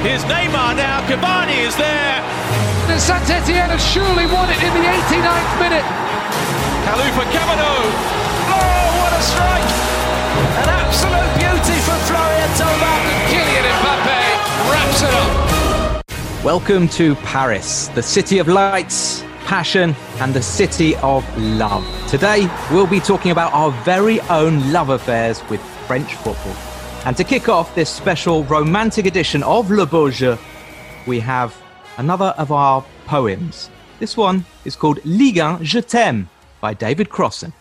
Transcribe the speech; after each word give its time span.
Here's 0.00 0.24
Neymar 0.24 0.76
now. 0.76 1.06
Cavani 1.06 1.66
is 1.68 1.76
there. 1.76 2.24
And 2.88 2.98
Saint 2.98 3.28
Etienne 3.28 3.68
has 3.68 3.84
surely 3.84 4.24
won 4.32 4.48
it 4.48 4.56
in 4.56 4.72
the 4.72 4.88
89th 4.88 5.60
minute. 5.60 5.84
Kalou 6.88 7.04
for 7.12 7.28
Kamano. 7.28 7.68
Oh, 8.48 8.88
what 8.96 9.12
a 9.12 9.20
strike! 9.20 9.68
An 10.56 10.72
absolute 10.72 11.30
beauty 11.36 11.76
for 11.84 11.98
Florian 12.08 12.48
Thauvin. 12.56 13.00
Kylian 13.28 13.66
Mbappe 13.76 14.72
wraps 14.72 15.02
it 15.02 15.12
up. 15.12 16.42
Welcome 16.42 16.88
to 16.96 17.14
Paris, 17.16 17.88
the 17.88 18.02
city 18.02 18.38
of 18.38 18.48
lights, 18.48 19.22
passion, 19.44 19.94
and 20.20 20.32
the 20.32 20.40
city 20.40 20.96
of 21.02 21.26
love. 21.36 21.84
Today, 22.08 22.48
we'll 22.70 22.86
be 22.86 23.00
talking 23.00 23.32
about 23.32 23.52
our 23.52 23.70
very 23.84 24.18
own 24.30 24.72
love 24.72 24.88
affairs 24.88 25.46
with 25.50 25.60
French 25.86 26.14
football. 26.14 26.69
And 27.06 27.16
to 27.16 27.24
kick 27.24 27.48
off 27.48 27.74
this 27.74 27.88
special 27.88 28.44
romantic 28.44 29.06
edition 29.06 29.42
of 29.42 29.70
Le 29.70 29.86
Jeu, 30.10 30.36
we 31.06 31.18
have 31.20 31.56
another 31.96 32.34
of 32.36 32.52
our 32.52 32.84
poems. 33.06 33.70
This 33.98 34.18
one 34.18 34.44
is 34.66 34.76
called 34.76 35.02
Ligue 35.06 35.38
1 35.38 35.64
Je 35.64 35.80
t'aime 35.80 36.28
by 36.60 36.74
David 36.74 37.08
Crossan. 37.08 37.54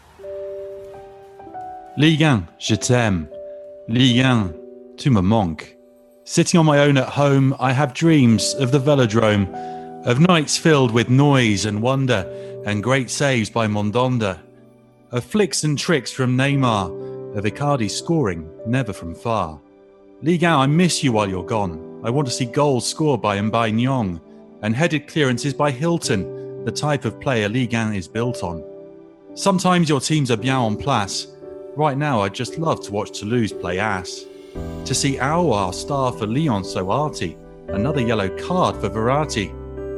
Ligue 1.98 2.22
1, 2.22 2.48
je 2.60 2.76
t'aime. 2.76 3.30
Ligue 3.88 4.26
1, 4.26 4.54
tu 4.98 5.10
me 5.10 5.22
manques. 5.22 5.74
Sitting 6.26 6.60
on 6.60 6.66
my 6.66 6.80
own 6.80 6.98
at 6.98 7.08
home, 7.08 7.56
I 7.60 7.72
have 7.72 7.94
dreams 7.94 8.54
of 8.56 8.74
the 8.74 8.80
velodrome, 8.80 9.48
of 10.06 10.20
nights 10.20 10.58
filled 10.58 10.92
with 10.92 11.10
noise 11.10 11.66
and 11.66 11.82
wonder, 11.82 12.26
and 12.66 12.84
great 12.84 13.10
saves 13.10 13.50
by 13.50 13.68
Mandanda, 13.68 14.38
of 15.12 15.24
flicks 15.24 15.64
and 15.64 15.80
tricks 15.80 16.12
from 16.12 16.38
Neymar, 16.38 16.99
of 17.36 17.46
Icardi 17.46 17.90
scoring, 17.90 18.50
never 18.66 18.94
from 18.94 19.14
far. 19.14 19.60
Ligue 20.22 20.44
1, 20.44 20.52
I 20.52 20.66
miss 20.68 21.04
you 21.04 21.12
while 21.12 21.30
you're 21.30 21.44
gone. 21.46 22.02
I 22.04 22.10
want 22.10 22.28
to 22.28 22.34
see 22.34 22.46
goals 22.46 22.88
scored 22.88 23.22
by 23.22 23.38
M'Baye 23.40 23.74
Niang, 23.74 24.20
and 24.62 24.76
headed 24.76 25.08
clearances 25.08 25.54
by 25.54 25.72
Hilton, 25.72 26.64
the 26.66 26.72
type 26.72 27.06
of 27.06 27.20
player 27.20 27.48
Ligue 27.48 27.74
1 27.74 27.94
is 27.94 28.08
built 28.08 28.44
on. 28.44 28.64
Sometimes 29.36 29.88
your 29.88 30.02
teams 30.02 30.32
are 30.32 30.38
bien 30.38 30.62
en 30.62 30.76
place. 30.76 31.28
Right 31.76 31.98
now, 31.98 32.22
I'd 32.22 32.34
just 32.34 32.58
love 32.58 32.82
to 32.82 32.92
watch 32.92 33.18
Toulouse 33.18 33.54
play 33.54 33.80
ass. 33.80 34.26
To 34.86 34.94
see 34.94 35.18
Aouar 35.18 35.74
star 35.74 36.12
for 36.12 36.26
Lyon 36.26 36.64
so 36.64 36.90
arty, 36.90 37.38
another 37.70 38.02
yellow 38.02 38.30
card 38.38 38.76
for 38.78 38.90
Verratti. 38.90 39.56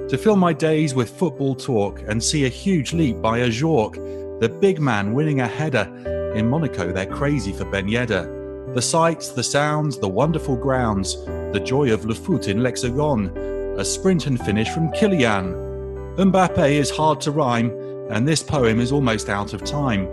To 0.09 0.17
fill 0.17 0.35
my 0.35 0.53
days 0.53 0.93
with 0.93 1.17
football 1.17 1.55
talk 1.55 2.01
and 2.07 2.21
see 2.21 2.45
a 2.45 2.49
huge 2.49 2.93
leap 2.93 3.21
by 3.21 3.39
Ajorque, 3.39 4.39
the 4.39 4.49
big 4.49 4.79
man 4.79 5.13
winning 5.13 5.39
a 5.39 5.47
header. 5.47 5.87
In 6.35 6.49
Monaco, 6.49 6.93
they're 6.93 7.05
crazy 7.05 7.51
for 7.51 7.65
Ben. 7.65 7.87
The 7.87 8.81
sights, 8.81 9.29
the 9.29 9.43
sounds, 9.43 9.97
the 9.97 10.07
wonderful 10.07 10.55
grounds, 10.55 11.25
the 11.25 11.61
joy 11.63 11.91
of 11.91 12.05
Le 12.05 12.15
Foot 12.15 12.47
in 12.47 12.63
l'Hexagone, 12.63 13.77
a 13.77 13.83
sprint 13.83 14.27
and 14.27 14.39
finish 14.39 14.69
from 14.69 14.91
Kylian. 14.91 16.15
Mbappe 16.15 16.71
is 16.71 16.89
hard 16.89 17.19
to 17.21 17.31
rhyme, 17.31 17.71
and 18.09 18.25
this 18.25 18.41
poem 18.41 18.79
is 18.79 18.93
almost 18.93 19.27
out 19.27 19.53
of 19.53 19.65
time. 19.65 20.07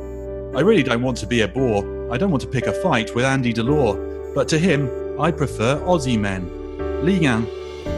I 0.56 0.60
really 0.60 0.82
don't 0.82 1.02
want 1.02 1.18
to 1.18 1.26
be 1.26 1.42
a 1.42 1.48
bore. 1.48 2.12
I 2.12 2.16
don't 2.16 2.30
want 2.30 2.42
to 2.42 2.48
pick 2.48 2.66
a 2.66 2.72
fight 2.72 3.14
with 3.14 3.24
Andy 3.24 3.54
Delort, 3.54 4.34
but 4.34 4.48
to 4.48 4.58
him, 4.58 4.90
I 5.20 5.30
prefer 5.30 5.76
Osimhen. 5.86 6.50
Ligue 7.04 7.22
1, 7.22 7.46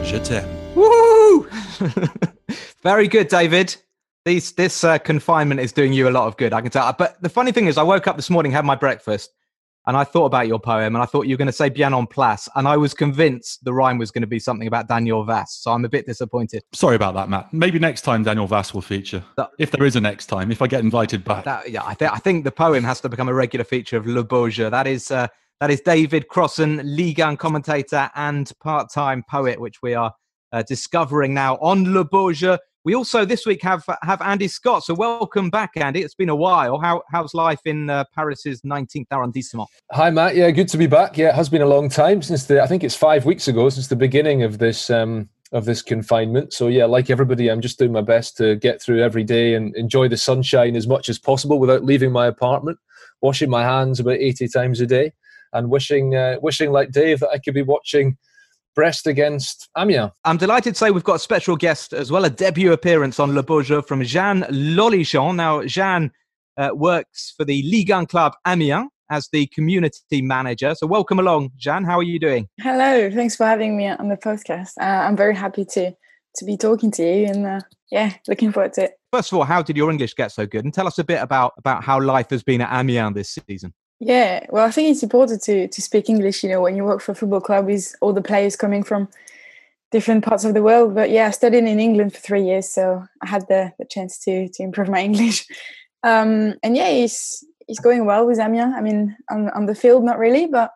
je 0.03 0.19
t'aime. 0.19 0.75
Woo! 0.75 1.47
Very 2.83 3.07
good, 3.07 3.29
David. 3.29 3.77
These, 4.23 4.51
this 4.53 4.83
uh, 4.83 4.99
confinement 4.99 5.59
is 5.61 5.71
doing 5.71 5.93
you 5.93 6.07
a 6.07 6.11
lot 6.11 6.27
of 6.27 6.37
good, 6.37 6.53
I 6.53 6.61
can 6.61 6.69
tell. 6.69 6.93
But 6.93 7.19
the 7.21 7.29
funny 7.29 7.51
thing 7.51 7.65
is, 7.65 7.77
I 7.77 7.83
woke 7.83 8.07
up 8.07 8.17
this 8.17 8.29
morning, 8.29 8.51
had 8.51 8.65
my 8.65 8.75
breakfast, 8.75 9.31
and 9.87 9.97
I 9.97 10.03
thought 10.03 10.25
about 10.25 10.47
your 10.47 10.59
poem, 10.59 10.95
and 10.95 11.01
I 11.01 11.07
thought 11.07 11.23
you 11.25 11.33
were 11.33 11.39
going 11.39 11.47
to 11.47 11.51
say 11.51 11.69
bien 11.69 11.93
en 11.93 12.05
place, 12.05 12.47
and 12.55 12.67
I 12.67 12.77
was 12.77 12.93
convinced 12.93 13.65
the 13.65 13.73
rhyme 13.73 13.97
was 13.97 14.11
going 14.11 14.21
to 14.21 14.27
be 14.27 14.37
something 14.37 14.67
about 14.67 14.87
Daniel 14.87 15.23
Vass. 15.23 15.55
So 15.61 15.71
I'm 15.71 15.83
a 15.85 15.89
bit 15.89 16.05
disappointed. 16.05 16.61
Sorry 16.71 16.95
about 16.95 17.15
that, 17.15 17.29
Matt. 17.29 17.51
Maybe 17.51 17.79
next 17.79 18.01
time 18.01 18.21
Daniel 18.23 18.45
Vass 18.45 18.75
will 18.75 18.81
feature. 18.81 19.23
That- 19.37 19.49
if 19.57 19.71
there 19.71 19.85
is 19.85 19.95
a 19.95 20.01
next 20.01 20.27
time, 20.27 20.51
if 20.51 20.61
I 20.61 20.67
get 20.67 20.81
invited 20.81 21.23
back. 21.23 21.45
That, 21.45 21.71
yeah, 21.71 21.81
I, 21.83 21.95
th- 21.95 22.11
I 22.11 22.17
think 22.17 22.43
the 22.43 22.51
poem 22.51 22.83
has 22.83 23.01
to 23.01 23.09
become 23.09 23.27
a 23.27 23.33
regular 23.33 23.63
feature 23.63 23.97
of 23.97 24.05
Le 24.05 24.23
Jeu. 24.51 24.69
That 24.69 24.85
is 24.85 25.09
uh, 25.09 25.27
that 25.59 25.71
is 25.71 25.81
David 25.81 26.27
Crossan, 26.27 26.81
Ligue 26.83 27.19
1 27.19 27.37
commentator 27.37 28.09
and 28.15 28.51
part-time 28.61 29.23
poet, 29.29 29.59
which 29.59 29.81
we 29.83 29.93
are 29.93 30.11
uh, 30.51 30.63
discovering 30.63 31.33
now 31.33 31.55
on 31.57 31.91
Le 31.91 32.33
Jeu. 32.33 32.57
We 32.83 32.95
also 32.95 33.25
this 33.25 33.45
week 33.45 33.61
have 33.61 33.85
have 34.01 34.21
Andy 34.23 34.47
Scott. 34.47 34.83
So 34.83 34.95
welcome 34.95 35.51
back, 35.51 35.71
Andy. 35.75 36.01
It's 36.01 36.15
been 36.15 36.29
a 36.29 36.35
while. 36.35 36.79
How 36.79 37.03
how's 37.11 37.35
life 37.35 37.59
in 37.65 37.91
uh, 37.91 38.05
Paris's 38.15 38.61
19th 38.61 39.05
arrondissement? 39.11 39.69
Hi, 39.91 40.09
Matt. 40.09 40.35
Yeah, 40.35 40.49
good 40.49 40.67
to 40.69 40.79
be 40.79 40.87
back. 40.87 41.15
Yeah, 41.15 41.29
it 41.29 41.35
has 41.35 41.47
been 41.47 41.61
a 41.61 41.67
long 41.67 41.89
time 41.89 42.23
since 42.23 42.45
the. 42.45 42.61
I 42.61 42.65
think 42.65 42.83
it's 42.83 42.95
five 42.95 43.23
weeks 43.23 43.47
ago 43.47 43.69
since 43.69 43.87
the 43.87 43.95
beginning 43.95 44.41
of 44.41 44.57
this 44.57 44.89
um, 44.89 45.29
of 45.51 45.65
this 45.65 45.83
confinement. 45.83 46.53
So 46.53 46.69
yeah, 46.69 46.85
like 46.85 47.11
everybody, 47.11 47.51
I'm 47.51 47.61
just 47.61 47.77
doing 47.77 47.91
my 47.91 48.01
best 48.01 48.35
to 48.37 48.55
get 48.55 48.81
through 48.81 49.03
every 49.03 49.23
day 49.23 49.53
and 49.53 49.75
enjoy 49.75 50.07
the 50.07 50.17
sunshine 50.17 50.75
as 50.75 50.87
much 50.87 51.07
as 51.07 51.19
possible 51.19 51.59
without 51.59 51.83
leaving 51.83 52.11
my 52.11 52.25
apartment. 52.25 52.79
Washing 53.21 53.51
my 53.51 53.61
hands 53.61 53.99
about 53.99 54.15
80 54.15 54.47
times 54.47 54.81
a 54.81 54.87
day, 54.87 55.13
and 55.53 55.69
wishing 55.69 56.15
uh, 56.15 56.37
wishing 56.41 56.71
like 56.71 56.91
Dave 56.91 57.19
that 57.19 57.29
I 57.29 57.37
could 57.37 57.53
be 57.53 57.61
watching 57.61 58.17
Brest 58.75 59.07
against 59.07 59.69
Amiens. 59.77 60.11
I'm 60.23 60.37
delighted 60.37 60.73
to 60.73 60.77
say 60.77 60.91
we've 60.91 61.03
got 61.03 61.15
a 61.15 61.19
special 61.19 61.55
guest 61.55 61.93
as 61.93 62.11
well, 62.11 62.25
a 62.25 62.29
debut 62.29 62.71
appearance 62.71 63.19
on 63.19 63.33
Le 63.33 63.43
Beau 63.43 63.61
Jeu 63.61 63.81
from 63.81 64.03
Jeanne 64.03 64.41
Lollichon. 64.49 65.35
Now, 65.35 65.63
Jeanne 65.63 66.11
uh, 66.57 66.69
works 66.73 67.33
for 67.35 67.45
the 67.45 67.61
Ligue 67.63 67.89
1 67.89 68.05
club 68.07 68.33
Amiens 68.47 68.89
as 69.09 69.27
the 69.31 69.47
community 69.47 70.21
manager. 70.21 70.73
So, 70.75 70.87
welcome 70.87 71.19
along, 71.19 71.51
Jeanne. 71.57 71.83
How 71.83 71.99
are 71.99 72.03
you 72.03 72.19
doing? 72.19 72.47
Hello, 72.59 73.11
thanks 73.11 73.35
for 73.35 73.45
having 73.45 73.77
me 73.77 73.87
on 73.87 74.07
the 74.07 74.17
podcast. 74.17 74.71
Uh, 74.79 74.85
I'm 74.85 75.17
very 75.17 75.35
happy 75.35 75.65
to 75.65 75.93
to 76.35 76.45
be 76.45 76.55
talking 76.55 76.91
to 76.91 77.03
you, 77.03 77.25
and 77.25 77.45
uh, 77.45 77.59
yeah, 77.91 78.13
looking 78.27 78.51
forward 78.51 78.73
to 78.73 78.85
it. 78.85 78.91
First 79.11 79.31
of 79.33 79.37
all, 79.37 79.43
how 79.43 79.61
did 79.61 79.75
your 79.75 79.91
English 79.91 80.15
get 80.15 80.31
so 80.31 80.45
good? 80.45 80.63
And 80.63 80.73
tell 80.73 80.87
us 80.87 80.97
a 80.97 81.03
bit 81.03 81.21
about, 81.21 81.53
about 81.57 81.83
how 81.83 81.99
life 81.99 82.29
has 82.29 82.43
been 82.43 82.61
at 82.61 82.71
Amiens 82.71 83.13
this 83.13 83.37
season. 83.47 83.73
Yeah, 84.03 84.47
well, 84.49 84.65
I 84.65 84.71
think 84.71 84.89
it's 84.89 85.03
important 85.03 85.43
to 85.43 85.67
to 85.67 85.81
speak 85.81 86.09
English. 86.09 86.43
You 86.43 86.49
know, 86.49 86.61
when 86.61 86.75
you 86.75 86.83
work 86.83 87.01
for 87.01 87.11
a 87.11 87.15
football 87.15 87.39
club, 87.39 87.67
with 87.67 87.95
all 88.01 88.13
the 88.13 88.21
players 88.21 88.55
coming 88.55 88.81
from 88.83 89.07
different 89.91 90.25
parts 90.25 90.45
of 90.45 90.53
the 90.55 90.63
world. 90.63 90.95
But 90.95 91.11
yeah, 91.11 91.27
I 91.27 91.31
studied 91.31 91.65
in 91.65 91.79
England 91.79 92.13
for 92.13 92.19
three 92.21 92.43
years, 92.43 92.69
so 92.69 93.05
I 93.23 93.27
had 93.27 93.47
the, 93.47 93.73
the 93.79 93.85
chance 93.85 94.19
to 94.25 94.49
to 94.49 94.63
improve 94.63 94.89
my 94.89 95.01
English. 95.09 95.47
Um, 96.03 96.55
and 96.63 96.75
yeah, 96.77 96.87
it's 96.89 97.45
it's 97.67 97.79
going 97.79 98.05
well 98.05 98.27
with 98.27 98.39
Amiens. 98.39 98.73
I 98.75 98.81
mean, 98.81 99.17
on 99.31 99.49
on 99.51 99.67
the 99.67 99.75
field, 99.75 100.03
not 100.03 100.19
really, 100.19 100.47
but 100.47 100.71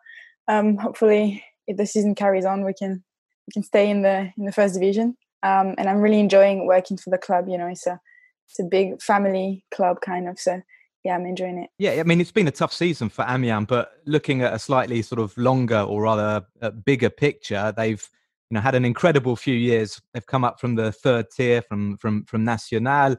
um, 0.48 0.76
hopefully, 0.78 1.44
if 1.66 1.76
the 1.78 1.86
season 1.86 2.14
carries 2.14 2.46
on, 2.46 2.64
we 2.64 2.74
can 2.74 3.04
we 3.48 3.52
can 3.52 3.64
stay 3.64 3.90
in 3.90 4.02
the 4.02 4.32
in 4.38 4.46
the 4.46 4.52
first 4.52 4.74
division. 4.74 5.16
Um, 5.42 5.74
and 5.78 5.88
I'm 5.88 6.00
really 6.00 6.20
enjoying 6.20 6.66
working 6.66 6.96
for 6.98 7.10
the 7.10 7.18
club. 7.18 7.48
You 7.48 7.58
know, 7.58 7.68
it's 7.68 7.86
a 7.88 8.00
it's 8.48 8.60
a 8.60 8.64
big 8.64 9.02
family 9.02 9.64
club 9.74 10.00
kind 10.00 10.28
of. 10.28 10.38
So 10.38 10.62
yeah, 11.06 11.14
I'm 11.14 11.24
enjoying 11.24 11.58
it. 11.58 11.70
Yeah, 11.78 11.92
I 11.92 12.02
mean, 12.02 12.20
it's 12.20 12.32
been 12.32 12.48
a 12.48 12.50
tough 12.52 12.72
season 12.72 13.08
for 13.08 13.24
Amiens, 13.28 13.66
but 13.68 13.92
looking 14.06 14.42
at 14.42 14.52
a 14.52 14.58
slightly 14.58 15.02
sort 15.02 15.20
of 15.20 15.38
longer 15.38 15.78
or 15.78 16.02
rather 16.02 16.44
a 16.60 16.72
bigger 16.72 17.10
picture, 17.10 17.72
they've 17.76 18.04
you 18.50 18.56
know 18.56 18.60
had 18.60 18.74
an 18.74 18.84
incredible 18.84 19.36
few 19.36 19.54
years. 19.54 20.02
They've 20.12 20.26
come 20.26 20.42
up 20.42 20.58
from 20.58 20.74
the 20.74 20.90
third 20.90 21.26
tier 21.30 21.62
from 21.62 21.96
from 21.98 22.24
from 22.24 22.44
National. 22.44 23.14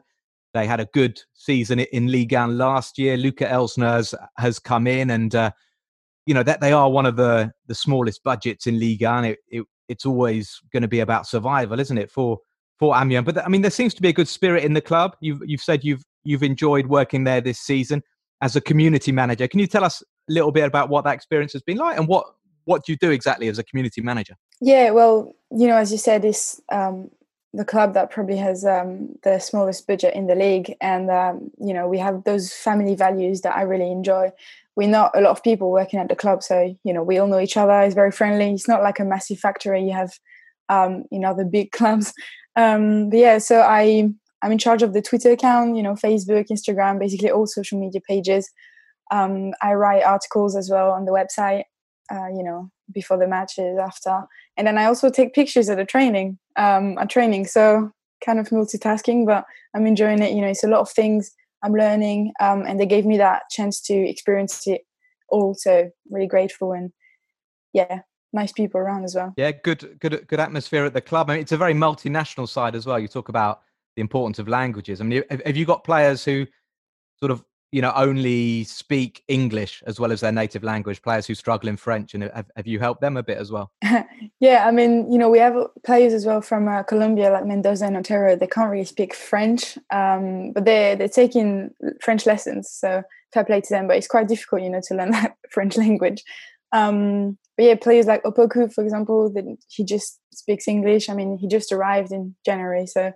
They 0.52 0.66
had 0.66 0.80
a 0.80 0.88
good 0.92 1.18
season 1.32 1.80
in 1.80 2.08
Ligue 2.08 2.34
1 2.34 2.58
last 2.58 2.98
year. 2.98 3.16
Luka 3.16 3.46
Elsner 3.46 3.96
has, 3.96 4.14
has 4.36 4.58
come 4.58 4.86
in, 4.86 5.08
and 5.08 5.34
uh, 5.34 5.50
you 6.26 6.34
know 6.34 6.42
that 6.42 6.60
they 6.60 6.72
are 6.72 6.90
one 6.90 7.06
of 7.06 7.16
the 7.16 7.50
the 7.68 7.74
smallest 7.74 8.22
budgets 8.22 8.66
in 8.66 8.78
Ligue 8.78 9.02
1. 9.02 9.24
It, 9.24 9.38
it, 9.48 9.64
it's 9.88 10.04
always 10.04 10.60
going 10.74 10.82
to 10.82 10.88
be 10.88 11.00
about 11.00 11.26
survival, 11.26 11.80
isn't 11.80 11.96
it, 11.96 12.10
for 12.10 12.38
for 12.78 12.94
Amiens? 12.94 13.24
But 13.24 13.42
I 13.46 13.48
mean, 13.48 13.62
there 13.62 13.70
seems 13.70 13.94
to 13.94 14.02
be 14.02 14.10
a 14.10 14.12
good 14.12 14.28
spirit 14.28 14.64
in 14.64 14.74
the 14.74 14.82
club. 14.82 15.16
You've 15.20 15.40
you've 15.46 15.62
said 15.62 15.84
you've 15.84 16.04
you've 16.28 16.42
enjoyed 16.42 16.86
working 16.86 17.24
there 17.24 17.40
this 17.40 17.58
season 17.58 18.02
as 18.42 18.54
a 18.54 18.60
community 18.60 19.10
manager. 19.10 19.48
Can 19.48 19.60
you 19.60 19.66
tell 19.66 19.84
us 19.84 20.02
a 20.02 20.32
little 20.32 20.52
bit 20.52 20.64
about 20.64 20.90
what 20.90 21.04
that 21.04 21.14
experience 21.14 21.52
has 21.54 21.62
been 21.62 21.78
like, 21.78 21.98
and 21.98 22.06
what 22.06 22.26
what 22.64 22.84
do 22.84 22.92
you 22.92 22.98
do 22.98 23.10
exactly 23.10 23.48
as 23.48 23.58
a 23.58 23.64
community 23.64 24.02
manager? 24.02 24.34
Yeah, 24.60 24.90
well, 24.90 25.34
you 25.50 25.66
know, 25.66 25.76
as 25.76 25.90
you 25.90 25.96
said, 25.96 26.24
it's 26.24 26.60
um, 26.70 27.10
the 27.54 27.64
club 27.64 27.94
that 27.94 28.10
probably 28.10 28.36
has 28.36 28.66
um, 28.66 29.14
the 29.22 29.38
smallest 29.38 29.86
budget 29.86 30.14
in 30.14 30.26
the 30.26 30.34
league, 30.34 30.74
and 30.80 31.10
um, 31.10 31.50
you 31.58 31.72
know, 31.72 31.88
we 31.88 31.98
have 31.98 32.24
those 32.24 32.52
family 32.52 32.94
values 32.94 33.40
that 33.40 33.56
I 33.56 33.62
really 33.62 33.90
enjoy. 33.90 34.30
We're 34.76 34.88
not 34.88 35.16
a 35.16 35.20
lot 35.20 35.30
of 35.30 35.42
people 35.42 35.72
working 35.72 35.98
at 35.98 36.08
the 36.08 36.16
club, 36.16 36.42
so 36.42 36.76
you 36.84 36.92
know, 36.92 37.02
we 37.02 37.18
all 37.18 37.26
know 37.26 37.40
each 37.40 37.56
other. 37.56 37.80
It's 37.80 37.94
very 37.94 38.12
friendly. 38.12 38.52
It's 38.52 38.68
not 38.68 38.82
like 38.82 39.00
a 39.00 39.04
massive 39.04 39.38
factory. 39.38 39.82
You 39.82 39.92
have, 39.92 40.12
um, 40.68 41.04
you 41.10 41.18
know, 41.18 41.34
the 41.34 41.46
big 41.46 41.72
clubs. 41.78 42.12
Um, 42.54 43.08
but 43.08 43.18
yeah, 43.18 43.38
so 43.38 43.60
I 43.62 44.10
I'm 44.42 44.52
in 44.52 44.58
charge 44.58 44.82
of 44.82 44.92
the 44.92 45.02
Twitter 45.02 45.32
account, 45.32 45.76
you 45.76 45.82
know, 45.82 45.94
Facebook, 45.94 46.46
Instagram, 46.48 46.98
basically 46.98 47.30
all 47.30 47.46
social 47.46 47.78
media 47.78 48.00
pages. 48.06 48.50
Um, 49.10 49.52
I 49.62 49.74
write 49.74 50.04
articles 50.04 50.56
as 50.56 50.70
well 50.70 50.90
on 50.90 51.04
the 51.04 51.12
website, 51.12 51.64
uh, 52.12 52.28
you 52.28 52.42
know, 52.42 52.70
before 52.92 53.18
the 53.18 53.26
matches, 53.26 53.78
after, 53.78 54.22
and 54.56 54.66
then 54.66 54.78
I 54.78 54.84
also 54.84 55.10
take 55.10 55.34
pictures 55.34 55.68
at 55.68 55.76
the 55.76 55.84
training, 55.84 56.38
um, 56.56 56.96
training. 57.08 57.46
So 57.46 57.90
kind 58.24 58.38
of 58.38 58.48
multitasking, 58.48 59.26
but 59.26 59.44
I'm 59.74 59.86
enjoying 59.86 60.22
it. 60.22 60.32
You 60.32 60.40
know, 60.40 60.48
it's 60.48 60.64
a 60.64 60.68
lot 60.68 60.80
of 60.80 60.90
things 60.90 61.32
I'm 61.62 61.72
learning, 61.72 62.32
um, 62.40 62.64
and 62.66 62.78
they 62.78 62.86
gave 62.86 63.06
me 63.06 63.18
that 63.18 63.42
chance 63.50 63.80
to 63.82 63.94
experience 63.94 64.66
it 64.66 64.82
all. 65.28 65.54
So 65.54 65.90
really 66.10 66.26
grateful 66.26 66.72
and 66.72 66.92
yeah, 67.72 68.00
nice 68.32 68.52
people 68.52 68.80
around 68.80 69.04
as 69.04 69.14
well. 69.14 69.34
Yeah, 69.36 69.52
good, 69.52 69.98
good, 70.00 70.26
good 70.26 70.40
atmosphere 70.40 70.84
at 70.84 70.94
the 70.94 71.00
club. 71.00 71.30
I 71.30 71.34
mean, 71.34 71.42
it's 71.42 71.52
a 71.52 71.56
very 71.56 71.74
multinational 71.74 72.48
side 72.48 72.74
as 72.74 72.86
well. 72.86 72.98
You 72.98 73.08
talk 73.08 73.28
about 73.28 73.62
the 73.98 74.02
importance 74.02 74.38
of 74.38 74.46
languages. 74.46 75.00
I 75.00 75.04
mean, 75.04 75.24
have 75.28 75.56
you 75.56 75.66
got 75.66 75.82
players 75.82 76.24
who 76.24 76.46
sort 77.16 77.32
of 77.32 77.44
you 77.72 77.82
know 77.82 77.92
only 77.96 78.62
speak 78.62 79.24
English 79.26 79.82
as 79.88 79.98
well 79.98 80.12
as 80.12 80.20
their 80.20 80.30
native 80.30 80.62
language? 80.62 81.02
Players 81.02 81.26
who 81.26 81.34
struggle 81.34 81.68
in 81.68 81.76
French, 81.76 82.14
and 82.14 82.22
have, 82.22 82.48
have 82.54 82.66
you 82.68 82.78
helped 82.78 83.00
them 83.00 83.16
a 83.16 83.24
bit 83.24 83.38
as 83.38 83.50
well? 83.50 83.72
yeah, 84.40 84.68
I 84.68 84.70
mean, 84.70 85.10
you 85.10 85.18
know, 85.18 85.28
we 85.28 85.40
have 85.40 85.56
players 85.84 86.14
as 86.14 86.24
well 86.24 86.40
from 86.40 86.68
uh, 86.68 86.84
Colombia, 86.84 87.32
like 87.32 87.44
Mendoza 87.44 87.86
and 87.86 87.96
Otero. 87.96 88.36
They 88.36 88.46
can't 88.46 88.70
really 88.70 88.84
speak 88.84 89.14
French, 89.14 89.76
um, 89.92 90.52
but 90.52 90.64
they 90.64 90.94
they're 90.96 91.08
taking 91.08 91.70
French 92.00 92.24
lessons. 92.24 92.70
So 92.70 93.02
fair 93.34 93.44
play 93.44 93.60
to 93.60 93.74
them. 93.74 93.88
But 93.88 93.96
it's 93.96 94.06
quite 94.06 94.28
difficult, 94.28 94.62
you 94.62 94.70
know, 94.70 94.80
to 94.86 94.94
learn 94.94 95.10
that 95.18 95.34
French 95.50 95.76
language. 95.76 96.22
Um, 96.70 97.36
but 97.56 97.64
yeah, 97.64 97.74
players 97.74 98.06
like 98.06 98.22
Opoku, 98.22 98.72
for 98.72 98.84
example, 98.84 99.32
that 99.32 99.44
he 99.66 99.82
just 99.82 100.20
speaks 100.32 100.68
English. 100.68 101.08
I 101.08 101.14
mean, 101.14 101.36
he 101.36 101.48
just 101.48 101.72
arrived 101.72 102.12
in 102.12 102.36
January, 102.44 102.86
so 102.86 103.12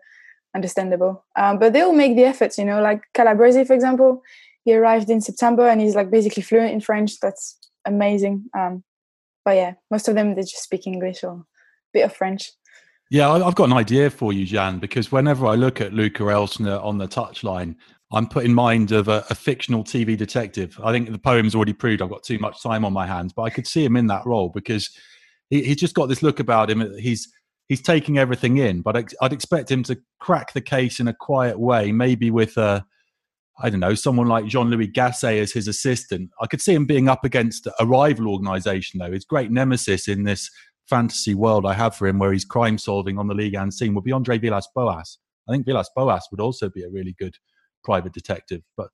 understandable. 0.54 1.24
Um, 1.36 1.58
but 1.58 1.72
they'll 1.72 1.92
make 1.92 2.16
the 2.16 2.24
efforts, 2.24 2.58
you 2.58 2.64
know, 2.64 2.80
like 2.80 3.02
Calabresi, 3.14 3.66
for 3.66 3.74
example, 3.74 4.22
he 4.64 4.74
arrived 4.74 5.10
in 5.10 5.20
September 5.20 5.68
and 5.68 5.80
he's 5.80 5.94
like 5.94 6.10
basically 6.10 6.42
fluent 6.42 6.72
in 6.72 6.80
French. 6.80 7.18
That's 7.20 7.58
amazing. 7.84 8.44
Um, 8.56 8.84
but 9.44 9.56
yeah, 9.56 9.74
most 9.90 10.08
of 10.08 10.14
them 10.14 10.34
they 10.34 10.42
just 10.42 10.62
speak 10.62 10.86
English 10.86 11.24
or 11.24 11.32
a 11.32 11.44
bit 11.92 12.02
of 12.02 12.14
French. 12.14 12.50
Yeah, 13.10 13.30
I've 13.30 13.54
got 13.56 13.64
an 13.64 13.74
idea 13.74 14.08
for 14.08 14.32
you, 14.32 14.46
Jan, 14.46 14.78
because 14.78 15.12
whenever 15.12 15.46
I 15.46 15.54
look 15.54 15.82
at 15.82 15.92
Luka 15.92 16.22
Elsner 16.22 16.82
on 16.82 16.96
the 16.96 17.06
touchline, 17.06 17.74
I'm 18.10 18.26
put 18.26 18.46
in 18.46 18.54
mind 18.54 18.92
of 18.92 19.08
a, 19.08 19.24
a, 19.28 19.34
fictional 19.34 19.84
TV 19.84 20.16
detective. 20.16 20.80
I 20.82 20.92
think 20.92 21.10
the 21.10 21.18
poem's 21.18 21.54
already 21.54 21.74
proved 21.74 22.00
I've 22.00 22.10
got 22.10 22.22
too 22.22 22.38
much 22.38 22.62
time 22.62 22.86
on 22.86 22.92
my 22.92 23.06
hands, 23.06 23.32
but 23.34 23.42
I 23.42 23.50
could 23.50 23.66
see 23.66 23.84
him 23.84 23.96
in 23.96 24.06
that 24.06 24.24
role 24.24 24.48
because 24.48 24.90
he, 25.50 25.62
he's 25.62 25.76
just 25.76 25.94
got 25.94 26.06
this 26.06 26.22
look 26.22 26.40
about 26.40 26.70
him. 26.70 26.94
He's 26.98 27.30
he's 27.68 27.82
taking 27.82 28.18
everything 28.18 28.58
in, 28.58 28.82
but 28.82 28.96
I'd 29.20 29.32
expect 29.32 29.70
him 29.70 29.82
to 29.84 29.98
crack 30.20 30.52
the 30.52 30.60
case 30.60 31.00
in 31.00 31.08
a 31.08 31.14
quiet 31.14 31.58
way, 31.58 31.92
maybe 31.92 32.30
with 32.30 32.56
a 32.56 32.84
I 33.58 33.70
don't 33.70 33.80
know, 33.80 33.94
someone 33.94 34.28
like 34.28 34.46
Jean 34.46 34.70
Louis 34.70 34.88
Gasset 34.88 35.40
as 35.40 35.52
his 35.52 35.68
assistant. 35.68 36.30
I 36.40 36.46
could 36.46 36.60
see 36.60 36.74
him 36.74 36.86
being 36.86 37.08
up 37.08 37.24
against 37.24 37.68
a 37.78 37.86
rival 37.86 38.28
organization, 38.28 38.98
though. 38.98 39.12
His 39.12 39.24
great 39.24 39.50
nemesis 39.50 40.08
in 40.08 40.24
this 40.24 40.50
fantasy 40.88 41.34
world 41.34 41.66
I 41.66 41.74
have 41.74 41.94
for 41.94 42.06
him, 42.06 42.18
where 42.18 42.32
he's 42.32 42.44
crime 42.44 42.78
solving 42.78 43.18
on 43.18 43.28
the 43.28 43.34
league 43.34 43.54
and 43.54 43.72
scene, 43.72 43.94
would 43.94 44.04
be 44.04 44.12
Andre 44.12 44.38
Villas 44.38 44.68
Boas. 44.74 45.18
I 45.48 45.52
think 45.52 45.66
Villas 45.66 45.90
Boas 45.94 46.26
would 46.30 46.40
also 46.40 46.70
be 46.70 46.82
a 46.82 46.88
really 46.88 47.14
good 47.18 47.36
private 47.84 48.12
detective. 48.12 48.62
But 48.76 48.88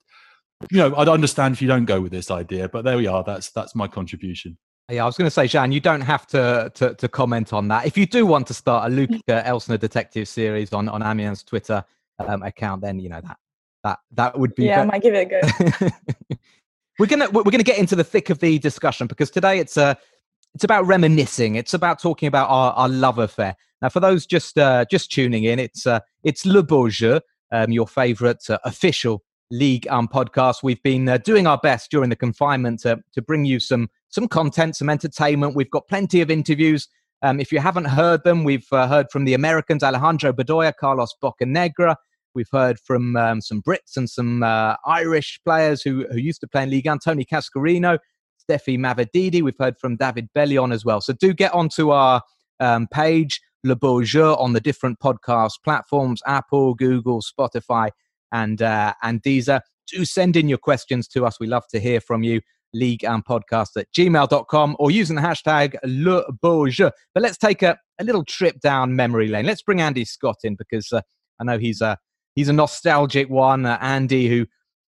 you 0.70 0.78
know, 0.78 0.94
I'd 0.96 1.08
understand 1.08 1.54
if 1.54 1.62
you 1.62 1.68
don't 1.68 1.84
go 1.84 2.00
with 2.00 2.12
this 2.12 2.30
idea, 2.30 2.68
but 2.68 2.84
there 2.84 2.96
we 2.96 3.06
are. 3.06 3.22
That's 3.22 3.50
that's 3.50 3.74
my 3.74 3.86
contribution. 3.86 4.58
Yeah, 4.90 5.02
I 5.02 5.06
was 5.06 5.18
going 5.18 5.26
to 5.26 5.30
say, 5.30 5.46
Jean, 5.46 5.70
you 5.70 5.80
don't 5.80 6.00
have 6.00 6.26
to, 6.28 6.72
to, 6.74 6.94
to 6.94 7.08
comment 7.08 7.52
on 7.52 7.68
that. 7.68 7.84
If 7.84 7.98
you 7.98 8.06
do 8.06 8.24
want 8.24 8.46
to 8.46 8.54
start 8.54 8.90
a 8.90 8.94
Luke 8.94 9.10
Elsner 9.28 9.78
detective 9.78 10.26
series 10.28 10.72
on 10.72 10.88
on 10.88 11.02
Amiens 11.02 11.42
Twitter 11.42 11.84
um, 12.18 12.42
account, 12.42 12.80
then 12.80 12.98
you 12.98 13.10
know 13.10 13.20
that 13.20 13.36
that 13.84 13.98
that 14.12 14.38
would 14.38 14.54
be. 14.54 14.64
Yeah, 14.64 14.80
I 14.80 14.84
might 14.84 15.02
give 15.02 15.14
it 15.14 15.30
a 15.30 15.80
go. 15.80 15.90
we're 16.98 17.06
gonna 17.06 17.28
we're 17.30 17.42
gonna 17.42 17.62
get 17.62 17.78
into 17.78 17.96
the 17.96 18.04
thick 18.04 18.30
of 18.30 18.38
the 18.38 18.58
discussion 18.58 19.06
because 19.06 19.30
today 19.30 19.58
it's 19.58 19.76
a 19.76 19.82
uh, 19.82 19.94
it's 20.54 20.64
about 20.64 20.86
reminiscing. 20.86 21.56
It's 21.56 21.74
about 21.74 22.00
talking 22.00 22.26
about 22.26 22.48
our, 22.48 22.72
our 22.72 22.88
love 22.88 23.18
affair. 23.18 23.56
Now, 23.82 23.90
for 23.90 24.00
those 24.00 24.24
just 24.24 24.56
uh, 24.56 24.86
just 24.90 25.12
tuning 25.12 25.44
in, 25.44 25.58
it's 25.58 25.86
uh, 25.86 26.00
it's 26.24 26.46
Le 26.46 26.62
Beau 26.62 26.88
Jeu, 26.88 27.20
um, 27.52 27.70
your 27.70 27.86
favourite 27.86 28.48
uh, 28.48 28.58
official 28.64 29.22
league 29.50 29.86
um, 29.88 30.08
podcast. 30.08 30.62
We've 30.62 30.82
been 30.82 31.10
uh, 31.10 31.18
doing 31.18 31.46
our 31.46 31.58
best 31.58 31.90
during 31.90 32.08
the 32.08 32.16
confinement 32.16 32.80
to 32.80 33.00
to 33.12 33.20
bring 33.20 33.44
you 33.44 33.60
some 33.60 33.90
some 34.08 34.28
content, 34.28 34.76
some 34.76 34.90
entertainment. 34.90 35.54
We've 35.54 35.70
got 35.70 35.88
plenty 35.88 36.20
of 36.20 36.30
interviews. 36.30 36.88
Um, 37.22 37.40
if 37.40 37.50
you 37.50 37.58
haven't 37.58 37.86
heard 37.86 38.22
them, 38.24 38.44
we've 38.44 38.66
uh, 38.72 38.86
heard 38.86 39.10
from 39.10 39.24
the 39.24 39.34
Americans, 39.34 39.82
Alejandro 39.82 40.32
Bedoya, 40.32 40.72
Carlos 40.78 41.14
Bocanegra, 41.22 41.96
We've 42.38 42.48
heard 42.52 42.78
from 42.78 43.16
um, 43.16 43.40
some 43.40 43.62
Brits 43.62 43.96
and 43.96 44.08
some 44.08 44.44
uh, 44.44 44.76
Irish 44.86 45.40
players 45.44 45.82
who, 45.82 46.06
who 46.10 46.18
used 46.18 46.40
to 46.42 46.46
play 46.46 46.62
in 46.62 46.70
League 46.70 46.86
1, 46.86 47.00
Tony 47.00 47.24
Cascarino, 47.24 47.98
Stephy 48.48 48.78
Mavididi. 48.78 49.42
We've 49.42 49.58
heard 49.58 49.76
from 49.78 49.96
David 49.96 50.28
Bellion 50.36 50.72
as 50.72 50.84
well. 50.84 51.00
So 51.00 51.14
do 51.14 51.32
get 51.32 51.52
onto 51.52 51.90
our 51.90 52.22
um, 52.60 52.86
page, 52.92 53.40
Le 53.64 53.76
Jeu, 54.04 54.34
on 54.38 54.52
the 54.52 54.60
different 54.60 55.00
podcast 55.00 55.54
platforms, 55.64 56.22
Apple, 56.26 56.74
Google, 56.74 57.22
Spotify, 57.22 57.90
and, 58.30 58.62
uh, 58.62 58.94
and 59.02 59.20
Deezer. 59.20 59.60
Do 59.88 60.04
send 60.04 60.36
in 60.36 60.48
your 60.48 60.58
questions 60.58 61.08
to 61.08 61.26
us. 61.26 61.40
We 61.40 61.46
love 61.46 61.66
to 61.70 61.80
hear 61.80 62.00
from 62.00 62.22
you. 62.22 62.40
League 62.74 63.04
and 63.04 63.24
podcast 63.24 63.76
at 63.76 63.86
gmail.com 63.96 64.76
or 64.78 64.90
using 64.90 65.16
the 65.16 65.22
hashtag 65.22 65.76
Le 65.84 66.24
Beau 66.40 66.68
Jeu. 66.68 66.90
But 67.14 67.22
let's 67.22 67.38
take 67.38 67.62
a, 67.62 67.78
a 67.98 68.04
little 68.04 68.24
trip 68.24 68.60
down 68.60 68.96
memory 68.96 69.28
lane. 69.28 69.46
Let's 69.46 69.62
bring 69.62 69.80
Andy 69.80 70.04
Scott 70.04 70.36
in 70.44 70.56
because 70.56 70.92
uh, 70.92 71.00
I 71.40 71.44
know 71.44 71.58
he's 71.58 71.80
a 71.80 71.98
he's 72.34 72.48
a 72.48 72.52
nostalgic 72.52 73.28
one. 73.30 73.66
Uh, 73.66 73.78
Andy, 73.80 74.28
who 74.28 74.46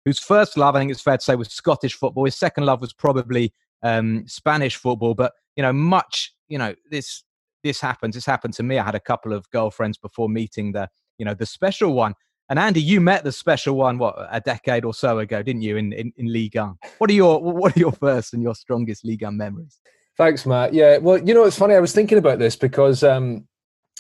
whose 0.06 0.19
first 0.19 0.57
love, 0.57 0.75
I 0.75 0.79
think 0.79 0.91
it's 0.91 1.01
fair 1.01 1.18
to 1.18 1.24
say, 1.24 1.35
was 1.35 1.51
Scottish 1.51 1.94
football. 1.94 2.25
His 2.25 2.38
second 2.38 2.65
love 2.65 2.81
was 2.81 2.94
probably 2.94 3.53
um, 3.83 4.23
Spanish 4.27 4.75
football. 4.75 5.13
But 5.13 5.33
you 5.56 5.63
know, 5.63 5.73
much 5.73 6.33
you 6.47 6.57
know 6.57 6.75
this 6.89 7.23
this 7.63 7.81
happens. 7.81 8.15
This 8.15 8.25
happened 8.25 8.53
to 8.56 8.63
me. 8.63 8.80
I 8.80 8.83
had 8.83 8.95
a 8.95 9.00
couple 9.00 9.33
of 9.33 9.50
girlfriends 9.51 9.97
before 9.97 10.30
meeting 10.30 10.71
the 10.71 10.89
you 11.18 11.25
know 11.25 11.33
the 11.33 11.45
special 11.45 11.94
one. 11.94 12.13
And 12.49 12.57
Andy, 12.57 12.81
you 12.81 13.01
met 13.01 13.23
the 13.23 13.31
special 13.31 13.75
one 13.75 13.97
what 13.97 14.15
a 14.31 14.39
decade 14.39 14.85
or 14.85 14.94
so 14.94 15.19
ago, 15.19 15.44
didn't 15.44 15.63
you? 15.63 15.77
In 15.77 15.91
in, 15.94 16.13
in 16.17 16.31
Ligue 16.31 16.55
1. 16.55 16.77
What 16.97 17.09
are 17.09 17.13
your 17.13 17.41
what 17.41 17.75
are 17.75 17.79
your 17.79 17.91
first 17.91 18.33
and 18.33 18.41
your 18.41 18.55
strongest 18.55 19.03
Ligue 19.03 19.23
1 19.23 19.35
memories? 19.35 19.79
Thanks, 20.17 20.45
Matt. 20.45 20.73
Yeah, 20.73 20.97
well, 20.97 21.17
you 21.19 21.33
know, 21.33 21.44
it's 21.44 21.57
funny. 21.57 21.75
I 21.75 21.79
was 21.79 21.94
thinking 21.94 22.17
about 22.17 22.39
this 22.39 22.55
because, 22.55 23.03
um, 23.03 23.47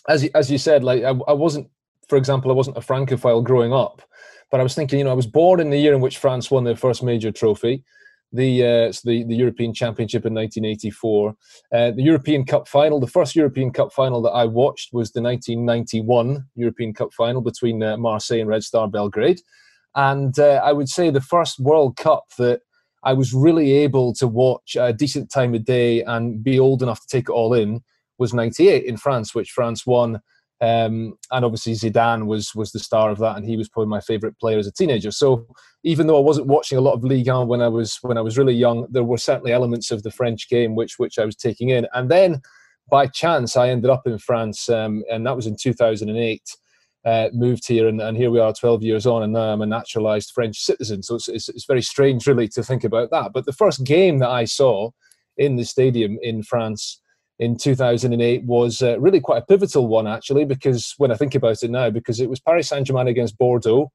as 0.07 0.23
as 0.33 0.49
you 0.49 0.57
said, 0.57 0.83
like 0.83 1.03
I, 1.03 1.09
I 1.09 1.33
wasn't 1.33 1.69
for 2.07 2.17
example, 2.17 2.51
I 2.51 2.55
wasn't 2.55 2.77
a 2.77 2.81
Francophile 2.81 3.41
growing 3.41 3.73
up, 3.73 4.01
but 4.49 4.59
I 4.59 4.63
was 4.63 4.75
thinking, 4.75 4.99
you 4.99 5.05
know, 5.05 5.11
I 5.11 5.15
was 5.15 5.27
born 5.27 5.59
in 5.59 5.69
the 5.69 5.77
year 5.77 5.93
in 5.93 6.01
which 6.01 6.17
France 6.17 6.49
won 6.49 6.63
their 6.63 6.75
first 6.75 7.03
major 7.03 7.31
trophy, 7.31 7.83
the 8.31 8.63
uh, 8.63 8.93
the, 9.03 9.23
the 9.23 9.35
European 9.35 9.73
Championship 9.73 10.25
in 10.25 10.33
1984. 10.33 11.35
Uh, 11.73 11.91
the 11.91 12.03
European 12.03 12.45
Cup 12.45 12.67
final, 12.67 12.99
the 12.99 13.07
first 13.07 13.35
European 13.35 13.71
Cup 13.71 13.93
final 13.93 14.21
that 14.23 14.31
I 14.31 14.45
watched 14.45 14.93
was 14.93 15.11
the 15.11 15.21
1991 15.21 16.45
European 16.55 16.93
Cup 16.93 17.13
final 17.13 17.41
between 17.41 17.81
uh, 17.81 17.97
Marseille 17.97 18.39
and 18.39 18.49
Red 18.49 18.63
Star 18.63 18.87
Belgrade. 18.87 19.41
And 19.95 20.37
uh, 20.37 20.61
I 20.63 20.73
would 20.73 20.89
say 20.89 21.09
the 21.09 21.21
first 21.21 21.59
World 21.59 21.97
Cup 21.97 22.25
that 22.37 22.61
I 23.03 23.13
was 23.13 23.33
really 23.33 23.71
able 23.71 24.13
to 24.15 24.27
watch 24.27 24.75
a 24.79 24.93
decent 24.93 25.31
time 25.31 25.55
of 25.55 25.65
day 25.65 26.03
and 26.03 26.43
be 26.43 26.59
old 26.59 26.83
enough 26.83 27.01
to 27.01 27.07
take 27.07 27.29
it 27.29 27.33
all 27.33 27.53
in 27.53 27.81
was 28.19 28.33
98 28.33 28.83
in 28.83 28.97
France, 28.97 29.33
which 29.33 29.51
France 29.51 29.85
won 29.85 30.19
um, 30.59 31.13
and 31.31 31.45
obviously 31.45 31.73
Zidane 31.73 32.25
was 32.25 32.55
was 32.55 32.71
the 32.71 32.79
star 32.79 33.11
of 33.11 33.19
that, 33.19 33.37
and 33.37 33.45
he 33.45 33.57
was 33.57 33.69
probably 33.69 33.89
my 33.89 34.01
favourite 34.01 34.37
player 34.39 34.57
as 34.57 34.67
a 34.67 34.71
teenager. 34.71 35.11
So 35.11 35.45
even 35.83 36.07
though 36.07 36.17
I 36.17 36.21
wasn't 36.21 36.47
watching 36.47 36.77
a 36.77 36.81
lot 36.81 36.93
of 36.93 37.03
Ligue 37.03 37.27
1 37.27 37.47
when 37.47 37.61
I 37.61 37.67
was 37.67 37.99
when 38.01 38.17
I 38.17 38.21
was 38.21 38.37
really 38.37 38.55
young, 38.55 38.87
there 38.89 39.03
were 39.03 39.19
certainly 39.19 39.51
elements 39.51 39.91
of 39.91 40.03
the 40.03 40.11
French 40.11 40.49
game 40.49 40.75
which 40.75 40.97
which 40.97 41.19
I 41.19 41.25
was 41.25 41.35
taking 41.35 41.69
in. 41.69 41.87
And 41.93 42.09
then 42.09 42.41
by 42.89 43.07
chance, 43.07 43.55
I 43.55 43.69
ended 43.69 43.91
up 43.91 44.07
in 44.07 44.17
France, 44.17 44.67
um, 44.69 45.03
and 45.11 45.25
that 45.25 45.35
was 45.35 45.47
in 45.47 45.55
2008. 45.55 46.41
Uh, 47.05 47.29
moved 47.31 47.65
here, 47.65 47.87
and, 47.87 48.01
and 48.01 48.17
here 48.17 48.29
we 48.29 48.39
are, 48.39 48.51
12 48.51 48.83
years 48.83 49.05
on, 49.05 49.23
and 49.23 49.31
now 49.31 49.53
I'm 49.53 49.61
a 49.61 49.65
naturalised 49.65 50.31
French 50.35 50.57
citizen. 50.57 51.01
So 51.01 51.15
it's, 51.15 51.29
it's, 51.29 51.47
it's 51.47 51.65
very 51.65 51.81
strange, 51.81 52.27
really, 52.27 52.49
to 52.49 52.61
think 52.61 52.83
about 52.83 53.11
that. 53.11 53.31
But 53.33 53.45
the 53.45 53.53
first 53.53 53.85
game 53.85 54.19
that 54.19 54.29
I 54.29 54.43
saw 54.43 54.89
in 55.37 55.55
the 55.55 55.63
stadium 55.63 56.17
in 56.21 56.43
France 56.43 56.99
in 57.39 57.57
2008 57.57 58.43
was 58.43 58.81
uh, 58.81 58.99
really 58.99 59.19
quite 59.19 59.43
a 59.43 59.45
pivotal 59.45 59.87
one, 59.87 60.07
actually, 60.07 60.45
because 60.45 60.93
when 60.97 61.11
I 61.11 61.15
think 61.15 61.35
about 61.35 61.61
it 61.61 61.69
now, 61.69 61.89
because 61.89 62.19
it 62.19 62.29
was 62.29 62.39
Paris 62.39 62.69
Saint 62.69 62.87
Germain 62.87 63.07
against 63.07 63.37
Bordeaux, 63.37 63.91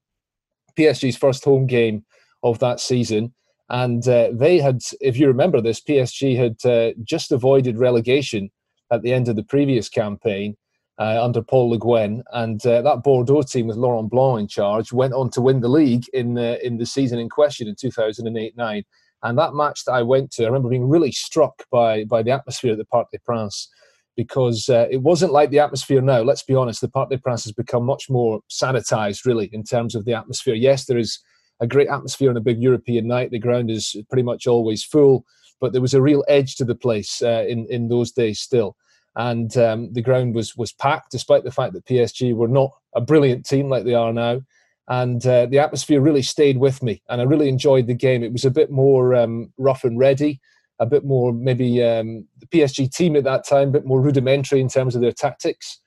PSG's 0.77 1.17
first 1.17 1.43
home 1.43 1.67
game 1.67 2.05
of 2.41 2.59
that 2.59 2.79
season. 2.79 3.33
And 3.69 4.07
uh, 4.07 4.29
they 4.31 4.59
had, 4.59 4.81
if 5.01 5.17
you 5.17 5.27
remember 5.27 5.61
this, 5.61 5.81
PSG 5.81 6.37
had 6.37 6.69
uh, 6.69 6.93
just 7.03 7.31
avoided 7.31 7.77
relegation 7.77 8.49
at 8.91 9.01
the 9.01 9.13
end 9.13 9.27
of 9.27 9.35
the 9.35 9.43
previous 9.43 9.89
campaign 9.89 10.55
uh, 10.99 11.23
under 11.23 11.41
Paul 11.41 11.71
Le 11.71 11.77
Guen. 11.77 12.23
And 12.31 12.65
uh, 12.65 12.81
that 12.81 13.03
Bordeaux 13.03 13.41
team 13.41 13.67
with 13.67 13.77
Laurent 13.77 14.09
Blanc 14.09 14.39
in 14.39 14.47
charge 14.47 14.93
went 14.93 15.13
on 15.13 15.29
to 15.31 15.41
win 15.41 15.61
the 15.61 15.69
league 15.69 16.05
in, 16.13 16.37
in 16.37 16.77
the 16.77 16.85
season 16.85 17.19
in 17.19 17.29
question 17.29 17.67
in 17.67 17.75
2008 17.75 18.55
9. 18.55 18.83
And 19.23 19.37
that 19.37 19.55
match 19.55 19.85
that 19.85 19.93
I 19.93 20.01
went 20.01 20.31
to, 20.31 20.43
I 20.43 20.47
remember 20.47 20.69
being 20.69 20.87
really 20.87 21.11
struck 21.11 21.63
by 21.71 22.03
by 22.03 22.23
the 22.23 22.31
atmosphere 22.31 22.73
at 22.73 22.77
the 22.77 22.85
Parc 22.85 23.07
des 23.11 23.19
Princes 23.19 23.69
because 24.15 24.69
uh, 24.69 24.87
it 24.91 25.01
wasn't 25.01 25.31
like 25.31 25.49
the 25.49 25.59
atmosphere 25.59 26.01
now. 26.01 26.21
Let's 26.21 26.43
be 26.43 26.55
honest, 26.55 26.81
the 26.81 26.89
Parc 26.89 27.09
des 27.09 27.17
Princes 27.17 27.45
has 27.45 27.53
become 27.53 27.83
much 27.85 28.09
more 28.09 28.41
sanitized, 28.51 29.25
really, 29.25 29.49
in 29.53 29.63
terms 29.63 29.95
of 29.95 30.05
the 30.05 30.13
atmosphere. 30.13 30.53
Yes, 30.53 30.85
there 30.85 30.97
is 30.97 31.19
a 31.59 31.67
great 31.67 31.87
atmosphere 31.87 32.29
on 32.29 32.37
a 32.37 32.41
big 32.41 32.61
European 32.61 33.07
night. 33.07 33.31
The 33.31 33.39
ground 33.39 33.71
is 33.71 33.95
pretty 34.09 34.23
much 34.23 34.45
always 34.45 34.83
full, 34.83 35.23
but 35.59 35.71
there 35.71 35.81
was 35.81 35.93
a 35.93 36.01
real 36.01 36.23
edge 36.27 36.55
to 36.55 36.65
the 36.65 36.75
place 36.75 37.21
uh, 37.21 37.45
in 37.47 37.65
in 37.69 37.87
those 37.87 38.11
days 38.11 38.39
still. 38.39 38.75
And 39.15 39.55
um, 39.57 39.93
the 39.93 40.01
ground 40.01 40.35
was 40.35 40.55
was 40.57 40.73
packed, 40.73 41.11
despite 41.11 41.43
the 41.43 41.51
fact 41.51 41.73
that 41.73 41.85
PSG 41.85 42.35
were 42.35 42.47
not 42.47 42.71
a 42.93 43.01
brilliant 43.01 43.45
team 43.45 43.69
like 43.69 43.85
they 43.85 43.93
are 43.93 44.11
now 44.11 44.41
and 44.89 45.25
uh, 45.25 45.45
the 45.45 45.59
atmosphere 45.59 46.01
really 46.01 46.21
stayed 46.21 46.57
with 46.57 46.83
me 46.83 47.01
and 47.09 47.21
i 47.21 47.23
really 47.23 47.47
enjoyed 47.47 47.87
the 47.87 47.93
game 47.93 48.23
it 48.23 48.33
was 48.33 48.45
a 48.45 48.51
bit 48.51 48.69
more 48.69 49.15
um, 49.15 49.51
rough 49.57 49.83
and 49.83 49.97
ready 49.97 50.39
a 50.79 50.85
bit 50.85 51.03
more 51.03 51.33
maybe 51.33 51.83
um, 51.83 52.27
the 52.39 52.47
PSG 52.47 52.91
team 52.91 53.15
at 53.15 53.23
that 53.23 53.45
time, 53.47 53.69
a 53.69 53.71
bit 53.71 53.85
more 53.85 54.01
rudimentary 54.01 54.59
in 54.59 54.67
terms 54.67 54.95
of 54.95 55.01
their 55.01 55.11
tactics. 55.11 55.79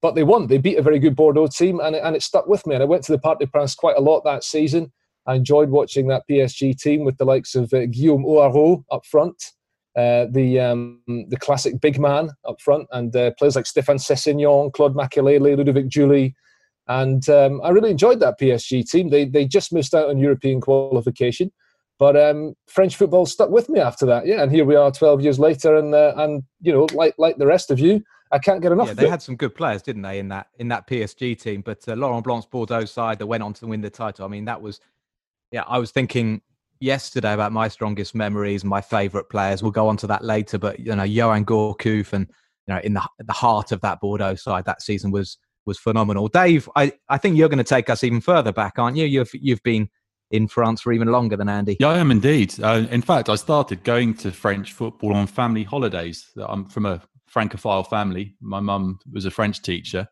But 0.00 0.14
they 0.14 0.22
won. 0.22 0.46
They 0.46 0.58
beat 0.58 0.78
a 0.78 0.82
very 0.82 0.98
good 0.98 1.16
Bordeaux 1.16 1.48
team, 1.48 1.80
and 1.80 1.96
it, 1.96 2.02
and 2.04 2.14
it 2.14 2.22
stuck 2.22 2.46
with 2.46 2.66
me. 2.66 2.74
And 2.74 2.82
I 2.82 2.86
went 2.86 3.02
to 3.04 3.12
the 3.12 3.18
Parc 3.18 3.40
des 3.40 3.46
Princes 3.46 3.74
quite 3.74 3.96
a 3.96 4.00
lot 4.00 4.22
that 4.24 4.44
season. 4.44 4.92
I 5.26 5.34
enjoyed 5.34 5.70
watching 5.70 6.06
that 6.08 6.22
PSG 6.30 6.78
team 6.78 7.04
with 7.04 7.18
the 7.18 7.24
likes 7.24 7.54
of 7.54 7.72
uh, 7.74 7.86
Guillaume 7.86 8.24
Hoarau 8.24 8.84
up 8.92 9.04
front, 9.04 9.52
uh, 9.96 10.26
the 10.30 10.60
um, 10.60 11.02
the 11.06 11.36
classic 11.36 11.80
big 11.80 11.98
man 11.98 12.30
up 12.46 12.60
front, 12.60 12.86
and 12.92 13.14
uh, 13.16 13.32
players 13.38 13.56
like 13.56 13.64
Stéphane 13.64 14.00
Sessegnon, 14.00 14.72
Claude 14.72 14.94
Makelele, 14.94 15.56
Ludovic 15.56 15.88
Giuly. 15.88 16.34
And 16.88 17.28
um, 17.28 17.60
I 17.62 17.68
really 17.68 17.90
enjoyed 17.90 18.20
that 18.20 18.40
PSG 18.40 18.88
team. 18.88 19.10
They, 19.10 19.26
they 19.26 19.46
just 19.46 19.72
missed 19.72 19.94
out 19.94 20.08
on 20.08 20.18
European 20.18 20.60
qualification. 20.60 21.52
But 21.98 22.16
um, 22.16 22.54
French 22.66 22.96
football 22.96 23.26
stuck 23.26 23.50
with 23.50 23.68
me 23.68 23.80
after 23.80 24.06
that, 24.06 24.26
yeah. 24.26 24.42
And 24.42 24.52
here 24.52 24.64
we 24.64 24.76
are, 24.76 24.92
twelve 24.92 25.20
years 25.20 25.40
later, 25.40 25.76
and 25.76 25.92
uh, 25.92 26.14
and 26.16 26.44
you 26.60 26.72
know, 26.72 26.86
like 26.94 27.14
like 27.18 27.38
the 27.38 27.46
rest 27.46 27.72
of 27.72 27.80
you, 27.80 28.04
I 28.30 28.38
can't 28.38 28.62
get 28.62 28.70
enough. 28.70 28.86
Yeah, 28.86 28.94
they 28.94 29.08
had 29.08 29.20
some 29.20 29.34
good 29.34 29.54
players, 29.54 29.82
didn't 29.82 30.02
they, 30.02 30.20
in 30.20 30.28
that 30.28 30.46
in 30.58 30.68
that 30.68 30.86
PSG 30.86 31.40
team? 31.40 31.60
But 31.60 31.86
uh, 31.88 31.94
Laurent 31.94 32.24
Blanc's 32.24 32.46
Bordeaux 32.46 32.84
side 32.84 33.18
that 33.18 33.26
went 33.26 33.42
on 33.42 33.52
to 33.54 33.66
win 33.66 33.80
the 33.80 33.90
title. 33.90 34.24
I 34.24 34.28
mean, 34.28 34.44
that 34.44 34.62
was, 34.62 34.80
yeah. 35.50 35.64
I 35.66 35.78
was 35.78 35.90
thinking 35.90 36.40
yesterday 36.78 37.32
about 37.32 37.50
my 37.50 37.66
strongest 37.66 38.14
memories, 38.14 38.64
my 38.64 38.80
favourite 38.80 39.28
players. 39.28 39.60
We'll 39.60 39.72
go 39.72 39.88
on 39.88 39.96
to 39.98 40.06
that 40.06 40.22
later. 40.22 40.56
But 40.56 40.78
you 40.78 40.94
know, 40.94 41.02
Yoann 41.02 41.44
Gourcuff, 41.44 42.12
and 42.12 42.28
you 42.68 42.74
know, 42.74 42.80
in 42.84 42.94
the 42.94 43.02
the 43.18 43.32
heart 43.32 43.72
of 43.72 43.80
that 43.80 44.00
Bordeaux 44.00 44.36
side 44.36 44.66
that 44.66 44.82
season 44.82 45.10
was 45.10 45.36
was 45.68 45.78
phenomenal. 45.78 46.26
Dave, 46.26 46.68
I 46.74 46.92
I 47.08 47.18
think 47.18 47.36
you're 47.36 47.48
going 47.48 47.58
to 47.58 47.64
take 47.64 47.88
us 47.88 48.02
even 48.02 48.20
further 48.20 48.52
back, 48.52 48.78
aren't 48.78 48.96
you? 48.96 49.06
You've 49.06 49.30
you've 49.34 49.62
been 49.62 49.88
in 50.30 50.48
France 50.48 50.80
for 50.80 50.92
even 50.92 51.08
longer 51.08 51.36
than 51.36 51.48
Andy. 51.48 51.76
Yeah, 51.78 51.88
I 51.88 51.98
am 51.98 52.10
indeed. 52.10 52.54
Uh, 52.60 52.86
in 52.90 53.02
fact, 53.02 53.28
I 53.28 53.36
started 53.36 53.84
going 53.84 54.14
to 54.14 54.32
French 54.32 54.72
football 54.72 55.14
on 55.14 55.26
family 55.26 55.62
holidays. 55.62 56.30
I'm 56.36 56.66
from 56.66 56.84
a 56.86 57.00
Francophile 57.28 57.84
family. 57.84 58.34
My 58.40 58.60
mum 58.60 58.98
was 59.12 59.24
a 59.24 59.30
French 59.30 59.62
teacher. 59.62 60.08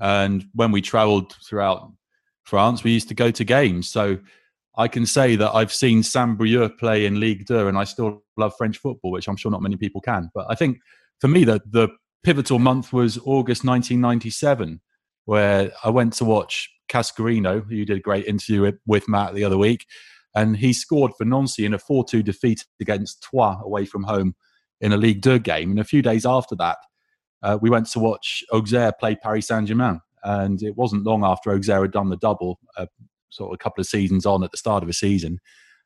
And 0.00 0.46
when 0.54 0.72
we 0.72 0.80
traveled 0.80 1.36
throughout 1.46 1.92
France, 2.44 2.82
we 2.82 2.92
used 2.92 3.08
to 3.08 3.14
go 3.14 3.30
to 3.30 3.44
games. 3.44 3.88
So 3.88 4.18
I 4.76 4.88
can 4.88 5.04
say 5.04 5.36
that 5.36 5.54
I've 5.54 5.72
seen 5.72 6.02
Saint-Brieuc 6.02 6.78
play 6.78 7.06
in 7.06 7.20
Ligue 7.20 7.46
2 7.46 7.68
and 7.68 7.76
I 7.76 7.84
still 7.84 8.22
love 8.36 8.54
French 8.56 8.78
football, 8.78 9.10
which 9.10 9.28
I'm 9.28 9.36
sure 9.36 9.50
not 9.50 9.62
many 9.62 9.76
people 9.76 10.00
can. 10.00 10.30
But 10.34 10.46
I 10.48 10.54
think 10.54 10.78
for 11.20 11.28
me, 11.28 11.44
the, 11.44 11.60
the 11.66 11.88
pivotal 12.22 12.58
month 12.58 12.92
was 12.92 13.18
August 13.18 13.64
1997, 13.64 14.80
where 15.30 15.70
I 15.84 15.90
went 15.90 16.12
to 16.14 16.24
watch 16.24 16.68
Cascarino, 16.88 17.64
who 17.64 17.76
you 17.76 17.86
did 17.86 17.98
a 17.98 18.00
great 18.00 18.26
interview 18.26 18.62
with, 18.62 18.74
with 18.84 19.08
Matt 19.08 19.32
the 19.32 19.44
other 19.44 19.56
week. 19.56 19.86
And 20.34 20.56
he 20.56 20.72
scored 20.72 21.12
for 21.16 21.24
Nancy 21.24 21.64
in 21.64 21.72
a 21.72 21.78
4 21.78 22.04
2 22.04 22.24
defeat 22.24 22.64
against 22.80 23.22
Troyes 23.22 23.58
away 23.62 23.84
from 23.84 24.02
home 24.02 24.34
in 24.80 24.92
a 24.92 24.96
Ligue 24.96 25.22
2 25.22 25.38
game. 25.38 25.70
And 25.70 25.78
a 25.78 25.84
few 25.84 26.02
days 26.02 26.26
after 26.26 26.56
that, 26.56 26.78
uh, 27.44 27.58
we 27.62 27.70
went 27.70 27.86
to 27.90 28.00
watch 28.00 28.42
Auxerre 28.50 28.90
play 28.98 29.14
Paris 29.14 29.46
Saint 29.46 29.68
Germain. 29.68 30.00
And 30.24 30.60
it 30.64 30.76
wasn't 30.76 31.04
long 31.04 31.24
after 31.24 31.52
Auxerre 31.52 31.82
had 31.82 31.92
done 31.92 32.10
the 32.10 32.16
double, 32.16 32.58
uh, 32.76 32.86
sort 33.28 33.52
of 33.52 33.54
a 33.54 33.62
couple 33.62 33.80
of 33.80 33.86
seasons 33.86 34.26
on 34.26 34.42
at 34.42 34.50
the 34.50 34.56
start 34.56 34.82
of 34.82 34.88
a 34.88 34.92
season. 34.92 35.38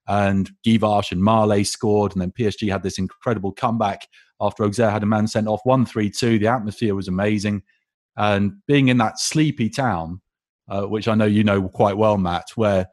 And 0.09 0.51
Varche 0.67 1.13
and 1.13 1.23
Marlet 1.23 1.67
scored. 1.67 2.13
And 2.13 2.23
then 2.23 2.33
PSG 2.33 2.73
had 2.73 2.83
this 2.83 2.97
incredible 2.97 3.53
comeback 3.53 4.09
after 4.41 4.65
Auxerre 4.65 4.91
had 4.91 5.03
a 5.03 5.07
man 5.07 5.27
sent 5.27 5.49
off 5.49 5.61
1 5.65 5.85
3 5.85 6.09
2. 6.09 6.39
The 6.39 6.47
atmosphere 6.47 6.95
was 6.95 7.09
amazing. 7.09 7.63
And 8.16 8.54
being 8.66 8.88
in 8.88 8.99
that 8.99 9.18
sleepy 9.18 9.68
town, 9.68 10.21
uh, 10.68 10.83
which 10.83 11.09
I 11.09 11.14
know 11.14 11.25
you 11.25 11.44
know 11.44 11.68
quite 11.68 11.97
well, 11.97 12.16
Matt, 12.16 12.47
where 12.54 12.87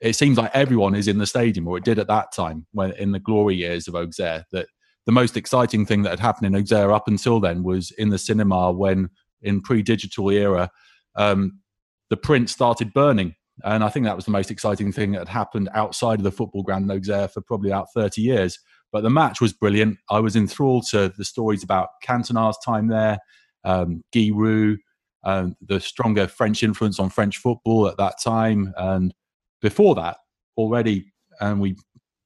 it 0.00 0.14
seems 0.14 0.38
like 0.38 0.50
everyone 0.54 0.94
is 0.94 1.08
in 1.08 1.18
the 1.18 1.26
stadium, 1.26 1.68
or 1.68 1.76
it 1.76 1.84
did 1.84 1.98
at 1.98 2.06
that 2.08 2.32
time 2.32 2.66
when 2.72 2.92
in 2.92 3.12
the 3.12 3.20
glory 3.20 3.56
years 3.56 3.86
of 3.86 3.94
Auxerre. 3.94 4.44
That 4.52 4.66
the 5.06 5.12
most 5.12 5.36
exciting 5.36 5.84
thing 5.84 6.02
that 6.02 6.10
had 6.10 6.20
happened 6.20 6.46
in 6.46 6.56
Auxerre 6.60 6.92
up 6.92 7.06
until 7.06 7.38
then 7.40 7.62
was 7.62 7.90
in 7.92 8.08
the 8.08 8.18
cinema 8.18 8.72
when, 8.72 9.10
in 9.42 9.60
pre-digital 9.60 10.30
era, 10.30 10.70
um, 11.16 11.60
the 12.08 12.16
print 12.16 12.48
started 12.48 12.94
burning, 12.94 13.34
and 13.62 13.84
I 13.84 13.88
think 13.90 14.06
that 14.06 14.16
was 14.16 14.24
the 14.24 14.30
most 14.30 14.50
exciting 14.50 14.90
thing 14.90 15.12
that 15.12 15.18
had 15.18 15.28
happened 15.28 15.68
outside 15.74 16.18
of 16.18 16.24
the 16.24 16.32
football 16.32 16.62
ground 16.62 16.90
in 16.90 16.96
Auxerre 16.96 17.28
for 17.28 17.42
probably 17.42 17.70
about 17.70 17.92
thirty 17.94 18.22
years. 18.22 18.58
But 18.92 19.02
the 19.02 19.10
match 19.10 19.40
was 19.40 19.52
brilliant. 19.52 19.98
I 20.08 20.18
was 20.18 20.34
enthralled 20.34 20.86
to 20.90 21.12
the 21.16 21.24
stories 21.24 21.62
about 21.62 21.90
Cantona's 22.02 22.58
time 22.64 22.88
there, 22.88 23.18
um, 23.64 24.02
Guy 24.12 24.30
Roux, 24.32 24.78
um, 25.24 25.56
the 25.60 25.80
stronger 25.80 26.26
French 26.28 26.62
influence 26.62 26.98
on 26.98 27.10
French 27.10 27.38
football 27.38 27.88
at 27.88 27.96
that 27.98 28.20
time. 28.22 28.72
And 28.76 29.14
before 29.60 29.94
that, 29.96 30.18
already, 30.56 31.12
and 31.40 31.60
we 31.60 31.76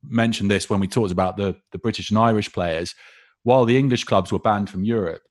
mentioned 0.02 0.50
this 0.50 0.68
when 0.68 0.80
we 0.80 0.88
talked 0.88 1.12
about 1.12 1.36
the, 1.36 1.56
the 1.72 1.78
British 1.78 2.10
and 2.10 2.18
Irish 2.18 2.52
players, 2.52 2.94
while 3.42 3.64
the 3.64 3.76
English 3.76 4.04
clubs 4.04 4.32
were 4.32 4.38
banned 4.38 4.70
from 4.70 4.84
Europe, 4.84 5.22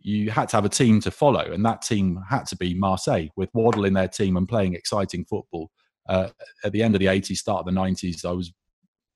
you 0.00 0.30
had 0.30 0.48
to 0.48 0.56
have 0.56 0.64
a 0.64 0.70
team 0.70 1.00
to 1.00 1.10
follow, 1.10 1.40
and 1.40 1.64
that 1.64 1.82
team 1.82 2.20
had 2.28 2.44
to 2.46 2.56
be 2.56 2.74
Marseille 2.74 3.28
with 3.36 3.50
Waddle 3.54 3.84
in 3.84 3.94
their 3.94 4.08
team 4.08 4.36
and 4.36 4.48
playing 4.48 4.74
exciting 4.74 5.24
football. 5.24 5.70
Uh, 6.08 6.28
at 6.64 6.72
the 6.72 6.82
end 6.82 6.96
of 6.96 6.98
the 6.98 7.06
80s, 7.06 7.36
start 7.36 7.60
of 7.60 7.66
the 7.66 7.80
90s, 7.80 8.24
I 8.24 8.32
was 8.32 8.52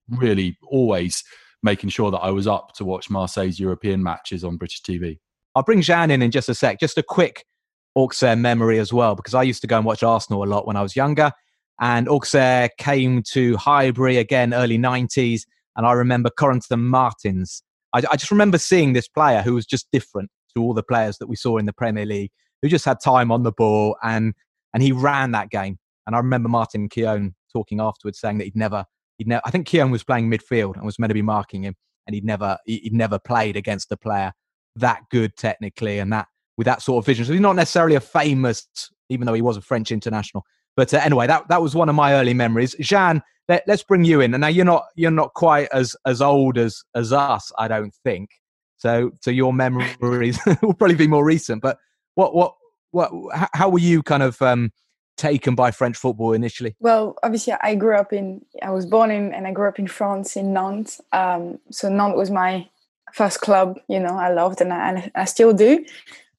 really 0.08 0.56
always 0.68 1.24
making 1.62 1.90
sure 1.90 2.12
that 2.12 2.18
I 2.18 2.30
was 2.30 2.46
up 2.46 2.72
to 2.74 2.84
watch 2.84 3.10
Marseille's 3.10 3.58
European 3.58 4.00
matches 4.00 4.44
on 4.44 4.56
British 4.56 4.82
TV. 4.82 5.18
I'll 5.56 5.62
bring 5.62 5.80
Jean 5.80 6.10
in 6.10 6.20
in 6.20 6.30
just 6.30 6.50
a 6.50 6.54
sec. 6.54 6.78
Just 6.78 6.98
a 6.98 7.02
quick 7.02 7.46
Auxerre 7.94 8.36
memory 8.36 8.78
as 8.78 8.92
well, 8.92 9.14
because 9.16 9.32
I 9.32 9.42
used 9.42 9.62
to 9.62 9.66
go 9.66 9.78
and 9.78 9.86
watch 9.86 10.02
Arsenal 10.02 10.44
a 10.44 10.46
lot 10.46 10.66
when 10.66 10.76
I 10.76 10.82
was 10.82 10.94
younger. 10.94 11.32
And 11.80 12.06
Auxerre 12.10 12.68
came 12.78 13.22
to 13.30 13.56
Highbury 13.56 14.18
again, 14.18 14.52
early 14.52 14.76
90s. 14.76 15.42
And 15.74 15.86
I 15.86 15.92
remember 15.92 16.28
Corentin 16.28 16.80
Martins. 16.80 17.62
I, 17.94 18.02
I, 18.10 18.16
just 18.16 18.30
remember 18.30 18.58
seeing 18.58 18.92
this 18.92 19.08
player 19.08 19.40
who 19.40 19.54
was 19.54 19.64
just 19.64 19.88
different 19.92 20.30
to 20.54 20.62
all 20.62 20.74
the 20.74 20.82
players 20.82 21.16
that 21.18 21.26
we 21.26 21.36
saw 21.36 21.56
in 21.56 21.64
the 21.64 21.72
Premier 21.72 22.04
League, 22.04 22.32
who 22.60 22.68
just 22.68 22.84
had 22.84 23.00
time 23.00 23.32
on 23.32 23.42
the 23.42 23.52
ball 23.52 23.96
and, 24.02 24.34
and 24.74 24.82
he 24.82 24.92
ran 24.92 25.30
that 25.30 25.48
game. 25.48 25.78
And 26.06 26.14
I 26.14 26.18
remember 26.18 26.50
Martin 26.50 26.90
Keown 26.90 27.34
talking 27.50 27.80
afterwards 27.80 28.20
saying 28.20 28.36
that 28.38 28.44
he'd 28.44 28.56
never, 28.56 28.84
he'd 29.16 29.28
never, 29.28 29.40
I 29.46 29.50
think 29.50 29.66
Keown 29.66 29.90
was 29.90 30.04
playing 30.04 30.30
midfield 30.30 30.76
and 30.76 30.84
was 30.84 30.98
meant 30.98 31.10
to 31.10 31.14
be 31.14 31.22
marking 31.22 31.64
him. 31.64 31.76
And 32.06 32.14
he'd 32.14 32.26
never, 32.26 32.58
he'd 32.66 32.92
never 32.92 33.18
played 33.18 33.56
against 33.56 33.90
a 33.90 33.96
player 33.96 34.32
that 34.76 35.02
good 35.10 35.36
technically 35.36 35.98
and 35.98 36.12
that 36.12 36.26
with 36.56 36.66
that 36.66 36.82
sort 36.82 37.02
of 37.02 37.06
vision. 37.06 37.24
So 37.24 37.32
he's 37.32 37.40
not 37.40 37.56
necessarily 37.56 37.96
a 37.96 38.00
famous, 38.00 38.66
even 39.08 39.26
though 39.26 39.34
he 39.34 39.42
was 39.42 39.56
a 39.56 39.62
French 39.62 39.92
international. 39.92 40.44
But 40.76 40.92
uh, 40.92 40.98
anyway, 40.98 41.26
that 41.26 41.48
that 41.48 41.62
was 41.62 41.74
one 41.74 41.88
of 41.88 41.94
my 41.94 42.14
early 42.14 42.34
memories. 42.34 42.74
Jean, 42.80 43.22
let, 43.48 43.68
us 43.68 43.82
bring 43.82 44.04
you 44.04 44.20
in. 44.20 44.34
And 44.34 44.40
now 44.40 44.48
you're 44.48 44.64
not 44.64 44.84
you're 44.94 45.10
not 45.10 45.34
quite 45.34 45.68
as 45.72 45.96
as 46.04 46.20
old 46.20 46.58
as 46.58 46.82
as 46.94 47.12
us, 47.12 47.52
I 47.58 47.68
don't 47.68 47.94
think. 48.04 48.30
So 48.78 49.12
so 49.22 49.30
your 49.30 49.52
memories 49.52 50.38
will 50.62 50.74
probably 50.74 50.96
be 50.96 51.08
more 51.08 51.24
recent. 51.24 51.62
But 51.62 51.78
what 52.14 52.34
what 52.34 52.54
what 52.90 53.10
how 53.52 53.68
were 53.68 53.78
you 53.78 54.02
kind 54.02 54.22
of 54.22 54.40
um, 54.42 54.72
taken 55.16 55.54
by 55.54 55.70
French 55.70 55.96
football 55.96 56.32
initially? 56.32 56.76
Well, 56.80 57.16
obviously, 57.22 57.54
I 57.62 57.74
grew 57.74 57.96
up 57.96 58.12
in, 58.12 58.44
I 58.62 58.70
was 58.70 58.86
born 58.86 59.10
in, 59.10 59.34
and 59.34 59.46
I 59.46 59.52
grew 59.52 59.68
up 59.68 59.78
in 59.78 59.86
France 59.86 60.36
in 60.36 60.52
Nantes. 60.52 61.00
Um, 61.12 61.58
so 61.70 61.88
Nantes 61.88 62.16
was 62.16 62.30
my 62.30 62.68
first 63.12 63.40
club, 63.40 63.78
you 63.88 64.00
know, 64.00 64.16
I 64.16 64.32
loved 64.32 64.60
and 64.60 64.72
I, 64.72 64.88
and 64.88 65.12
I 65.14 65.24
still 65.24 65.52
do. 65.52 65.84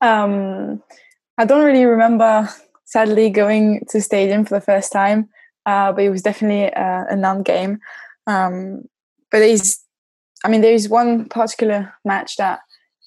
Um, 0.01 0.81
I 1.37 1.45
don't 1.45 1.65
really 1.65 1.85
remember, 1.85 2.49
sadly, 2.85 3.29
going 3.29 3.85
to 3.89 4.01
stadium 4.01 4.45
for 4.45 4.55
the 4.55 4.65
first 4.65 4.91
time, 4.91 5.29
uh, 5.65 5.91
but 5.91 6.03
it 6.03 6.09
was 6.09 6.21
definitely 6.21 6.65
a, 6.65 7.05
a 7.09 7.15
Nantes 7.15 7.43
game. 7.43 7.79
Um, 8.25 8.83
but 9.31 9.39
there's, 9.39 9.83
I 10.43 10.49
mean, 10.49 10.61
there 10.61 10.73
is 10.73 10.89
one 10.89 11.25
particular 11.29 11.93
match 12.05 12.37
that 12.37 12.59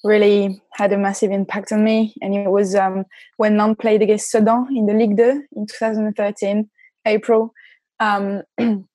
really 0.03 0.61
had 0.73 0.91
a 0.93 0.97
massive 0.97 1.31
impact 1.31 1.71
on 1.71 1.83
me, 1.83 2.13
and 2.21 2.35
it 2.35 2.49
was 2.49 2.75
um, 2.75 3.05
when 3.37 3.57
Nantes 3.57 3.79
played 3.79 4.01
against 4.01 4.31
Sedan 4.31 4.67
in 4.75 4.85
the 4.85 4.93
Ligue 4.93 5.17
2 5.17 5.43
in 5.55 5.67
2013, 5.67 6.69
April. 7.05 7.53
Um, 7.99 8.43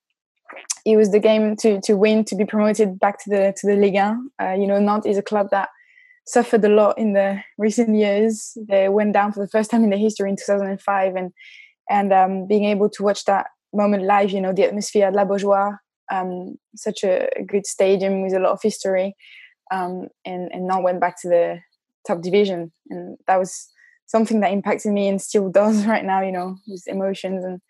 it 0.85 0.95
was 0.95 1.11
the 1.11 1.19
game 1.19 1.55
to 1.57 1.81
to 1.81 1.95
win 1.95 2.23
to 2.25 2.35
be 2.35 2.45
promoted 2.45 2.99
back 2.99 3.21
to 3.23 3.29
the 3.29 3.53
to 3.57 3.67
the 3.67 3.75
Ligue 3.75 3.95
1. 3.95 4.29
Uh, 4.41 4.53
you 4.53 4.67
know, 4.67 4.79
Nantes 4.79 5.05
is 5.05 5.17
a 5.17 5.21
club 5.23 5.49
that 5.51 5.69
suffered 6.25 6.63
a 6.63 6.69
lot 6.69 6.97
in 6.97 7.13
the 7.13 7.41
recent 7.57 7.95
years. 7.95 8.57
They 8.67 8.89
went 8.89 9.13
down 9.13 9.31
for 9.31 9.39
the 9.39 9.49
first 9.49 9.71
time 9.71 9.83
in 9.83 9.89
their 9.89 9.99
history 9.99 10.29
in 10.29 10.35
2005, 10.35 11.15
and 11.15 11.31
and 11.89 12.13
um, 12.13 12.47
being 12.47 12.65
able 12.65 12.89
to 12.91 13.03
watch 13.03 13.25
that 13.25 13.47
moment 13.73 14.03
live, 14.03 14.31
you 14.31 14.41
know, 14.41 14.53
the 14.53 14.63
atmosphere 14.63 15.07
at 15.07 15.13
La 15.13 15.25
Beaujoire, 15.25 15.77
um, 16.11 16.55
such 16.75 17.03
a, 17.03 17.29
good 17.45 17.65
stadium 17.65 18.21
with 18.21 18.33
a 18.33 18.39
lot 18.39 18.51
of 18.51 18.61
history, 18.61 19.15
um, 19.71 20.07
and 20.25 20.51
and 20.53 20.67
now 20.67 20.81
went 20.81 20.99
back 20.99 21.19
to 21.21 21.29
the 21.29 21.59
top 22.05 22.21
division, 22.21 22.71
and 22.89 23.17
that 23.27 23.37
was 23.37 23.67
something 24.05 24.39
that 24.39 24.53
impacted 24.53 24.93
me 24.93 25.07
and 25.07 25.21
still 25.21 25.49
does 25.61 25.85
right 25.85 26.05
now, 26.05 26.21
you 26.21 26.31
know, 26.31 26.57
with 26.67 26.87
emotions 26.87 27.43
and. 27.43 27.61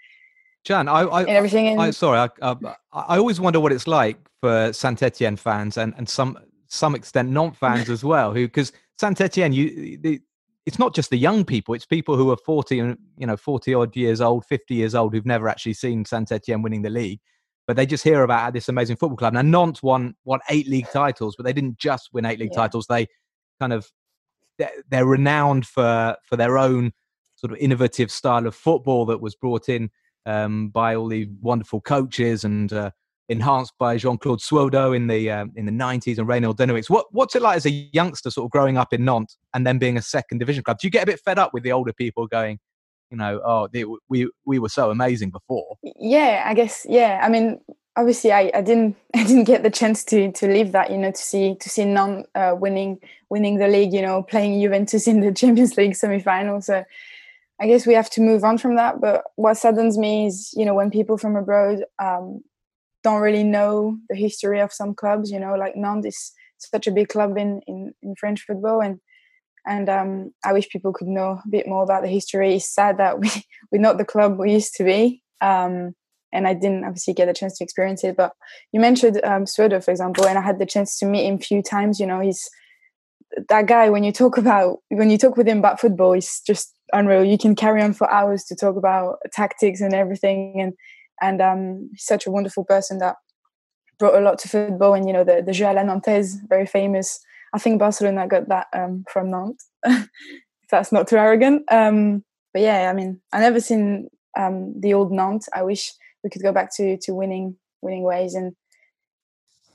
Jan, 0.67 0.89
I, 0.89 1.03
I, 1.03 1.23
everything. 1.23 1.79
I, 1.79 1.87
I 1.87 1.91
sorry, 1.91 2.19
I, 2.19 2.29
I, 2.41 2.75
I 2.91 3.17
always 3.17 3.39
wonder 3.39 3.57
what 3.57 3.71
it's 3.71 3.87
like 3.87 4.17
for 4.41 4.73
Saint 4.73 5.01
Etienne 5.01 5.37
fans 5.37 5.77
and, 5.77 5.93
and 5.97 6.09
some 6.09 6.37
some 6.67 6.93
extent 6.93 7.29
Nantes 7.29 7.57
fans 7.57 7.89
as 7.89 8.03
well, 8.03 8.33
who 8.33 8.47
because 8.47 8.73
Saint 8.99 9.21
Etienne, 9.21 9.53
you 9.53 9.97
the, 9.97 10.19
it's 10.65 10.77
not 10.77 10.93
just 10.93 11.09
the 11.09 11.17
young 11.17 11.45
people; 11.45 11.73
it's 11.73 11.85
people 11.85 12.17
who 12.17 12.29
are 12.31 12.37
forty 12.45 12.79
and 12.79 12.97
you 13.17 13.25
know 13.25 13.37
forty 13.37 13.73
odd 13.73 13.95
years 13.95 14.19
old, 14.19 14.43
fifty 14.45 14.75
years 14.75 14.93
old, 14.93 15.13
who've 15.13 15.25
never 15.25 15.47
actually 15.47 15.73
seen 15.73 16.03
Saint 16.03 16.33
Etienne 16.33 16.61
winning 16.61 16.81
the 16.81 16.89
league. 16.89 17.21
but 17.67 17.75
they 17.75 17.85
just 17.85 18.03
hear 18.03 18.23
about 18.23 18.53
this 18.53 18.69
amazing 18.69 18.95
football 18.95 19.17
club. 19.17 19.33
Now 19.33 19.41
Nantes 19.41 19.83
won 19.83 20.15
won 20.23 20.39
eight 20.49 20.67
league 20.67 20.87
titles, 20.91 21.35
but 21.35 21.45
they 21.45 21.53
didn't 21.53 21.77
just 21.77 22.09
win 22.13 22.25
eight 22.25 22.39
league 22.39 22.51
yeah. 22.53 22.61
titles. 22.61 22.87
They 22.87 23.07
kind 23.59 23.73
of 23.73 23.91
they 24.57 24.69
they're 24.89 25.05
renowned 25.05 25.67
for 25.67 26.15
for 26.23 26.37
their 26.37 26.57
own 26.57 26.93
sort 27.35 27.51
of 27.51 27.59
innovative 27.59 28.09
style 28.09 28.47
of 28.47 28.55
football 28.55 29.05
that 29.05 29.21
was 29.21 29.35
brought 29.35 29.69
in 29.69 29.91
um, 30.27 30.67
by 30.69 30.95
all 30.95 31.07
the 31.07 31.27
wonderful 31.41 31.81
coaches 31.81 32.43
and 32.43 32.71
uh, 32.73 32.91
enhanced 33.29 33.73
by 33.79 33.97
Jean 33.97 34.17
Claude 34.17 34.39
Suaudeau 34.39 34.95
in 34.95 35.07
the 35.07 35.31
um, 35.31 35.51
in 35.55 35.65
the 35.65 35.71
nineties 35.71 36.19
and 36.19 36.27
Raynald 36.27 36.57
Denoueix. 36.57 36.89
What 36.89 37.07
what's 37.11 37.35
it 37.35 37.41
like 37.41 37.57
as 37.57 37.65
a 37.65 37.71
youngster, 37.93 38.29
sort 38.29 38.45
of 38.45 38.51
growing 38.51 38.77
up 38.77 38.93
in 38.93 39.05
Nantes 39.05 39.37
and 39.53 39.65
then 39.65 39.79
being 39.79 39.97
a 39.97 40.01
second 40.01 40.37
division 40.37 40.63
club? 40.63 40.77
Do 40.79 40.87
you 40.87 40.91
get 40.91 41.03
a 41.03 41.07
bit 41.07 41.19
fed 41.21 41.39
up 41.39 41.53
with 41.53 41.63
the 41.63 41.71
older 41.71 41.93
people 41.93 42.27
going? 42.27 42.59
You 43.09 43.17
know, 43.17 43.41
oh, 43.43 43.69
they, 43.71 43.85
we 44.09 44.29
we 44.45 44.59
were 44.59 44.69
so 44.69 44.91
amazing 44.91 45.31
before. 45.31 45.77
Yeah, 45.81 46.43
I 46.45 46.53
guess. 46.53 46.85
Yeah, 46.89 47.21
I 47.23 47.29
mean, 47.29 47.61
obviously, 47.95 48.33
I, 48.33 48.51
I 48.53 48.61
didn't 48.61 48.97
I 49.15 49.23
didn't 49.23 49.45
get 49.45 49.63
the 49.63 49.71
chance 49.71 50.03
to 50.05 50.31
to 50.33 50.47
live 50.47 50.73
that. 50.73 50.91
You 50.91 50.97
know, 50.97 51.11
to 51.11 51.21
see 51.21 51.55
to 51.55 51.69
see 51.69 51.85
Nantes 51.85 52.27
uh, 52.35 52.53
winning 52.59 52.99
winning 53.29 53.57
the 53.57 53.69
league. 53.69 53.93
You 53.93 54.01
know, 54.01 54.23
playing 54.23 54.61
Juventus 54.61 55.07
in 55.07 55.21
the 55.21 55.31
Champions 55.41 55.77
League 55.77 55.95
semi-final. 55.95 56.61
So 56.61 56.83
I 57.59 57.67
guess 57.67 57.87
we 57.87 57.93
have 57.95 58.09
to 58.11 58.21
move 58.21 58.43
on 58.43 58.57
from 58.57 58.75
that. 58.75 59.01
But 59.01 59.23
what 59.35 59.57
saddens 59.57 59.97
me 59.97 60.27
is, 60.27 60.53
you 60.55 60.65
know, 60.65 60.75
when 60.75 60.91
people 60.91 61.17
from 61.17 61.35
abroad 61.35 61.83
um, 61.99 62.41
don't 63.03 63.21
really 63.21 63.43
know 63.43 63.97
the 64.09 64.15
history 64.15 64.59
of 64.59 64.73
some 64.73 64.93
clubs. 64.93 65.31
You 65.31 65.39
know, 65.39 65.55
like 65.55 65.75
Nantes 65.75 66.15
is 66.15 66.31
such 66.57 66.87
a 66.87 66.91
big 66.91 67.07
club 67.09 67.37
in 67.37 67.61
in, 67.67 67.93
in 68.01 68.15
French 68.19 68.41
football, 68.41 68.81
and 68.81 68.99
and 69.65 69.89
um, 69.89 70.33
I 70.45 70.53
wish 70.53 70.69
people 70.69 70.93
could 70.93 71.07
know 71.07 71.39
a 71.43 71.49
bit 71.49 71.67
more 71.67 71.83
about 71.83 72.03
the 72.03 72.09
history. 72.09 72.55
It's 72.55 72.73
sad 72.73 72.97
that 72.97 73.19
we 73.19 73.29
we're 73.71 73.81
not 73.81 73.97
the 73.97 74.05
club 74.05 74.37
we 74.37 74.53
used 74.53 74.75
to 74.75 74.83
be. 74.83 75.23
Um, 75.41 75.93
and 76.33 76.45
I 76.47 76.53
didn't 76.53 76.83
obviously 76.83 77.13
get 77.13 77.29
a 77.29 77.33
chance 77.33 77.57
to 77.57 77.63
experience 77.63 78.03
it. 78.03 78.17
But 78.17 78.33
you 78.73 78.79
mentioned 78.81 79.21
um, 79.23 79.45
Suaudeau, 79.45 79.83
for 79.83 79.91
example, 79.91 80.27
and 80.27 80.37
I 80.37 80.41
had 80.41 80.59
the 80.59 80.65
chance 80.65 80.99
to 80.99 81.05
meet 81.05 81.25
him 81.25 81.35
a 81.35 81.39
few 81.39 81.63
times. 81.63 81.99
You 81.99 82.07
know, 82.07 82.19
he's 82.19 82.49
that 83.49 83.65
guy. 83.65 83.89
When 83.89 84.03
you 84.03 84.11
talk 84.11 84.37
about 84.37 84.79
when 84.89 85.09
you 85.09 85.17
talk 85.17 85.37
with 85.37 85.47
him 85.47 85.59
about 85.59 85.79
football, 85.79 86.13
he's 86.13 86.41
just 86.41 86.76
unreal. 86.93 87.23
You 87.23 87.37
can 87.37 87.55
carry 87.55 87.81
on 87.81 87.93
for 87.93 88.09
hours 88.11 88.43
to 88.45 88.55
talk 88.55 88.75
about 88.75 89.17
tactics 89.31 89.81
and 89.81 89.93
everything, 89.93 90.59
and 90.59 90.73
and 91.21 91.41
um, 91.41 91.89
such 91.97 92.27
a 92.27 92.31
wonderful 92.31 92.63
person 92.63 92.99
that 92.99 93.15
brought 93.99 94.15
a 94.15 94.23
lot 94.23 94.39
to 94.39 94.47
football. 94.47 94.93
And 94.93 95.07
you 95.07 95.13
know, 95.13 95.23
the 95.23 95.41
the 95.45 95.53
jeu 95.53 95.65
à 95.65 95.73
la 95.73 95.83
Nantaise, 95.83 96.35
very 96.47 96.65
famous. 96.65 97.19
I 97.53 97.59
think 97.59 97.79
Barcelona 97.79 98.27
got 98.27 98.49
that 98.49 98.67
um, 98.73 99.05
from 99.11 99.31
Nantes. 99.31 99.67
if 100.67 100.71
that's 100.71 100.91
not 100.91 101.07
too 101.07 101.15
arrogant. 101.17 101.63
Um, 101.71 102.23
but 102.53 102.61
yeah, 102.61 102.89
I 102.89 102.93
mean, 102.93 103.21
I 103.31 103.39
never 103.39 103.59
seen 103.61 104.09
um, 104.37 104.73
the 104.79 104.93
old 104.93 105.11
Nantes. 105.11 105.47
I 105.53 105.63
wish 105.63 105.93
we 106.23 106.29
could 106.29 106.43
go 106.43 106.51
back 106.51 106.75
to 106.75 106.97
to 106.97 107.13
winning 107.13 107.55
winning 107.81 108.03
ways 108.03 108.35
and 108.35 108.53